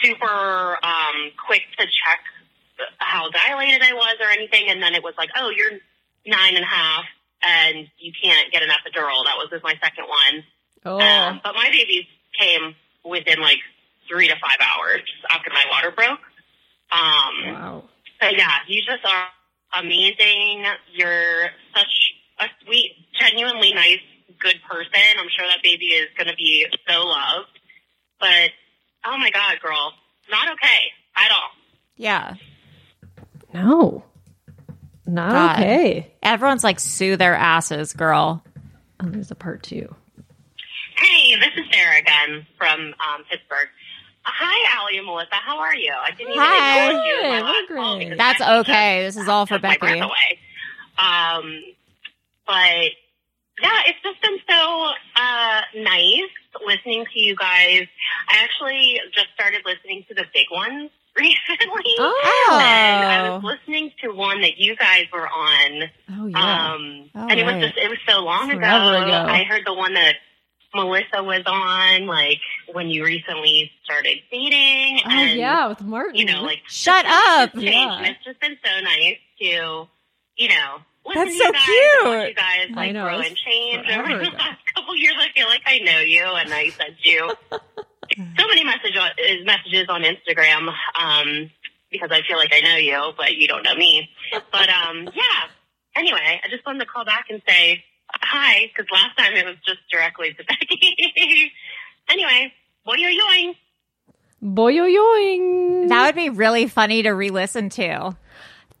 super 0.03 0.77
um, 0.83 1.31
quick 1.45 1.61
to 1.79 1.85
check 1.85 2.19
how 2.97 3.29
dilated 3.29 3.81
I 3.81 3.93
was 3.93 4.15
or 4.21 4.29
anything. 4.29 4.69
And 4.69 4.81
then 4.81 4.93
it 4.93 5.03
was 5.03 5.13
like, 5.17 5.29
oh, 5.35 5.51
you're 5.55 5.79
nine 6.25 6.55
and 6.55 6.63
a 6.63 6.67
half, 6.67 7.05
and 7.45 7.87
you 7.97 8.11
can't 8.21 8.51
get 8.51 8.63
an 8.63 8.69
epidural. 8.69 9.23
That 9.25 9.37
was 9.37 9.49
my 9.63 9.75
second 9.81 10.05
one. 10.07 10.43
Oh. 10.85 10.99
Um, 10.99 11.41
but 11.43 11.53
my 11.55 11.69
babies 11.71 12.05
came 12.39 12.75
within 13.03 13.41
like 13.41 13.59
three 14.09 14.27
to 14.27 14.35
five 14.35 14.59
hours 14.61 15.01
after 15.29 15.49
my 15.51 15.63
water 15.71 15.91
broke. 15.91 16.19
Um, 16.91 17.53
wow. 17.53 17.83
But 18.19 18.37
yeah, 18.37 18.57
you 18.67 18.81
just 18.85 19.05
are 19.05 19.27
amazing. 19.81 20.65
You're 20.93 21.49
such 21.75 22.13
a 22.39 22.45
sweet, 22.63 22.91
genuinely 23.19 23.73
nice, 23.73 23.99
good 24.39 24.57
person. 24.69 25.01
I'm 25.19 25.29
sure 25.35 25.45
that 25.47 25.63
baby 25.63 25.85
is 25.85 26.07
going 26.17 26.27
to 26.27 26.35
be 26.35 26.65
so 26.87 27.03
loved. 27.03 27.59
But 28.19 28.51
oh 29.05 29.17
my 29.17 29.29
God, 29.31 29.59
girl, 29.61 29.93
not 30.29 30.47
okay 30.53 30.81
at 31.15 31.31
all. 31.31 31.49
Yeah. 31.95 32.35
No. 33.53 34.03
Not 35.05 35.31
God. 35.31 35.59
okay. 35.59 36.13
Everyone's 36.21 36.63
like, 36.63 36.79
sue 36.79 37.15
their 37.15 37.33
asses, 37.33 37.93
girl. 37.93 38.43
Oh, 38.99 39.07
there's 39.07 39.31
a 39.31 39.35
part 39.35 39.63
two. 39.63 39.93
Hey, 40.97 41.35
this 41.35 41.51
is 41.55 41.65
Sarah 41.71 41.99
again 41.99 42.45
from 42.57 42.79
um, 42.81 43.23
Pittsburgh. 43.29 43.69
Hi, 44.29 44.81
Ali 44.81 44.97
and 44.97 45.05
Melissa. 45.07 45.35
How 45.35 45.59
are 45.59 45.75
you? 45.75 45.93
I 45.93 46.11
didn't 46.11 46.33
even 46.33 46.41
Hi. 46.43 46.87
acknowledge 46.87 47.05
you 47.07 47.21
in 47.23 47.29
my 47.29 47.41
last 47.41 47.67
call 47.69 47.99
because 47.99 48.17
That's 48.17 48.41
okay. 48.67 49.03
This 49.03 49.15
is 49.17 49.27
all 49.27 49.45
for 49.45 49.55
took 49.55 49.63
my 49.63 49.77
breath 49.77 49.93
Becky. 49.93 49.99
away. 50.01 50.39
Um, 50.97 51.63
but 52.45 52.91
yeah, 53.61 53.81
it's 53.87 53.99
just 54.03 54.21
been 54.21 54.37
so 54.49 54.85
uh, 55.15 55.61
nice 55.77 56.29
listening 56.65 57.05
to 57.13 57.19
you 57.19 57.35
guys. 57.35 57.87
I 58.29 58.43
actually 58.43 58.99
just 59.13 59.27
started 59.33 59.61
listening 59.65 60.03
to 60.09 60.13
the 60.13 60.25
big 60.33 60.47
ones 60.51 60.91
recently. 61.17 61.95
Oh. 61.99 62.59
And 62.61 63.05
I 63.05 63.29
was 63.29 63.43
listening 63.43 63.91
to 64.03 64.11
one 64.11 64.41
that 64.41 64.57
you 64.57 64.75
guys 64.75 65.05
were 65.13 65.27
on. 65.27 65.83
Oh, 66.11 66.27
yeah. 66.27 66.73
Um, 66.73 67.09
Oh, 67.15 67.27
and 67.29 67.39
it 67.39 67.45
was 67.45 67.53
right. 67.53 67.63
just, 67.63 67.77
it 67.77 67.89
was 67.89 67.97
so 68.07 68.19
long 68.23 68.51
ago. 68.51 68.57
Ago. 68.57 68.65
I 68.67 69.43
heard 69.49 69.63
the 69.65 69.73
one 69.73 69.93
that 69.95 70.15
Melissa 70.75 71.23
was 71.23 71.41
on, 71.47 72.05
like 72.05 72.39
when 72.73 72.87
you 72.89 73.03
recently 73.03 73.71
started 73.83 74.17
dating. 74.31 74.99
oh, 75.05 75.09
and, 75.09 75.37
yeah, 75.39 75.67
with 75.67 75.81
Martin. 75.81 76.15
You 76.15 76.25
know, 76.25 76.41
like 76.43 76.59
Shut 76.67 77.05
up. 77.05 77.51
Yeah. 77.55 77.97
and 77.97 78.07
It's 78.07 78.23
just 78.23 78.39
been 78.39 78.57
so 78.63 78.81
nice 78.81 79.17
to, 79.39 79.87
you 80.35 80.49
know, 80.49 80.77
That's 81.13 81.31
to 81.31 81.37
so 81.37 81.45
you 81.45 81.53
guys 81.53 81.61
cute. 81.63 82.29
you 82.29 82.35
guys 82.35 82.67
I 82.69 82.73
like 82.75 82.93
know, 82.93 83.03
grow 83.03 83.19
and 83.19 83.35
change 83.35 83.87
over 83.89 84.07
the 84.25 84.31
last 84.37 84.59
couple 84.75 84.95
years. 84.95 85.15
I 85.19 85.27
feel 85.33 85.47
like 85.47 85.61
I 85.65 85.79
know 85.79 85.99
you, 85.99 86.23
and 86.23 86.53
I 86.53 86.69
sent 86.69 86.95
you 87.03 87.31
so 88.37 88.47
many 88.47 88.63
message 88.63 88.95
on, 88.99 89.09
messages 89.45 89.85
on 89.89 90.01
Instagram 90.03 90.69
um, 90.99 91.49
because 91.91 92.09
I 92.11 92.21
feel 92.27 92.37
like 92.37 92.53
I 92.53 92.61
know 92.61 92.75
you, 92.77 93.11
but 93.17 93.35
you 93.35 93.47
don't 93.47 93.63
know 93.63 93.75
me. 93.75 94.09
But 94.51 94.69
um, 94.69 95.05
yeah. 95.13 95.47
Anyway, 95.95 96.41
I 96.43 96.47
just 96.49 96.65
wanted 96.65 96.79
to 96.79 96.85
call 96.85 97.05
back 97.05 97.25
and 97.29 97.41
say 97.47 97.83
hi 98.09 98.67
because 98.67 98.85
last 98.91 99.17
time 99.17 99.35
it 99.35 99.45
was 99.45 99.55
just 99.65 99.79
directly 99.91 100.33
to 100.33 100.43
Becky. 100.43 101.51
anyway, 102.09 102.53
boy, 102.85 102.95
yo 102.97 103.07
yoing. 103.09 103.55
Boyoyoing. 104.43 105.89
That 105.89 106.05
would 106.05 106.15
be 106.15 106.29
really 106.29 106.67
funny 106.67 107.03
to 107.03 107.09
re-listen 107.11 107.69
to. 107.71 108.15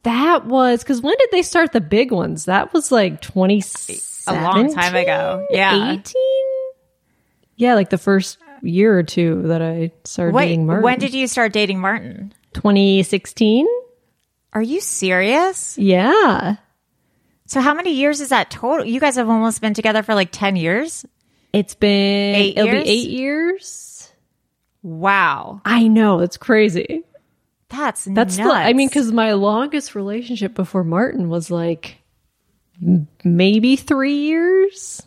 That 0.03 0.45
was 0.45 0.83
because 0.83 1.01
when 1.01 1.15
did 1.17 1.29
they 1.31 1.41
start 1.41 1.71
the 1.73 1.81
big 1.81 2.11
ones? 2.11 2.45
That 2.45 2.73
was 2.73 2.91
like 2.91 3.21
twenty 3.21 3.63
A 4.27 4.33
long 4.33 4.73
time 4.73 4.95
ago. 4.95 5.45
Yeah. 5.49 5.93
eighteen. 5.93 6.45
Yeah, 7.55 7.73
like 7.73 7.89
the 7.89 7.97
first 7.97 8.37
year 8.61 8.97
or 8.97 9.03
two 9.03 9.41
that 9.47 9.61
I 9.61 9.91
started 10.03 10.35
Wait, 10.35 10.45
dating 10.45 10.67
Martin. 10.67 10.83
when 10.83 10.99
did 10.99 11.13
you 11.13 11.27
start 11.27 11.53
dating 11.53 11.79
Martin? 11.79 12.33
Twenty 12.53 13.01
sixteen? 13.03 13.67
Are 14.53 14.61
you 14.61 14.79
serious? 14.79 15.77
Yeah, 15.77 16.55
So 17.45 17.61
how 17.61 17.73
many 17.73 17.93
years 17.93 18.21
is 18.21 18.29
that 18.29 18.49
total? 18.49 18.85
You 18.85 18.99
guys 18.99 19.15
have 19.15 19.29
almost 19.29 19.59
been 19.61 19.73
together 19.73 20.01
for 20.03 20.15
like 20.15 20.29
10 20.31 20.55
years? 20.55 21.05
It's 21.57 21.75
been 21.75 22.35
Eight 22.35 22.57
it'll 22.57 22.71
years? 22.73 22.83
be 22.83 22.89
eight 22.89 23.09
years. 23.09 24.11
Wow. 24.83 25.61
I 25.65 25.87
know 25.87 26.19
it's 26.19 26.37
crazy. 26.37 27.03
That's 27.69 28.05
That's 28.05 28.37
nuts. 28.37 28.49
the. 28.49 28.53
I 28.55 28.73
mean, 28.73 28.87
because 28.87 29.11
my 29.11 29.33
longest 29.33 29.95
relationship 29.95 30.53
before 30.53 30.83
Martin 30.83 31.27
was 31.29 31.51
like 31.51 31.97
maybe 33.23 33.75
three 33.75 34.15
years. 34.19 35.01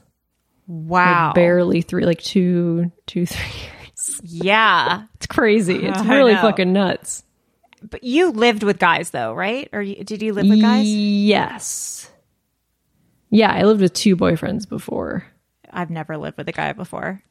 wow. 0.67 1.27
Like 1.29 1.35
barely 1.37 1.83
three, 1.83 2.05
like 2.05 2.21
two, 2.21 2.93
two, 3.07 3.25
three 3.27 3.61
years. 3.61 4.21
Yeah. 4.25 5.05
It's 5.15 5.27
crazy. 5.27 5.77
It's 5.87 5.99
I 6.01 6.15
really 6.17 6.35
know. 6.35 6.43
fucking 6.43 6.73
nuts. 6.73 7.25
But 7.89 8.05
you 8.05 8.31
lived 8.33 8.63
with 8.63 8.79
guys 8.79 9.09
though, 9.11 9.33
right? 9.33 9.69
Or 9.73 9.81
you, 9.81 10.05
did 10.05 10.21
you 10.21 10.35
live 10.35 10.47
with 10.47 10.61
guys? 10.61 10.87
Yes. 10.87 12.11
Yeah, 13.31 13.51
I 13.53 13.63
lived 13.63 13.81
with 13.81 13.95
two 13.95 14.17
boyfriends 14.17 14.69
before. 14.69 15.25
I've 15.73 15.91
never 15.91 16.17
lived 16.17 16.37
with 16.37 16.49
a 16.49 16.53
guy 16.53 16.73
before. 16.73 17.23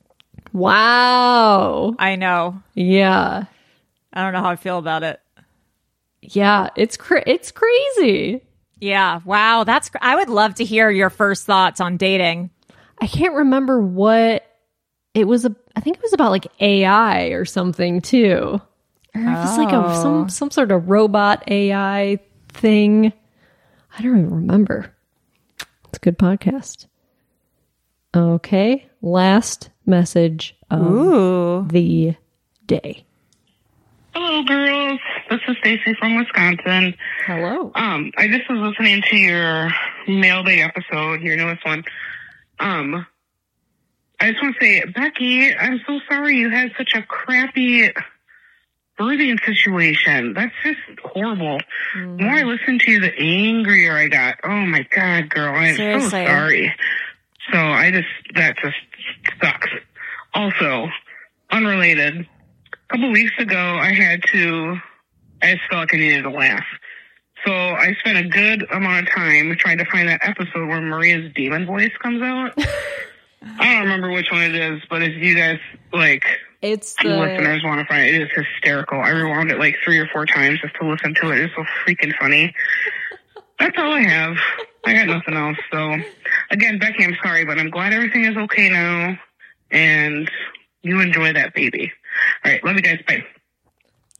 Wow. 0.54 1.96
I 2.00 2.16
know. 2.16 2.62
Yeah. 2.74 3.46
I 4.14 4.24
don't 4.24 4.34
know 4.34 4.42
how 4.42 4.50
I 4.50 4.56
feel 4.56 4.78
about 4.78 5.04
it. 5.04 5.20
Yeah, 6.22 6.70
it's 6.76 6.98
cra- 6.98 7.24
it's 7.26 7.52
crazy. 7.52 8.42
Yeah. 8.80 9.20
Wow. 9.26 9.64
That's, 9.64 9.90
cr- 9.90 9.98
I 10.02 10.16
would 10.16 10.30
love 10.30 10.56
to 10.56 10.66
hear 10.66 10.90
your 10.90 11.10
first 11.10 11.46
thoughts 11.46 11.80
on 11.82 11.98
dating. 11.98 12.50
I 13.00 13.08
can't 13.08 13.34
remember 13.36 13.80
what 13.82 14.46
it 15.14 15.26
was. 15.28 15.46
A, 15.46 15.56
I 15.76 15.82
think 15.82 15.98
it 15.98 16.04
was 16.04 16.14
about 16.14 16.32
like 16.32 16.48
AI 16.60 17.28
or 17.28 17.46
something 17.46 18.02
too, 18.02 18.62
or 19.16 19.22
it 19.22 19.26
was 19.26 19.58
like 19.58 19.72
a 19.72 19.86
Oh. 19.86 20.02
some 20.02 20.30
some 20.30 20.52
sort 20.52 20.72
of 20.72 20.90
robot 20.90 21.44
AI 21.48 22.20
thing. 22.50 23.14
I 23.98 24.02
don't 24.02 24.18
even 24.20 24.30
remember. 24.36 24.94
It's 25.88 25.98
a 25.98 26.00
good 26.02 26.18
podcast. 26.20 26.88
Okay, 28.16 28.90
last 29.04 29.70
message 29.86 30.56
of 30.72 30.82
Ooh. 30.82 31.68
the 31.70 32.16
day. 32.66 33.06
Hello, 34.16 34.44
girls. 34.44 35.00
This 35.30 35.40
is 35.48 35.58
Stacy 35.60 35.94
from 35.94 36.16
Wisconsin. 36.16 36.96
Hello. 37.28 37.72
Um, 37.76 38.12
I 38.18 38.28
just 38.28 38.50
was 38.50 38.60
listening 38.60 39.04
to 39.10 39.16
your 39.16 39.70
mail 40.08 40.44
day 40.44 40.64
episode, 40.64 41.22
your 41.22 41.38
newest 41.38 41.64
one. 41.64 41.84
Um, 42.60 43.06
I 44.20 44.32
just 44.32 44.42
want 44.42 44.56
to 44.60 44.66
say, 44.66 44.86
Becky, 44.86 45.56
I'm 45.56 45.80
so 45.86 46.00
sorry 46.10 46.38
you 46.38 46.50
had 46.50 46.72
such 46.80 46.96
a 46.96 47.04
crappy 47.04 47.92
birthing 49.00 49.40
situation. 49.46 50.34
That's 50.34 50.54
just 50.64 50.80
horrible. 51.04 51.60
The 51.94 52.24
more 52.24 52.34
I 52.34 52.42
listen 52.42 52.80
to 52.80 52.92
you, 52.92 53.02
the 53.02 53.14
angrier 53.20 53.96
I 53.96 54.08
got. 54.08 54.40
Oh 54.44 54.66
my 54.66 54.86
God, 54.90 55.30
girl, 55.30 55.54
I'm 55.54 55.76
so 55.76 56.10
sorry. 56.10 56.74
So 57.52 57.58
I 57.58 57.92
just, 57.92 58.08
that 58.36 58.58
just 58.58 58.78
sucks. 59.42 59.70
Also, 60.34 60.88
unrelated, 61.52 62.28
a 62.74 62.94
couple 62.94 63.12
weeks 63.12 63.34
ago, 63.40 63.58
I 63.58 63.94
had 63.94 64.24
to, 64.32 64.78
I 65.42 65.54
just 65.54 65.64
felt 65.70 65.82
like 65.82 65.94
I 65.94 65.98
needed 65.98 66.24
to 66.24 66.30
laugh. 66.30 66.66
So 67.46 67.54
I 67.54 67.96
spent 68.00 68.18
a 68.18 68.28
good 68.28 68.70
amount 68.72 69.08
of 69.08 69.14
time 69.14 69.56
trying 69.58 69.78
to 69.78 69.86
find 69.86 70.10
that 70.10 70.20
episode 70.24 70.68
where 70.68 70.82
Maria's 70.82 71.32
demon 71.34 71.66
voice 71.66 71.92
comes 72.02 72.22
out. 72.22 72.54
I 73.60 73.74
don't 73.74 73.84
remember 73.84 74.12
which 74.12 74.30
one 74.32 74.44
it 74.44 74.56
is, 74.56 74.82
but 74.90 75.02
if 75.02 75.16
you 75.16 75.36
guys 75.36 75.60
like 75.94 76.26
it's 76.62 76.96
the 77.02 77.08
listeners 77.08 77.64
want 77.64 77.80
to 77.80 77.86
find 77.86 78.06
it, 78.06 78.16
it 78.16 78.22
is 78.24 78.30
hysterical. 78.36 79.00
I 79.00 79.12
rewound 79.12 79.50
it 79.50 79.60
like 79.60 79.78
three 79.84 79.98
or 79.98 80.08
four 80.08 80.26
times 80.26 80.60
just 80.60 80.76
to 80.82 80.90
listen 80.90 81.14
to 81.16 81.32
it. 81.32 81.40
It's 81.40 81.56
so 81.56 81.64
freaking 81.86 82.14
funny. 82.20 82.54
That's 83.60 83.78
all 83.78 83.94
I 83.94 84.02
have. 84.02 84.38
I 84.86 84.94
got 84.94 85.08
nothing 85.08 85.36
else. 85.36 85.58
So 85.72 85.98
again, 86.52 86.80
Becky, 86.80 87.04
I'm 87.04 87.16
sorry, 87.24 87.46
but 87.46 87.58
I'm 87.60 87.70
glad 87.70 87.94
everything 87.94 88.26
is 88.26 88.36
okay 88.38 88.70
now 88.70 89.18
and 89.72 90.30
you 90.82 91.00
enjoy 91.02 91.34
that 91.34 91.54
baby. 91.54 91.92
All 92.46 92.52
right, 92.52 92.64
love 92.64 92.76
you 92.76 92.82
guys. 92.82 93.00
Bye. 93.08 93.24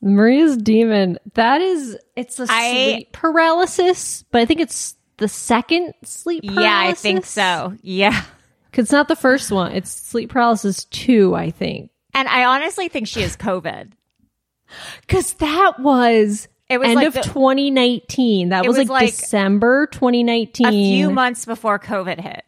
Maria's 0.02 0.58
demon. 0.58 1.18
That 1.34 1.62
is, 1.62 1.98
it's 2.16 2.40
a 2.40 2.48
I- 2.50 2.72
sleep 2.72 3.12
paralysis, 3.12 4.24
but 4.32 4.42
I 4.42 4.46
think 4.46 4.62
it's 4.62 4.96
the 5.18 5.28
second 5.28 5.94
sleep 6.04 6.44
paralysis. 6.44 6.64
Yeah, 6.64 6.80
I 6.80 6.94
think 6.94 7.26
so. 7.26 7.74
Yeah. 7.82 8.24
Because 8.72 8.84
it's 8.84 8.92
not 8.92 9.08
the 9.08 9.16
first 9.16 9.52
one. 9.52 9.72
It's 9.72 9.90
sleep 9.90 10.30
paralysis 10.30 10.86
two, 10.86 11.34
I 11.34 11.50
think. 11.50 11.90
And 12.14 12.28
I 12.28 12.44
honestly 12.46 12.88
think 12.88 13.08
she 13.08 13.22
has 13.24 13.36
COVID. 13.36 13.94
Because 15.02 15.34
that 15.34 15.80
was, 15.80 16.48
It 16.70 16.80
was 16.80 16.88
end 16.90 16.96
like 16.96 17.08
of 17.08 17.14
the- 17.14 17.22
2019. 17.22 18.50
That 18.50 18.66
was, 18.66 18.78
was 18.78 18.90
like, 18.90 19.02
like 19.04 19.16
December 19.18 19.88
2019. 19.88 20.68
A 20.68 20.72
few 20.72 21.10
months 21.10 21.46
before 21.46 21.80
COVID 21.80 22.20
hit. 22.20 22.44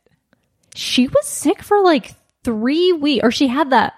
She 0.75 1.07
was 1.07 1.27
sick 1.27 1.63
for 1.63 1.81
like 1.81 2.13
three 2.43 2.93
weeks, 2.93 3.23
or 3.23 3.31
she 3.31 3.47
had 3.47 3.71
that 3.71 3.93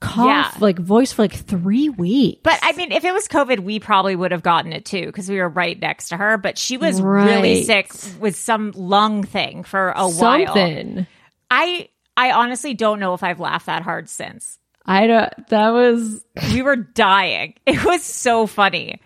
cough, 0.00 0.26
Yeah. 0.26 0.50
like 0.60 0.78
voice 0.78 1.12
for 1.12 1.22
like 1.22 1.32
three 1.34 1.88
weeks. 1.88 2.40
But 2.42 2.58
I 2.62 2.72
mean, 2.72 2.90
if 2.92 3.04
it 3.04 3.12
was 3.12 3.28
COVID, 3.28 3.60
we 3.60 3.80
probably 3.80 4.16
would 4.16 4.32
have 4.32 4.42
gotten 4.42 4.72
it 4.72 4.84
too 4.84 5.06
because 5.06 5.28
we 5.28 5.36
were 5.38 5.48
right 5.48 5.78
next 5.78 6.08
to 6.08 6.16
her. 6.16 6.36
But 6.36 6.58
she 6.58 6.76
was 6.78 7.00
really 7.00 7.64
sick 7.64 7.92
with 8.18 8.36
some 8.36 8.72
lung 8.74 9.22
thing 9.24 9.62
for 9.62 9.90
a 9.90 10.08
while. 10.08 11.06
I 11.50 11.88
I 12.16 12.32
honestly 12.32 12.74
don't 12.74 12.98
know 13.00 13.14
if 13.14 13.22
I've 13.22 13.40
laughed 13.40 13.66
that 13.66 13.82
hard 13.82 14.08
since. 14.08 14.58
I 14.86 15.06
don't, 15.06 15.48
that 15.48 15.70
was, 15.70 16.22
We 16.52 16.60
were 16.62 16.76
dying. 16.76 17.54
It 17.66 17.82
was 17.84 18.02
so 18.02 18.46
funny. 18.46 19.00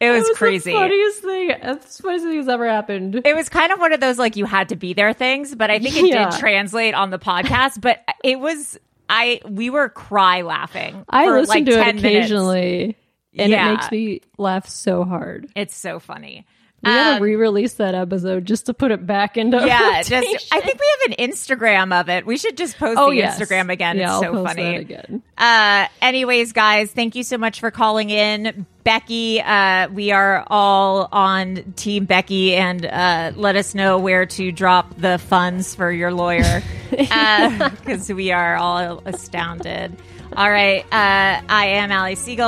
It 0.00 0.10
was, 0.10 0.28
was 0.28 0.36
crazy. 0.38 0.72
The 0.72 0.78
funniest 0.78 1.22
thing. 1.22 1.48
That's 1.62 1.96
the 1.96 2.02
funniest 2.02 2.24
thing 2.26 2.36
that's 2.38 2.48
ever 2.48 2.68
happened. 2.68 3.22
It 3.24 3.34
was 3.36 3.48
kind 3.48 3.72
of 3.72 3.78
one 3.78 3.92
of 3.92 4.00
those 4.00 4.18
like 4.18 4.36
you 4.36 4.44
had 4.44 4.68
to 4.70 4.76
be 4.76 4.92
there 4.94 5.12
things, 5.12 5.54
but 5.54 5.70
I 5.70 5.78
think 5.78 5.96
it 5.96 6.06
Yeah. 6.08 6.30
did 6.30 6.38
translate 6.38 6.94
on 6.94 7.10
the 7.10 7.18
podcast. 7.18 7.80
But 7.80 8.02
it 8.24 8.38
was 8.40 8.78
I 9.08 9.40
we 9.48 9.70
were 9.70 9.88
cry 9.88 10.42
laughing. 10.42 11.04
I 11.08 11.26
for, 11.26 11.40
listen 11.40 11.54
like, 11.56 11.64
to 11.66 11.72
10 11.72 11.80
it 11.80 11.84
minutes. 12.02 12.04
occasionally, 12.04 12.96
and 13.38 13.50
Yeah. 13.52 13.68
it 13.68 13.72
makes 13.76 13.90
me 13.90 14.20
laugh 14.38 14.68
so 14.68 15.04
hard. 15.04 15.48
It's 15.54 15.76
so 15.76 15.98
funny. 16.00 16.46
We 16.86 16.92
gotta 16.92 17.16
Um, 17.16 17.22
re-release 17.22 17.74
that 17.74 17.94
episode 17.94 18.44
just 18.44 18.66
to 18.66 18.74
put 18.74 18.90
it 18.92 19.06
back 19.06 19.36
into 19.36 19.56
yeah, 19.58 20.02
just 20.02 20.10
rotation. 20.12 20.48
I 20.52 20.60
think 20.60 20.78
we 20.80 20.86
have 21.10 21.18
an 21.18 21.30
Instagram 21.30 21.98
of 22.00 22.08
it. 22.08 22.24
We 22.24 22.38
should 22.38 22.56
just 22.56 22.78
post 22.78 22.98
Oh, 22.98 23.10
the 23.10 23.16
yes. 23.16 23.38
Instagram 23.40 23.70
again. 23.72 23.96
Yeah, 23.96 24.04
it's 24.04 24.12
I'll 24.12 24.22
so 24.22 24.32
post 24.32 24.48
funny. 24.48 24.62
that 24.62 24.80
again. 24.80 25.22
Uh 25.36 25.86
anyways, 26.00 26.52
guys, 26.52 26.92
thank 26.92 27.14
you 27.16 27.22
so 27.22 27.38
much 27.38 27.60
for 27.60 27.70
calling 27.70 28.10
in. 28.10 28.66
Becky, 28.84 29.40
uh, 29.42 29.88
we 29.88 30.12
are 30.12 30.44
all 30.46 31.08
on 31.10 31.72
Team 31.74 32.04
Becky 32.04 32.54
and 32.54 32.86
uh, 32.86 33.32
let 33.34 33.56
us 33.56 33.74
know 33.74 33.98
where 33.98 34.26
to 34.26 34.52
drop 34.52 34.96
the 34.96 35.18
funds 35.18 35.74
for 35.74 35.90
your 35.90 36.12
lawyer. 36.12 36.62
Because 36.92 38.08
we 38.12 38.30
are 38.30 38.54
all 38.56 39.02
astounded. 39.04 39.96
All 40.36 40.50
right. 40.50 40.84
Uh, 40.92 41.40
I 41.48 41.66
am 41.66 41.90
Ali 41.90 42.14
Siegel. 42.14 42.44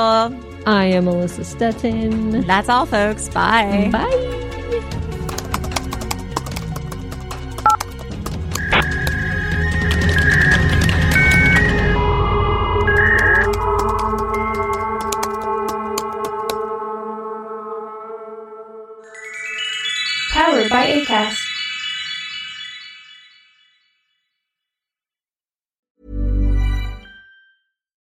I 0.67 0.85
am 0.85 1.05
Melissa 1.05 1.41
Stetten. 1.41 2.45
That's 2.45 2.69
all, 2.69 2.85
folks. 2.85 3.29
Bye. 3.29 3.89
Bye. 3.91 4.35
Powered 20.31 20.69
by 20.69 20.85
ACAST. 20.85 21.48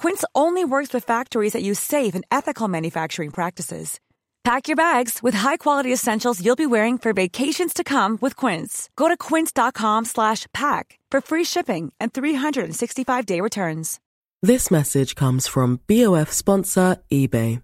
Quince 0.00 0.24
only 0.34 0.64
works 0.64 0.94
with 0.94 1.04
factories 1.04 1.52
that 1.52 1.62
use 1.62 1.78
safe 1.78 2.14
and 2.14 2.24
ethical 2.30 2.68
manufacturing 2.68 3.30
practices. 3.30 4.00
Pack 4.44 4.66
your 4.66 4.76
bags 4.76 5.22
with 5.22 5.34
high-quality 5.34 5.92
essentials 5.92 6.42
you'll 6.42 6.56
be 6.56 6.72
wearing 6.74 6.96
for 6.96 7.12
vacations 7.12 7.74
to 7.74 7.84
come 7.84 8.16
with 8.22 8.34
Quince. 8.34 8.88
Go 8.96 9.08
to 9.08 9.16
quince.com 9.18 10.06
slash 10.06 10.46
pack 10.54 10.98
for 11.10 11.20
free 11.20 11.44
shipping 11.44 11.92
and 12.00 12.14
365-day 12.14 13.42
returns. 13.42 14.00
This 14.40 14.70
message 14.70 15.14
comes 15.14 15.46
from 15.46 15.80
BOF 15.86 16.32
sponsor 16.32 16.96
eBay. 17.12 17.62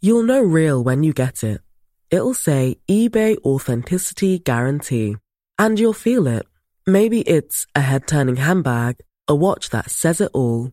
You'll 0.00 0.24
know 0.24 0.42
real 0.42 0.82
when 0.82 1.04
you 1.04 1.12
get 1.12 1.44
it. 1.44 1.60
It'll 2.10 2.34
say 2.34 2.78
eBay 2.90 3.36
Authenticity 3.44 4.40
Guarantee. 4.40 5.16
And 5.60 5.78
you'll 5.78 5.92
feel 5.92 6.26
it. 6.26 6.44
Maybe 6.88 7.20
it's 7.20 7.68
a 7.76 7.80
head 7.80 8.08
turning 8.08 8.34
handbag, 8.34 8.96
a 9.28 9.36
watch 9.36 9.70
that 9.70 9.92
says 9.92 10.20
it 10.20 10.32
all, 10.34 10.72